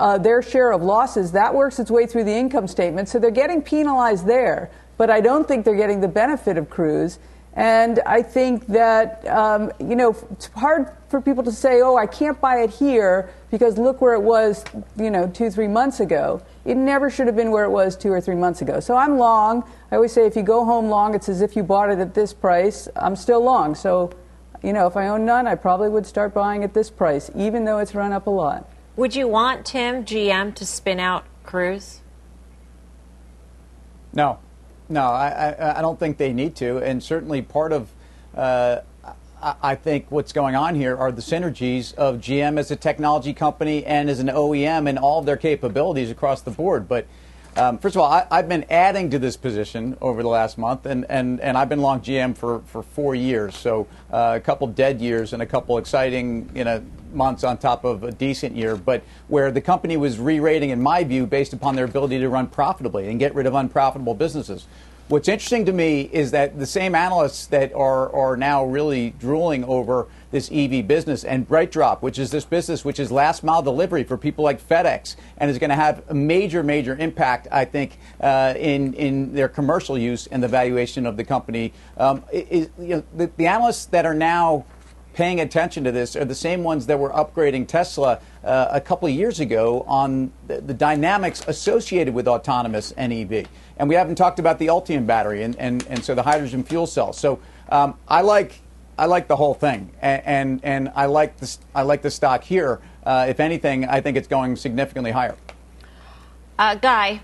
uh, 0.01 0.18
their 0.18 0.41
share 0.41 0.74
of 0.74 0.84
losses. 0.84 1.32
That 1.32 1.55
works 1.55 1.80
its 1.80 1.89
way 1.89 2.05
through 2.05 2.26
the 2.26 2.34
income 2.34 2.68
statement. 2.68 3.07
So 3.07 3.20
they're 3.20 3.32
getting 3.32 3.62
penalized 3.62 4.28
there, 4.28 4.70
but 4.97 5.10
I 5.10 5.22
don't 5.22 5.47
think 5.47 5.64
they're 5.64 5.78
getting 5.78 6.01
the 6.01 6.10
benefit 6.10 6.57
of 6.57 6.70
Cruise. 6.70 7.20
And 7.53 8.01
I 8.05 8.22
think 8.22 8.68
that, 8.68 9.26
um, 9.30 9.72
you 9.80 9.95
know, 9.95 10.14
it's 10.32 10.47
hard 10.47 10.91
for 11.07 11.22
people 11.22 11.45
to 11.45 11.53
say, 11.53 11.82
oh, 11.82 11.95
I 11.95 12.05
can't 12.05 12.39
buy 12.41 12.57
it 12.57 12.70
here 12.70 13.30
because 13.51 13.78
look 13.78 14.01
where 14.01 14.14
it 14.14 14.22
was, 14.22 14.66
you 14.97 15.10
know, 15.10 15.30
two, 15.30 15.49
three 15.49 15.70
months 15.70 16.01
ago. 16.01 16.41
It 16.66 16.76
never 16.76 17.10
should 17.10 17.28
have 17.28 17.36
been 17.38 17.51
where 17.51 17.64
it 17.64 17.72
was 17.72 17.95
two 17.95 18.12
or 18.12 18.20
three 18.20 18.36
months 18.36 18.62
ago. 18.62 18.82
So 18.82 18.97
I'm 18.97 19.18
long. 19.18 19.64
I 19.89 19.95
always 19.95 20.12
say 20.12 20.26
if 20.26 20.36
you 20.36 20.43
go 20.43 20.66
home 20.66 20.89
long, 20.89 21.16
it's 21.16 21.30
as 21.30 21.41
if 21.41 21.55
you 21.55 21.64
bought 21.64 21.89
it 21.89 21.99
at 21.99 22.14
this 22.14 22.34
price. 22.34 22.89
I'm 22.97 23.16
still 23.16 23.41
long. 23.41 23.74
So 23.74 24.12
you 24.64 24.74
know, 24.74 24.88
if 24.88 24.97
I 24.97 25.07
own 25.07 25.26
none, 25.26 25.47
I 25.47 25.55
probably 25.55 25.89
would 25.89 26.05
start 26.05 26.34
buying 26.34 26.64
at 26.64 26.74
this 26.74 26.89
price, 26.89 27.32
even 27.36 27.66
though 27.66 27.80
it's 27.80 27.95
run 27.95 28.12
up 28.12 28.28
a 28.28 28.30
lot. 28.30 28.70
Would 28.95 29.16
you 29.16 29.28
want 29.28 29.66
Tim 29.66 30.03
GM 30.03 30.53
to 30.55 30.66
spin 30.66 30.99
out 30.99 31.24
Cruise? 31.43 32.01
No, 34.14 34.39
no, 34.89 35.03
I, 35.03 35.55
I, 35.57 35.80
I 35.80 35.82
don't 35.82 35.99
think 35.99 36.18
they 36.18 36.34
need 36.34 36.55
to, 36.57 36.80
and 36.80 37.01
certainly 37.01 37.41
part 37.41 37.72
of. 37.72 37.89
Uh, 38.36 38.82
I 39.41 39.76
think 39.76 40.07
what's 40.10 40.34
going 40.34 40.55
on 40.55 40.76
here 40.76 40.97
are 40.97 41.14
the 41.14 41.22
synergies 41.22 41.93
of 41.95 42.18
GM 42.18 42.60
as 42.60 42.72
a 42.72 42.76
technology 42.76 43.34
company 43.34 43.86
and 43.86 44.10
as 44.10 44.20
an 44.20 44.28
OEM 44.28 44.89
and 44.89 44.99
all 44.99 45.20
of 45.20 45.26
their 45.26 45.38
capabilities 45.38 46.12
across 46.12 46.41
the 46.41 46.51
board. 46.51 46.89
But 46.89 47.07
Um, 47.58 47.78
first 47.78 47.95
of 47.95 48.02
all, 48.02 48.12
I, 48.12 48.36
have 48.36 48.47
been 48.47 48.66
adding 48.70 49.10
to 49.10 49.20
this 49.20 49.36
position 49.36 49.97
over 50.02 50.22
the 50.22 50.30
last 50.30 50.58
month, 50.58 50.86
and, 50.86 51.06
and, 51.10 51.39
and 51.41 51.58
I've 51.58 51.68
been 51.68 51.82
long 51.82 52.02
GM 52.02 52.38
for, 52.38 52.60
for 52.68 52.84
four 52.84 53.16
years. 53.16 53.58
So 53.58 53.88
uh, 54.12 54.34
a 54.36 54.39
couple 54.39 54.68
dead 54.68 55.02
years 55.02 55.34
and 55.34 55.41
a 55.41 55.45
couple 55.45 55.78
exciting 55.78 56.50
you 56.54 56.64
know, 56.64 56.84
months 57.12 57.43
on 57.43 57.58
top 57.58 57.84
of 57.86 58.04
a 58.04 58.12
decent 58.12 58.56
year, 58.56 58.76
but 58.76 59.04
where 59.28 59.52
the 59.52 59.62
company 59.62 59.97
was 59.97 60.20
re 60.20 60.39
rating, 60.39 60.70
in 60.70 60.82
my 60.82 61.04
view, 61.04 61.26
based 61.26 61.54
upon 61.54 61.76
their 61.76 61.86
ability 61.86 62.20
to 62.20 62.30
run 62.30 62.47
profitably 62.47 63.10
and 63.10 63.20
get 63.20 63.34
rid 63.34 63.45
of 63.45 63.56
unprofitable 63.56 64.14
businesses. 64.14 64.66
What's 65.10 65.28
interesting 65.28 65.66
to 65.66 65.74
me 65.74 66.02
is 66.02 66.30
that 66.32 66.60
the 66.60 66.68
same 66.68 66.93
analysts 66.93 67.47
that 67.47 67.74
are, 67.74 68.14
are 68.14 68.38
now 68.38 68.64
really 68.64 69.16
drooling 69.20 69.64
over 69.64 70.08
this 70.32 70.50
EV 70.52 70.88
business 70.88 71.24
and 71.24 71.48
BrightDrop, 71.48 72.02
which 72.02 72.20
is 72.20 72.32
this 72.32 72.46
business 72.46 72.86
which 72.86 73.00
is 73.00 73.12
last 73.12 73.44
mile 73.44 73.62
delivery 73.62 74.04
for 74.04 74.18
people 74.18 74.44
like 74.44 74.62
FedEx 74.62 75.16
and 75.38 75.50
is 75.50 75.58
going 75.58 75.70
to 75.70 75.76
have 75.76 76.04
a 76.10 76.14
major, 76.14 76.64
major 76.64 76.96
impact, 76.96 77.48
I 77.52 77.66
think, 77.66 77.98
uh, 78.22 78.54
in, 78.58 78.94
in 78.94 79.34
their 79.34 79.50
commercial 79.50 79.98
use 79.98 80.28
and 80.28 80.44
the 80.44 80.48
valuation 80.48 81.06
of 81.06 81.18
the 81.18 81.24
company. 81.24 81.74
Um, 81.98 82.24
is, 82.32 82.70
you 82.78 82.98
know, 82.98 83.04
the, 83.16 83.32
the 83.38 83.48
analysts 83.48 83.86
that 83.88 84.06
are 84.06 84.14
now 84.14 84.66
paying 85.14 85.42
attention 85.42 85.84
to 85.84 85.92
this 85.92 86.16
are 86.16 86.24
the 86.24 86.36
same 86.36 86.64
ones 86.64 86.86
that 86.86 86.98
were 86.98 87.10
upgrading 87.10 87.68
Tesla 87.68 88.20
uh, 88.44 88.68
a 88.72 88.80
couple 88.80 89.08
of 89.08 89.14
years 89.14 89.40
ago 89.40 89.84
on 89.88 90.32
the, 90.48 90.62
the, 90.62 90.74
dynamics 90.74 91.44
associated 91.48 92.14
with 92.14 92.28
autonomous 92.28 92.92
and 92.94 93.12
EV. 93.12 93.46
And 93.78 93.90
we 93.90 93.96
haven't 93.96 94.16
talked 94.16 94.40
about 94.40 94.60
the 94.60 94.68
Ultium 94.68 95.06
battery 95.06 95.44
and, 95.44 95.58
and, 95.58 95.86
and 95.88 96.04
so 96.04 96.16
the 96.16 96.24
hydrogen 96.24 96.64
fuel 96.64 96.88
cell. 96.88 97.12
So 97.12 97.40
um, 97.70 97.98
I 98.08 98.22
like 98.22 98.62
I 99.00 99.06
like 99.06 99.30
the 99.30 99.36
whole 99.38 99.54
thing, 99.54 99.91
and 100.02 100.22
and, 100.26 100.60
and 100.64 100.91
I 100.93 101.06
like 101.06 101.38
the 101.38 101.58
I 101.74 101.84
like 101.84 102.02
the 102.02 102.12
stock 102.12 102.43
here. 102.43 102.82
Uh, 103.06 103.28
if 103.30 103.39
anything, 103.39 103.86
I 103.86 104.02
think 104.02 104.18
it's 104.18 104.28
going 104.28 104.58
significantly 104.58 105.12
higher. 105.12 105.38
Uh, 106.60 106.76
Guy, 106.76 107.22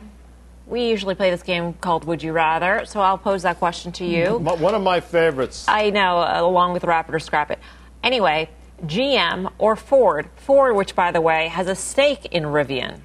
we 0.68 0.88
usually 0.88 1.16
play 1.16 1.30
this 1.30 1.44
game 1.44 1.74
called 1.74 2.06
Would 2.06 2.24
You 2.24 2.32
Rather, 2.32 2.86
so 2.86 3.02
I'll 3.02 3.18
pose 3.18 3.44
that 3.44 3.60
question 3.60 3.92
to 3.94 4.06
you. 4.06 4.38
One 4.38 4.74
of 4.74 4.82
my 4.82 5.02
favorites. 5.02 5.66
I 5.68 5.90
know, 5.90 6.26
along 6.26 6.72
with 6.72 6.86
Wrap 6.86 7.10
It 7.10 7.16
or 7.16 7.20
Scrap 7.20 7.52
It. 7.52 7.60
Anyway, 8.02 8.50
GM 8.86 9.52
or 9.58 9.76
Ford? 9.76 10.30
Ford, 10.38 10.78
which, 10.78 10.96
by 10.96 11.12
the 11.12 11.20
way, 11.20 11.50
has 11.50 11.68
a 11.68 11.76
stake 11.76 12.28
in 12.28 12.44
Rivian. 12.44 13.02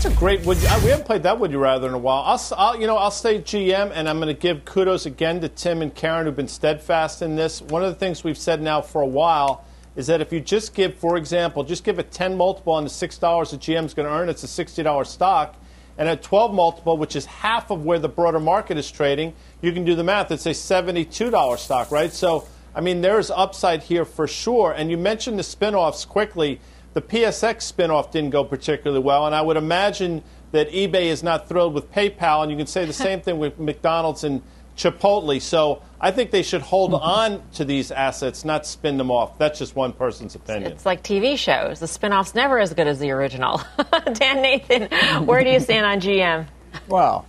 That's 0.00 0.14
a 0.14 0.18
great. 0.18 0.40
Would, 0.46 0.56
uh, 0.64 0.80
we 0.82 0.88
haven't 0.88 1.04
played 1.04 1.24
that 1.24 1.38
Would 1.38 1.52
You 1.52 1.58
Rather 1.58 1.86
in 1.86 1.92
a 1.92 1.98
while. 1.98 2.22
I'll, 2.22 2.40
I'll 2.56 2.80
you 2.80 2.86
know, 2.86 2.96
I'll 2.96 3.10
say 3.10 3.38
GM, 3.38 3.92
and 3.94 4.08
I'm 4.08 4.16
going 4.16 4.34
to 4.34 4.40
give 4.40 4.64
kudos 4.64 5.04
again 5.04 5.42
to 5.42 5.48
Tim 5.50 5.82
and 5.82 5.94
Karen 5.94 6.24
who've 6.24 6.34
been 6.34 6.48
steadfast 6.48 7.20
in 7.20 7.36
this. 7.36 7.60
One 7.60 7.84
of 7.84 7.90
the 7.90 7.96
things 7.96 8.24
we've 8.24 8.38
said 8.38 8.62
now 8.62 8.80
for 8.80 9.02
a 9.02 9.06
while 9.06 9.62
is 9.96 10.06
that 10.06 10.22
if 10.22 10.32
you 10.32 10.40
just 10.40 10.72
give, 10.72 10.94
for 10.94 11.18
example, 11.18 11.64
just 11.64 11.84
give 11.84 11.98
a 11.98 12.02
10 12.02 12.34
multiple 12.34 12.72
on 12.72 12.84
the 12.84 12.88
six 12.88 13.18
dollars 13.18 13.50
that 13.50 13.60
GM's 13.60 13.92
going 13.92 14.08
to 14.08 14.14
earn, 14.14 14.30
it's 14.30 14.42
a 14.42 14.46
$60 14.46 15.06
stock, 15.06 15.56
and 15.98 16.08
a 16.08 16.16
12 16.16 16.54
multiple, 16.54 16.96
which 16.96 17.14
is 17.14 17.26
half 17.26 17.70
of 17.70 17.84
where 17.84 17.98
the 17.98 18.08
broader 18.08 18.40
market 18.40 18.78
is 18.78 18.90
trading, 18.90 19.34
you 19.60 19.70
can 19.70 19.84
do 19.84 19.94
the 19.94 20.04
math. 20.04 20.30
It's 20.30 20.46
a 20.46 20.52
$72 20.52 21.58
stock, 21.58 21.90
right? 21.90 22.10
So, 22.10 22.48
I 22.74 22.80
mean, 22.80 23.02
there 23.02 23.18
is 23.18 23.30
upside 23.30 23.82
here 23.82 24.06
for 24.06 24.26
sure. 24.26 24.72
And 24.72 24.90
you 24.90 24.96
mentioned 24.96 25.38
the 25.38 25.42
spinoffs 25.42 26.08
quickly 26.08 26.58
the 26.92 27.02
PSX 27.02 27.72
spinoff 27.72 28.10
didn't 28.10 28.30
go 28.30 28.44
particularly 28.44 29.02
well, 29.02 29.26
and 29.26 29.34
I 29.34 29.42
would 29.42 29.56
imagine 29.56 30.22
that 30.52 30.70
eBay 30.70 31.04
is 31.04 31.22
not 31.22 31.48
thrilled 31.48 31.74
with 31.74 31.92
PayPal, 31.92 32.42
and 32.42 32.50
you 32.50 32.56
can 32.56 32.66
say 32.66 32.84
the 32.84 32.92
same 32.92 33.20
thing 33.20 33.38
with 33.38 33.58
McDonald's 33.58 34.24
and 34.24 34.42
Chipotle. 34.76 35.40
So 35.40 35.82
I 36.00 36.10
think 36.10 36.30
they 36.30 36.42
should 36.42 36.62
hold 36.62 36.94
on 36.94 37.42
to 37.54 37.64
these 37.64 37.90
assets, 37.90 38.44
not 38.44 38.66
spin 38.66 38.96
them 38.96 39.10
off. 39.10 39.38
That's 39.38 39.58
just 39.58 39.76
one 39.76 39.92
person's 39.92 40.34
opinion. 40.34 40.72
It's 40.72 40.86
like 40.86 41.02
TV 41.02 41.36
shows. 41.36 41.80
The 41.80 41.86
spinoff's 41.86 42.34
never 42.34 42.58
as 42.58 42.72
good 42.72 42.86
as 42.86 42.98
the 42.98 43.10
original. 43.10 43.60
Dan 44.14 44.42
Nathan, 44.42 44.88
where 45.26 45.44
do 45.44 45.50
you 45.50 45.60
stand 45.60 45.86
on 45.86 46.00
GM? 46.00 46.46
Well, 46.88 47.26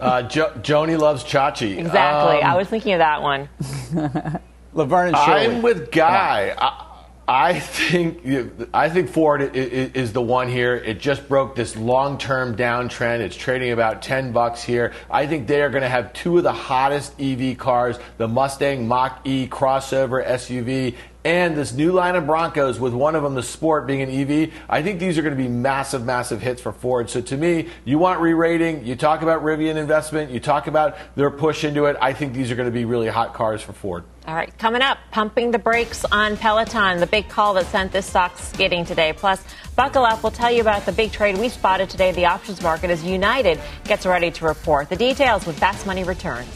uh, 0.00 0.22
jo- 0.22 0.52
Joni 0.60 0.98
loves 0.98 1.24
Chachi. 1.24 1.78
Exactly. 1.78 2.42
Um, 2.42 2.50
I 2.50 2.56
was 2.56 2.68
thinking 2.68 2.92
of 2.92 2.98
that 2.98 3.22
one. 3.22 3.48
Laverne 4.74 5.08
and 5.08 5.16
Shirley. 5.16 5.56
I'm 5.56 5.62
with 5.62 5.90
Guy. 5.92 6.46
Yeah. 6.46 6.54
I, 6.58 6.83
I 7.26 7.58
think 7.58 8.20
I 8.74 8.90
think 8.90 9.08
Ford 9.08 9.56
is 9.56 10.12
the 10.12 10.20
one 10.20 10.48
here. 10.48 10.76
It 10.76 11.00
just 11.00 11.26
broke 11.26 11.56
this 11.56 11.74
long-term 11.74 12.56
downtrend. 12.56 13.20
It's 13.20 13.34
trading 13.36 13.72
about 13.72 14.02
10 14.02 14.32
bucks 14.32 14.62
here. 14.62 14.92
I 15.10 15.26
think 15.26 15.46
they 15.46 15.62
are 15.62 15.70
going 15.70 15.82
to 15.82 15.88
have 15.88 16.12
two 16.12 16.36
of 16.36 16.42
the 16.42 16.52
hottest 16.52 17.18
EV 17.18 17.56
cars, 17.56 17.98
the 18.18 18.28
Mustang 18.28 18.86
Mach-E 18.86 19.48
crossover 19.48 20.26
SUV 20.26 20.96
and 21.24 21.56
this 21.56 21.72
new 21.72 21.92
line 21.92 22.16
of 22.16 22.26
Broncos 22.26 22.78
with 22.78 22.92
one 22.92 23.14
of 23.14 23.22
them, 23.22 23.34
the 23.34 23.42
Sport, 23.42 23.86
being 23.86 24.02
an 24.02 24.10
EV, 24.10 24.52
I 24.68 24.82
think 24.82 25.00
these 25.00 25.16
are 25.16 25.22
going 25.22 25.36
to 25.36 25.42
be 25.42 25.48
massive, 25.48 26.04
massive 26.04 26.42
hits 26.42 26.60
for 26.60 26.70
Ford. 26.70 27.08
So 27.08 27.22
to 27.22 27.36
me, 27.36 27.68
you 27.84 27.98
want 27.98 28.20
re-rating, 28.20 28.84
you 28.84 28.94
talk 28.94 29.22
about 29.22 29.42
Rivian 29.42 29.76
investment, 29.76 30.30
you 30.30 30.38
talk 30.38 30.66
about 30.66 30.96
their 31.16 31.30
push 31.30 31.64
into 31.64 31.86
it. 31.86 31.96
I 32.00 32.12
think 32.12 32.34
these 32.34 32.50
are 32.50 32.56
going 32.56 32.68
to 32.68 32.72
be 32.72 32.84
really 32.84 33.08
hot 33.08 33.32
cars 33.32 33.62
for 33.62 33.72
Ford. 33.72 34.04
All 34.26 34.34
right, 34.34 34.56
coming 34.58 34.82
up, 34.82 34.98
pumping 35.10 35.50
the 35.50 35.58
brakes 35.58 36.04
on 36.06 36.36
Peloton, 36.36 36.98
the 36.98 37.06
big 37.06 37.28
call 37.28 37.54
that 37.54 37.66
sent 37.66 37.92
this 37.92 38.06
stock 38.06 38.38
skidding 38.38 38.84
today. 38.84 39.12
Plus, 39.14 39.42
buckle 39.76 40.04
up, 40.04 40.22
we'll 40.22 40.32
tell 40.32 40.50
you 40.50 40.60
about 40.60 40.86
the 40.86 40.92
big 40.92 41.12
trade 41.12 41.38
we 41.38 41.48
spotted 41.48 41.90
today 41.90 42.12
the 42.12 42.24
options 42.24 42.62
market 42.62 42.90
as 42.90 43.04
United 43.04 43.60
gets 43.84 44.06
ready 44.06 44.30
to 44.30 44.46
report. 44.46 44.88
The 44.88 44.96
details 44.96 45.46
with 45.46 45.58
Fast 45.58 45.86
Money 45.86 46.04
returns. 46.04 46.48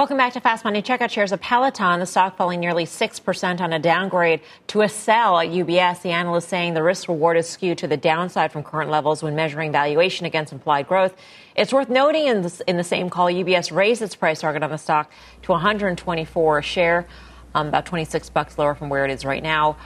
Welcome 0.00 0.16
back 0.16 0.32
to 0.32 0.40
Fast 0.40 0.64
Money. 0.64 0.80
Check 0.80 1.02
out 1.02 1.10
shares 1.10 1.30
of 1.30 1.42
Peloton, 1.42 2.00
the 2.00 2.06
stock 2.06 2.38
falling 2.38 2.58
nearly 2.58 2.86
6% 2.86 3.60
on 3.60 3.74
a 3.74 3.78
downgrade 3.78 4.40
to 4.68 4.80
a 4.80 4.88
sell 4.88 5.38
at 5.38 5.48
UBS. 5.48 6.00
The 6.00 6.08
analyst 6.08 6.48
saying 6.48 6.72
the 6.72 6.82
risk 6.82 7.06
reward 7.06 7.36
is 7.36 7.46
skewed 7.46 7.76
to 7.76 7.86
the 7.86 7.98
downside 7.98 8.50
from 8.50 8.62
current 8.62 8.90
levels 8.90 9.22
when 9.22 9.36
measuring 9.36 9.72
valuation 9.72 10.24
against 10.24 10.54
implied 10.54 10.88
growth. 10.88 11.14
It's 11.54 11.70
worth 11.70 11.90
noting 11.90 12.28
in, 12.28 12.40
this, 12.40 12.60
in 12.60 12.78
the 12.78 12.82
same 12.82 13.10
call, 13.10 13.26
UBS 13.26 13.76
raised 13.76 14.00
its 14.00 14.16
price 14.16 14.40
target 14.40 14.62
on 14.62 14.70
the 14.70 14.78
stock 14.78 15.12
to 15.42 15.52
124 15.52 16.58
a 16.58 16.62
share, 16.62 17.06
um, 17.54 17.68
about 17.68 17.84
26 17.84 18.30
bucks 18.30 18.56
lower 18.56 18.74
from 18.74 18.88
where 18.88 19.04
it 19.04 19.10
is 19.10 19.26
right 19.26 19.42
now. 19.42 19.76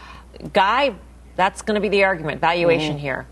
Guy, 0.53 0.95
that's 1.35 1.61
going 1.61 1.75
to 1.75 1.81
be 1.81 1.89
the 1.89 2.05
argument, 2.05 2.41
valuation 2.41 2.91
mm-hmm. 2.91 2.99
here. 3.01 3.27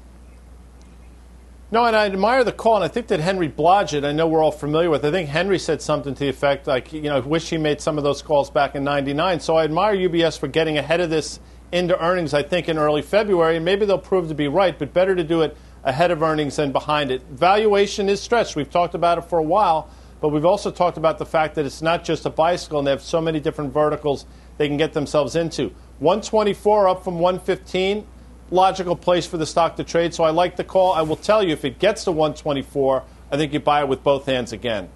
No, 1.73 1.87
and 1.87 1.97
I 1.97 2.05
admire 2.05 2.45
the 2.45 2.53
call, 2.53 2.77
and 2.77 2.85
I 2.85 2.89
think 2.89 3.07
that 3.07 3.21
Henry 3.21 3.49
Blodgett, 3.49 4.05
I 4.05 4.13
know 4.13 4.27
we're 4.27 4.43
all 4.43 4.53
familiar 4.53 4.91
with. 4.91 5.07
I 5.07 5.11
think 5.11 5.31
Henry 5.31 5.59
said 5.59 5.81
something 5.81 6.13
to 6.13 6.21
the 6.21 6.29
effect 6.29 6.67
like, 6.67 6.93
you 6.93 7.01
know, 7.01 7.17
I 7.17 7.21
wish 7.21 7.49
he 7.49 7.57
made 7.57 7.81
some 7.81 7.97
of 7.97 8.05
those 8.05 8.21
calls 8.21 8.51
back 8.51 8.75
in 8.75 8.85
'99. 8.85 9.41
So 9.41 9.57
I 9.57 9.65
admire 9.65 9.97
UBS 9.97 10.39
for 10.39 10.49
getting 10.49 10.77
ahead 10.77 11.01
of 11.01 11.09
this 11.09 11.41
into 11.73 11.99
earnings. 11.99 12.35
I 12.35 12.43
think 12.43 12.69
in 12.69 12.77
early 12.77 13.01
February, 13.01 13.57
and 13.57 13.65
maybe 13.65 13.87
they'll 13.87 13.97
prove 13.97 14.29
to 14.29 14.35
be 14.35 14.49
right, 14.49 14.79
but 14.79 14.93
better 14.93 15.17
to 15.17 15.25
do 15.25 15.41
it 15.41 15.57
ahead 15.83 16.11
of 16.11 16.23
earnings 16.23 16.57
than 16.57 16.73
behind 16.73 17.11
it. 17.11 17.23
Valuation 17.31 18.11
is 18.11 18.21
stretched. 18.21 18.55
We've 18.55 18.69
talked 18.69 18.95
about 18.95 19.17
it 19.17 19.23
for 19.23 19.39
a 19.39 19.43
while, 19.43 19.89
but 20.21 20.29
we've 20.29 20.45
also 20.45 20.71
talked 20.71 20.99
about 20.99 21.17
the 21.17 21.25
fact 21.25 21.55
that 21.55 21.65
it's 21.65 21.81
not 21.81 22.05
just 22.05 22.27
a 22.27 22.31
bicycle, 22.31 22.81
and 22.81 22.87
they 22.87 22.91
have 22.91 23.01
so 23.01 23.19
many 23.19 23.41
different 23.41 23.73
verticals 23.73 24.27
they 24.59 24.69
can 24.69 24.77
get 24.77 24.93
themselves 24.93 25.37
into. 25.37 25.73
124 26.01 26.89
up 26.89 27.03
from 27.03 27.19
115 27.19 28.07
logical 28.53 28.95
place 28.95 29.27
for 29.27 29.39
the 29.39 29.47
stock 29.47 29.77
to 29.77 29.85
trade. 29.85 30.15
So 30.15 30.25
I 30.25 30.31
like 30.31 30.57
the 30.57 30.65
call. 30.65 30.93
I 30.93 31.03
will 31.03 31.17
tell 31.17 31.43
you, 31.43 31.53
if 31.53 31.65
it 31.65 31.79
gets 31.79 32.05
to 32.05 32.13
124, 32.13 33.03
I 33.31 33.37
think 33.37 33.53
you 33.53 33.61
buy 33.61 33.81
it 33.81 33.89
with 33.89 34.03
both 34.03 34.27
hands 34.27 34.53
again. 34.53 34.91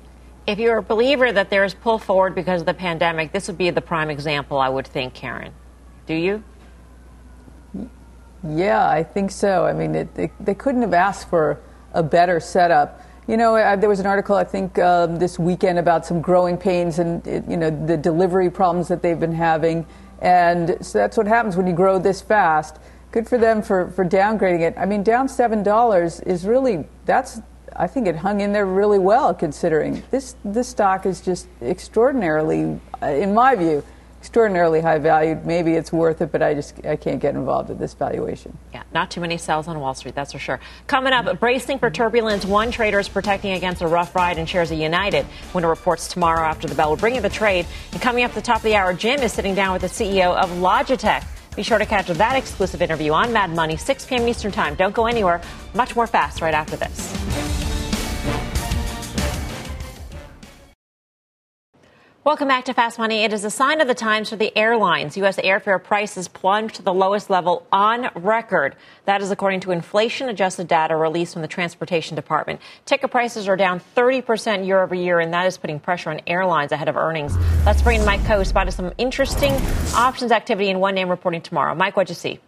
If 0.47 0.59
you're 0.59 0.79
a 0.79 0.83
believer 0.83 1.33
that 1.33 1.51
there 1.51 1.65
is 1.65 1.75
pull 1.75 1.99
forward 1.99 2.35
because 2.35 2.61
of 2.61 2.67
the 2.67 2.75
pandemic, 2.75 3.33
this 3.33 3.49
would 3.49 3.59
be 3.59 3.71
the 3.71 3.81
prime 3.81 4.11
example, 4.11 4.59
I 4.59 4.69
would 4.69 4.87
think, 4.87 5.15
Karen. 5.15 5.53
Do 6.07 6.15
you? 6.15 6.45
Yeah, 8.49 8.89
I 8.89 9.03
think 9.03 9.33
so. 9.33 9.67
I 9.67 9.73
mean, 9.73 9.95
it, 9.95 10.15
they, 10.15 10.31
they 10.39 10.55
couldn't 10.55 10.83
have 10.83 10.95
asked 10.95 11.29
for 11.29 11.61
a 11.95 12.03
better 12.03 12.39
setup. 12.39 13.03
You 13.27 13.37
know, 13.37 13.57
I, 13.57 13.75
there 13.75 13.89
was 13.89 13.99
an 13.99 14.07
article 14.07 14.37
I 14.37 14.45
think 14.45 14.79
um, 14.79 15.19
this 15.19 15.37
weekend 15.37 15.81
about 15.81 16.07
some 16.07 16.21
growing 16.21 16.57
pains 16.57 17.01
and 17.01 17.27
it, 17.27 17.45
you 17.49 17.57
know 17.57 17.71
the 17.71 17.97
delivery 17.97 18.51
problems 18.51 18.87
that 18.87 19.03
they've 19.03 19.19
been 19.19 19.35
having, 19.35 19.85
and 20.21 20.77
so 20.81 20.99
that's 20.99 21.17
what 21.17 21.27
happens 21.27 21.57
when 21.57 21.67
you 21.67 21.73
grow 21.73 21.99
this 21.99 22.23
fast 22.23 22.79
good 23.17 23.27
for 23.27 23.39
them 23.39 23.63
for, 23.63 23.91
for 23.93 24.05
downgrading 24.05 24.61
it. 24.61 24.75
I 24.77 24.85
mean, 24.85 25.03
down 25.03 25.27
seven 25.27 25.63
dollars 25.63 26.21
is 26.21 26.45
really 26.45 26.85
that's 27.07 27.41
I 27.75 27.87
think 27.87 28.07
it 28.07 28.17
hung 28.17 28.43
in 28.43 28.53
there 28.53 28.67
really 28.67 28.99
well 28.99 29.33
considering 29.35 30.03
this 30.11 30.37
this 30.45 30.69
stock 30.69 31.07
is 31.07 31.23
just 31.23 31.49
extraordinarily, 31.63 32.79
uh, 33.03 33.07
in 33.07 33.33
my 33.33 33.55
view, 33.55 33.83
extraordinarily 34.21 34.83
high 34.83 34.99
valued. 34.99 35.47
Maybe 35.47 35.73
it's 35.73 35.91
worth 35.91 36.21
it, 36.21 36.31
but 36.31 36.43
I 36.43 36.53
just 36.53 36.85
I 36.85 36.97
can't 36.97 37.19
get 37.19 37.35
involved 37.35 37.71
at 37.71 37.79
this 37.79 37.95
valuation. 37.95 38.59
Yeah, 38.75 38.83
not 38.93 39.11
too 39.11 39.23
many 39.23 39.39
sells 39.39 39.67
on 39.67 39.81
Wall 39.81 39.95
Street, 39.95 40.15
that's 40.15 40.33
for 40.33 40.39
sure. 40.39 40.61
Coming 40.87 41.15
up, 41.15 41.41
bracing 41.41 41.79
for 41.79 41.89
turbulence. 41.89 42.45
One 42.45 42.71
trader 42.71 42.99
is 42.99 43.09
protecting 43.09 43.53
against 43.53 43.81
a 43.81 43.87
rough 43.87 44.15
ride 44.15 44.37
and 44.37 44.47
shares 44.47 44.71
of 44.71 44.79
United 44.79 45.25
when 45.53 45.65
it 45.65 45.69
reports 45.69 46.09
tomorrow 46.09 46.47
after 46.47 46.69
the 46.69 46.75
bell. 46.75 46.91
We'll 46.91 46.99
bring 46.99 47.15
you 47.15 47.23
the 47.23 47.31
trade. 47.31 47.65
And 47.93 48.03
coming 48.03 48.25
up 48.25 48.33
at 48.33 48.35
the 48.35 48.43
top 48.43 48.59
of 48.59 48.65
the 48.65 48.77
hour, 48.77 48.93
Jim 48.93 49.21
is 49.21 49.33
sitting 49.33 49.55
down 49.55 49.73
with 49.73 49.81
the 49.81 49.89
CEO 49.89 50.37
of 50.37 50.51
Logitech. 50.51 51.25
Be 51.57 51.63
sure 51.63 51.79
to 51.79 51.87
catch 51.87 52.07
that 52.09 52.37
exclusive 52.37 52.83
interview 52.83 53.13
on 53.13 53.33
Mad 53.33 53.51
Money, 53.51 53.79
6 53.79 54.05
p.m. 54.05 54.29
Eastern 54.29 54.53
Time. 54.53 54.75
Don't 54.75 54.95
go 54.95 55.07
anywhere. 55.07 55.41
Much 55.75 55.97
more 55.97 56.07
fast 56.07 56.43
right 56.43 56.55
after 56.55 56.77
this. 56.77 57.66
Welcome 62.27 62.49
back 62.49 62.65
to 62.65 62.75
Fast 62.75 62.99
Money. 62.99 63.23
It 63.23 63.33
is 63.33 63.45
a 63.45 63.51
sign 63.53 63.81
of 63.81 63.87
the 63.87 63.95
times 63.95 64.31
for 64.31 64.35
the 64.35 64.51
airlines. 64.59 65.17
U.S. 65.19 65.37
airfare 65.37 65.81
prices 65.81 66.27
plunged 66.27 66.75
to 66.75 66.83
the 66.83 66.93
lowest 66.93 67.31
level 67.31 67.65
on 67.71 68.11
record. 68.17 68.75
That 69.05 69.23
is 69.23 69.31
according 69.31 69.61
to 69.61 69.71
inflation 69.71 70.29
adjusted 70.29 70.67
data 70.67 70.97
released 70.97 71.35
from 71.35 71.43
the 71.43 71.47
Transportation 71.47 72.17
Department. 72.17 72.61
Ticket 72.85 73.13
prices 73.13 73.47
are 73.47 73.55
down 73.55 73.81
30% 73.95 74.67
year 74.67 74.83
over 74.83 74.93
year, 74.93 75.21
and 75.21 75.33
that 75.33 75.47
is 75.47 75.57
putting 75.57 75.79
pressure 75.79 76.11
on 76.11 76.21
airlines 76.27 76.73
ahead 76.73 76.89
of 76.89 76.97
earnings. 76.97 77.37
Let's 77.65 77.81
bring 77.81 78.01
in 78.01 78.05
Mike 78.05 78.23
who 78.23 78.45
spotted 78.45 78.73
some 78.73 78.93
interesting 78.99 79.53
options 79.95 80.33
activity 80.33 80.69
in 80.69 80.81
one 80.81 80.97
name 80.97 81.09
reporting 81.09 81.43
tomorrow. 81.43 81.77
Mike, 81.77 81.97
what'd 81.97 82.09
you 82.09 82.17
see? 82.17 82.41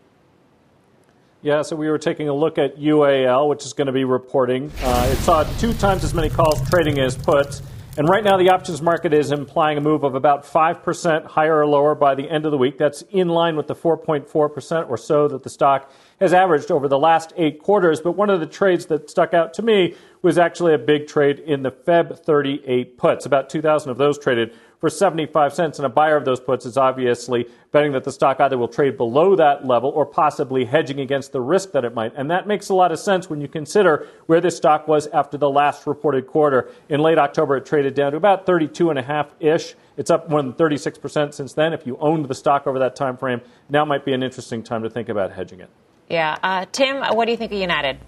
Yeah, 1.40 1.62
so 1.62 1.76
we 1.76 1.88
were 1.88 1.98
taking 1.98 2.28
a 2.28 2.34
look 2.34 2.58
at 2.58 2.78
UAL, 2.78 3.48
which 3.48 3.64
is 3.64 3.74
going 3.74 3.86
to 3.86 3.92
be 3.92 4.02
reporting. 4.02 4.72
Uh, 4.82 5.08
it 5.08 5.18
saw 5.18 5.44
two 5.60 5.72
times 5.72 6.02
as 6.02 6.14
many 6.14 6.30
calls 6.30 6.68
trading 6.68 6.98
as 6.98 7.16
puts. 7.16 7.62
And 7.98 8.08
right 8.08 8.22
now, 8.22 8.36
the 8.36 8.50
options 8.50 8.80
market 8.80 9.12
is 9.12 9.32
implying 9.32 9.76
a 9.76 9.80
move 9.80 10.04
of 10.04 10.14
about 10.14 10.44
5% 10.44 11.26
higher 11.26 11.58
or 11.58 11.66
lower 11.66 11.96
by 11.96 12.14
the 12.14 12.30
end 12.30 12.46
of 12.46 12.52
the 12.52 12.56
week. 12.56 12.78
That's 12.78 13.02
in 13.10 13.26
line 13.26 13.56
with 13.56 13.66
the 13.66 13.74
4.4% 13.74 14.88
or 14.88 14.96
so 14.96 15.26
that 15.26 15.42
the 15.42 15.50
stock 15.50 15.90
has 16.20 16.32
averaged 16.32 16.70
over 16.70 16.86
the 16.86 16.96
last 16.96 17.32
eight 17.36 17.60
quarters. 17.60 18.00
But 18.00 18.12
one 18.12 18.30
of 18.30 18.38
the 18.38 18.46
trades 18.46 18.86
that 18.86 19.10
stuck 19.10 19.34
out 19.34 19.52
to 19.54 19.62
me 19.62 19.96
was 20.22 20.38
actually 20.38 20.74
a 20.74 20.78
big 20.78 21.08
trade 21.08 21.40
in 21.40 21.64
the 21.64 21.72
Feb 21.72 22.20
38 22.20 22.98
puts. 22.98 23.26
About 23.26 23.50
2,000 23.50 23.90
of 23.90 23.98
those 23.98 24.16
traded 24.16 24.54
for 24.80 24.88
75 24.88 25.52
cents. 25.52 25.78
And 25.78 25.86
a 25.86 25.88
buyer 25.88 26.16
of 26.16 26.24
those 26.24 26.40
puts 26.40 26.66
is 26.66 26.76
obviously 26.76 27.46
betting 27.72 27.92
that 27.92 28.04
the 28.04 28.12
stock 28.12 28.40
either 28.40 28.56
will 28.56 28.68
trade 28.68 28.96
below 28.96 29.36
that 29.36 29.66
level 29.66 29.90
or 29.90 30.06
possibly 30.06 30.64
hedging 30.64 31.00
against 31.00 31.32
the 31.32 31.40
risk 31.40 31.72
that 31.72 31.84
it 31.84 31.94
might. 31.94 32.12
And 32.16 32.30
that 32.30 32.46
makes 32.46 32.68
a 32.68 32.74
lot 32.74 32.92
of 32.92 32.98
sense 32.98 33.28
when 33.28 33.40
you 33.40 33.48
consider 33.48 34.06
where 34.26 34.40
this 34.40 34.56
stock 34.56 34.88
was 34.88 35.06
after 35.08 35.36
the 35.36 35.50
last 35.50 35.86
reported 35.86 36.26
quarter. 36.26 36.70
In 36.88 37.00
late 37.00 37.18
October, 37.18 37.56
it 37.56 37.66
traded 37.66 37.94
down 37.94 38.12
to 38.12 38.16
about 38.16 38.46
32 38.46 38.90
and 38.90 38.98
a 38.98 39.02
half 39.02 39.34
ish. 39.40 39.74
It's 39.96 40.10
up 40.10 40.30
more 40.30 40.42
than 40.42 40.52
36% 40.52 41.34
since 41.34 41.52
then. 41.52 41.72
If 41.72 41.86
you 41.86 41.98
owned 42.00 42.26
the 42.28 42.34
stock 42.34 42.66
over 42.66 42.78
that 42.78 42.94
time 42.94 43.16
frame, 43.16 43.40
now 43.68 43.84
might 43.84 44.04
be 44.04 44.12
an 44.12 44.22
interesting 44.22 44.62
time 44.62 44.82
to 44.84 44.90
think 44.90 45.08
about 45.08 45.32
hedging 45.32 45.60
it. 45.60 45.70
Yeah. 46.08 46.36
Uh, 46.42 46.66
Tim, 46.70 47.02
what 47.14 47.26
do 47.26 47.32
you 47.32 47.36
think 47.36 47.52
of 47.52 47.58
United? 47.58 47.98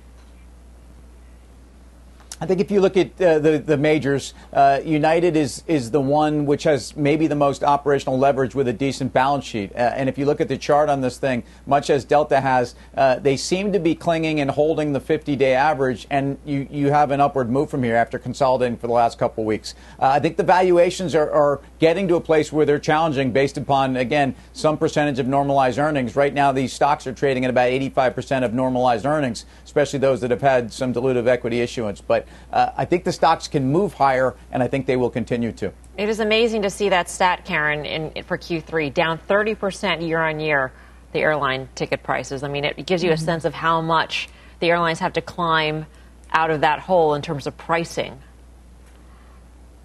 I 2.42 2.46
think 2.46 2.60
if 2.60 2.70
you 2.70 2.80
look 2.80 2.96
at 2.96 3.20
uh, 3.20 3.38
the 3.38 3.58
the 3.58 3.76
majors, 3.76 4.32
uh, 4.54 4.80
United 4.82 5.36
is 5.36 5.62
is 5.66 5.90
the 5.90 6.00
one 6.00 6.46
which 6.46 6.62
has 6.62 6.96
maybe 6.96 7.26
the 7.26 7.34
most 7.34 7.62
operational 7.62 8.18
leverage 8.18 8.54
with 8.54 8.66
a 8.66 8.72
decent 8.72 9.12
balance 9.12 9.44
sheet. 9.44 9.72
Uh, 9.74 9.92
and 9.94 10.08
if 10.08 10.16
you 10.16 10.24
look 10.24 10.40
at 10.40 10.48
the 10.48 10.56
chart 10.56 10.88
on 10.88 11.02
this 11.02 11.18
thing, 11.18 11.42
much 11.66 11.90
as 11.90 12.02
Delta 12.02 12.40
has, 12.40 12.74
uh, 12.96 13.18
they 13.18 13.36
seem 13.36 13.72
to 13.72 13.78
be 13.78 13.94
clinging 13.94 14.40
and 14.40 14.50
holding 14.50 14.94
the 14.94 15.00
50-day 15.00 15.52
average, 15.52 16.06
and 16.08 16.38
you 16.46 16.66
you 16.70 16.90
have 16.90 17.10
an 17.10 17.20
upward 17.20 17.50
move 17.50 17.68
from 17.68 17.82
here 17.82 17.96
after 17.96 18.18
consolidating 18.18 18.78
for 18.78 18.86
the 18.86 18.94
last 18.94 19.18
couple 19.18 19.44
of 19.44 19.46
weeks. 19.46 19.74
Uh, 19.98 20.06
I 20.06 20.18
think 20.18 20.38
the 20.38 20.42
valuations 20.42 21.14
are, 21.14 21.30
are 21.30 21.60
getting 21.80 22.06
to 22.08 22.14
a 22.14 22.20
place 22.20 22.52
where 22.52 22.64
they're 22.64 22.78
challenging 22.78 23.32
based 23.32 23.56
upon 23.56 23.96
again 23.96 24.36
some 24.52 24.78
percentage 24.78 25.18
of 25.18 25.26
normalized 25.26 25.78
earnings. 25.78 26.14
Right 26.14 26.32
now, 26.32 26.52
these 26.52 26.72
stocks 26.72 27.06
are 27.06 27.12
trading 27.12 27.44
at 27.44 27.50
about 27.50 27.70
85% 27.70 28.44
of 28.44 28.54
normalized 28.54 29.06
earnings, 29.06 29.46
especially 29.64 29.98
those 29.98 30.20
that 30.20 30.30
have 30.30 30.42
had 30.42 30.72
some 30.72 30.92
dilutive 30.92 31.26
equity 31.26 31.60
issuance, 31.60 32.00
but 32.00 32.28
uh, 32.52 32.70
I 32.76 32.84
think 32.84 33.04
the 33.04 33.12
stocks 33.12 33.48
can 33.48 33.72
move 33.72 33.94
higher, 33.94 34.36
and 34.52 34.62
I 34.62 34.68
think 34.68 34.86
they 34.86 34.96
will 34.96 35.10
continue 35.10 35.52
to. 35.52 35.72
It 35.96 36.08
is 36.08 36.20
amazing 36.20 36.62
to 36.62 36.70
see 36.70 36.90
that 36.90 37.08
stat, 37.08 37.44
Karen, 37.44 37.84
in, 37.84 38.22
for 38.24 38.38
Q3, 38.38 38.92
down 38.92 39.18
30% 39.18 40.06
year 40.06 40.20
on 40.20 40.38
year, 40.38 40.72
the 41.12 41.20
airline 41.20 41.68
ticket 41.74 42.02
prices. 42.02 42.42
I 42.42 42.48
mean, 42.48 42.64
it 42.64 42.86
gives 42.86 43.02
you 43.02 43.10
a 43.10 43.14
mm-hmm. 43.14 43.24
sense 43.24 43.44
of 43.44 43.54
how 43.54 43.80
much 43.80 44.28
the 44.60 44.68
airlines 44.70 44.98
have 45.00 45.14
to 45.14 45.22
climb 45.22 45.86
out 46.30 46.50
of 46.50 46.60
that 46.60 46.78
hole 46.78 47.14
in 47.14 47.22
terms 47.22 47.46
of 47.46 47.56
pricing. 47.56 48.20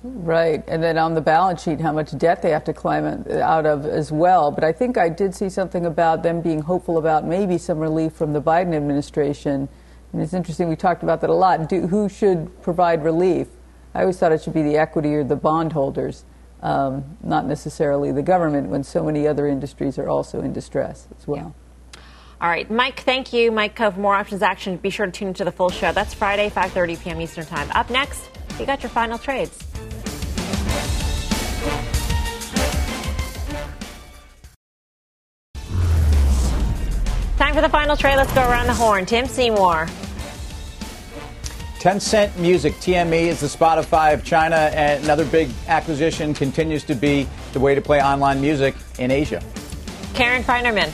Right, 0.08 0.64
and 0.68 0.84
then 0.84 0.98
on 0.98 1.14
the 1.14 1.22
balance 1.22 1.64
sheet, 1.64 1.82
how 1.82 1.92
much 1.92 2.18
debt 2.18 2.42
they 2.42 2.52
have 2.52 2.64
to 2.66 2.74
climb 2.74 3.26
out 3.32 3.66
of 3.66 3.86
as 3.86 4.12
well. 4.12 4.52
But 4.52 4.64
I 4.64 4.72
think 4.72 4.98
I 4.98 5.10
did 5.10 5.34
see 5.34 5.50
something 5.50 5.86
about 5.86 6.24
them 6.24 6.42
being 6.42 6.62
hopeful 6.62 6.98
about 6.98 7.26
maybe 7.26 7.58
some 7.58 7.80
relief 7.80 8.14
from 8.14 8.34
the 8.34 8.42
Biden 8.42 8.76
administration 8.76 9.70
and 10.16 10.24
it's 10.24 10.34
interesting, 10.34 10.70
we 10.70 10.78
talked 10.78 11.04
about 11.04 11.20
that 11.20 11.30
a 11.30 11.34
lot. 11.34 11.68
Do, 11.68 11.88
who 11.88 12.08
should 12.08 12.62
provide 12.62 13.04
relief? 13.04 13.48
I 13.94 14.00
always 14.00 14.18
thought 14.18 14.32
it 14.32 14.42
should 14.42 14.54
be 14.54 14.62
the 14.62 14.78
equity 14.78 15.14
or 15.14 15.26
the 15.26 15.36
bondholders, 15.36 16.24
um, 16.62 17.18
not 17.22 17.46
necessarily 17.46 18.14
the 18.14 18.22
government, 18.22 18.70
when 18.70 18.82
so 18.82 19.04
many 19.04 19.28
other 19.28 19.46
industries 19.46 20.00
are 20.00 20.08
also 20.08 20.40
in 20.40 20.54
distress 20.54 21.10
as 21.20 21.28
well. 21.28 21.54
Yeah. 21.94 22.02
All 22.40 22.48
right, 22.48 22.72
Mike, 22.72 23.02
thank 23.02 23.34
you. 23.34 23.52
Mike 23.52 23.78
for 23.78 23.92
more 23.92 24.16
options 24.16 24.42
action. 24.42 24.78
Be 24.78 24.90
sure 24.90 25.06
to 25.06 25.12
tune 25.12 25.28
into 25.28 25.44
the 25.44 25.52
full 25.52 25.70
show. 25.70 25.92
That's 25.92 26.14
Friday, 26.14 26.50
5.30 26.50 27.04
p.m. 27.04 27.20
Eastern 27.20 27.46
Time. 27.46 27.70
Up 27.72 27.90
next, 27.90 28.30
you 28.58 28.66
got 28.66 28.84
your 28.84 28.92
final 28.92 29.18
trades. 29.18 29.65
Time 37.38 37.54
for 37.54 37.62
the 37.62 37.70
final 37.70 37.96
trade. 37.98 38.16
Let's 38.16 38.34
go 38.34 38.42
around 38.42 38.68
the 38.68 38.74
horn. 38.74 39.06
Tim 39.06 39.28
Seymour. 39.28 39.88
Tencent 41.80 42.36
Music, 42.38 42.74
TME, 42.76 43.28
is 43.28 43.42
the 43.42 43.48
Spotify 43.48 44.14
of 44.14 44.24
China, 44.24 44.56
and 44.56 45.04
another 45.04 45.24
big 45.24 45.50
acquisition 45.68 46.34
continues 46.34 46.84
to 46.86 46.96
be 46.96 47.28
the 47.54 47.60
way 47.60 47.76
to 47.76 47.82
play 47.82 48.02
online 48.02 48.42
music 48.42 48.74
in 48.98 49.12
Asia. 49.12 49.40
Karen 50.16 50.42
Finerman. 50.42 50.92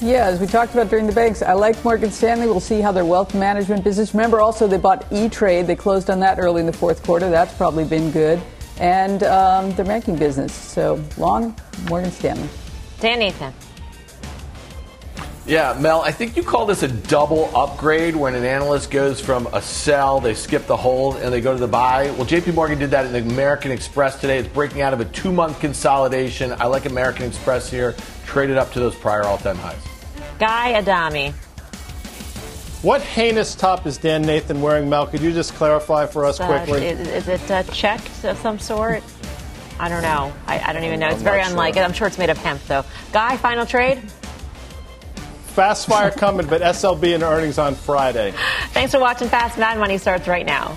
Yeah, 0.00 0.26
as 0.26 0.38
we 0.40 0.46
talked 0.46 0.72
about 0.72 0.88
during 0.88 1.08
the 1.08 1.12
banks, 1.12 1.42
I 1.42 1.54
like 1.54 1.82
Morgan 1.84 2.12
Stanley. 2.12 2.46
We'll 2.46 2.60
see 2.60 2.80
how 2.80 2.92
their 2.92 3.04
wealth 3.04 3.34
management 3.34 3.82
business. 3.82 4.14
Remember, 4.14 4.40
also 4.40 4.68
they 4.68 4.76
bought 4.76 5.04
E 5.10 5.28
Trade. 5.28 5.66
They 5.66 5.76
closed 5.76 6.08
on 6.08 6.20
that 6.20 6.38
early 6.38 6.60
in 6.60 6.66
the 6.66 6.72
fourth 6.72 7.02
quarter. 7.02 7.28
That's 7.28 7.54
probably 7.54 7.84
been 7.84 8.12
good, 8.12 8.40
and 8.78 9.22
um, 9.24 9.72
their 9.74 9.84
banking 9.84 10.16
business. 10.16 10.52
So 10.52 11.02
long, 11.16 11.56
Morgan 11.88 12.10
Stanley. 12.10 12.48
Dan 13.00 13.18
Nathan. 13.18 13.52
Yeah, 15.44 15.76
Mel, 15.80 16.02
I 16.02 16.12
think 16.12 16.36
you 16.36 16.44
call 16.44 16.66
this 16.66 16.84
a 16.84 16.88
double 16.88 17.50
upgrade 17.56 18.14
when 18.14 18.36
an 18.36 18.44
analyst 18.44 18.92
goes 18.92 19.20
from 19.20 19.48
a 19.48 19.60
sell, 19.60 20.20
they 20.20 20.34
skip 20.34 20.68
the 20.68 20.76
hold, 20.76 21.16
and 21.16 21.32
they 21.32 21.40
go 21.40 21.52
to 21.52 21.58
the 21.58 21.66
buy. 21.66 22.12
Well, 22.12 22.26
JP 22.26 22.54
Morgan 22.54 22.78
did 22.78 22.92
that 22.92 23.06
in 23.06 23.30
American 23.30 23.72
Express 23.72 24.20
today. 24.20 24.38
It's 24.38 24.48
breaking 24.48 24.82
out 24.82 24.92
of 24.92 25.00
a 25.00 25.04
two 25.06 25.32
month 25.32 25.58
consolidation. 25.58 26.52
I 26.52 26.66
like 26.66 26.86
American 26.86 27.26
Express 27.26 27.68
here, 27.68 27.96
traded 28.24 28.56
up 28.56 28.72
to 28.74 28.78
those 28.78 28.94
prior 28.94 29.24
all 29.24 29.36
time 29.36 29.56
highs. 29.56 29.82
Guy 30.38 30.74
Adami. 30.74 31.34
What 32.82 33.00
heinous 33.00 33.54
top 33.54 33.86
is 33.86 33.96
Dan 33.96 34.22
Nathan 34.22 34.60
wearing, 34.60 34.88
Mel? 34.88 35.06
Could 35.06 35.20
you 35.20 35.32
just 35.32 35.54
clarify 35.54 36.04
for 36.04 36.24
us 36.24 36.40
uh, 36.40 36.46
quickly? 36.48 36.84
Is, 36.84 37.06
is 37.06 37.28
it 37.28 37.48
a 37.48 37.62
check 37.70 38.00
of 38.24 38.36
some 38.38 38.58
sort? 38.58 39.04
I 39.78 39.88
don't 39.88 40.02
know. 40.02 40.32
I, 40.48 40.58
I 40.58 40.72
don't 40.72 40.82
even 40.82 40.98
know. 40.98 41.08
It's 41.08 41.22
very 41.22 41.42
unlike 41.42 41.76
it. 41.76 41.80
I'm 41.80 41.92
sure 41.92 42.08
it's 42.08 42.18
made 42.18 42.28
of 42.30 42.38
hemp, 42.38 42.60
though. 42.64 42.84
Guy, 43.12 43.36
final 43.36 43.66
trade? 43.66 43.98
Fast 45.54 45.86
fire 45.86 46.10
coming, 46.10 46.46
but 46.48 46.60
SLB 46.60 47.14
and 47.14 47.22
earnings 47.22 47.56
on 47.56 47.76
Friday. 47.76 48.34
Thanks 48.70 48.92
for 48.92 48.98
watching 48.98 49.28
Fast 49.28 49.58
Mad 49.58 49.78
Money 49.78 49.96
starts 49.96 50.26
right 50.26 50.44
now. 50.44 50.76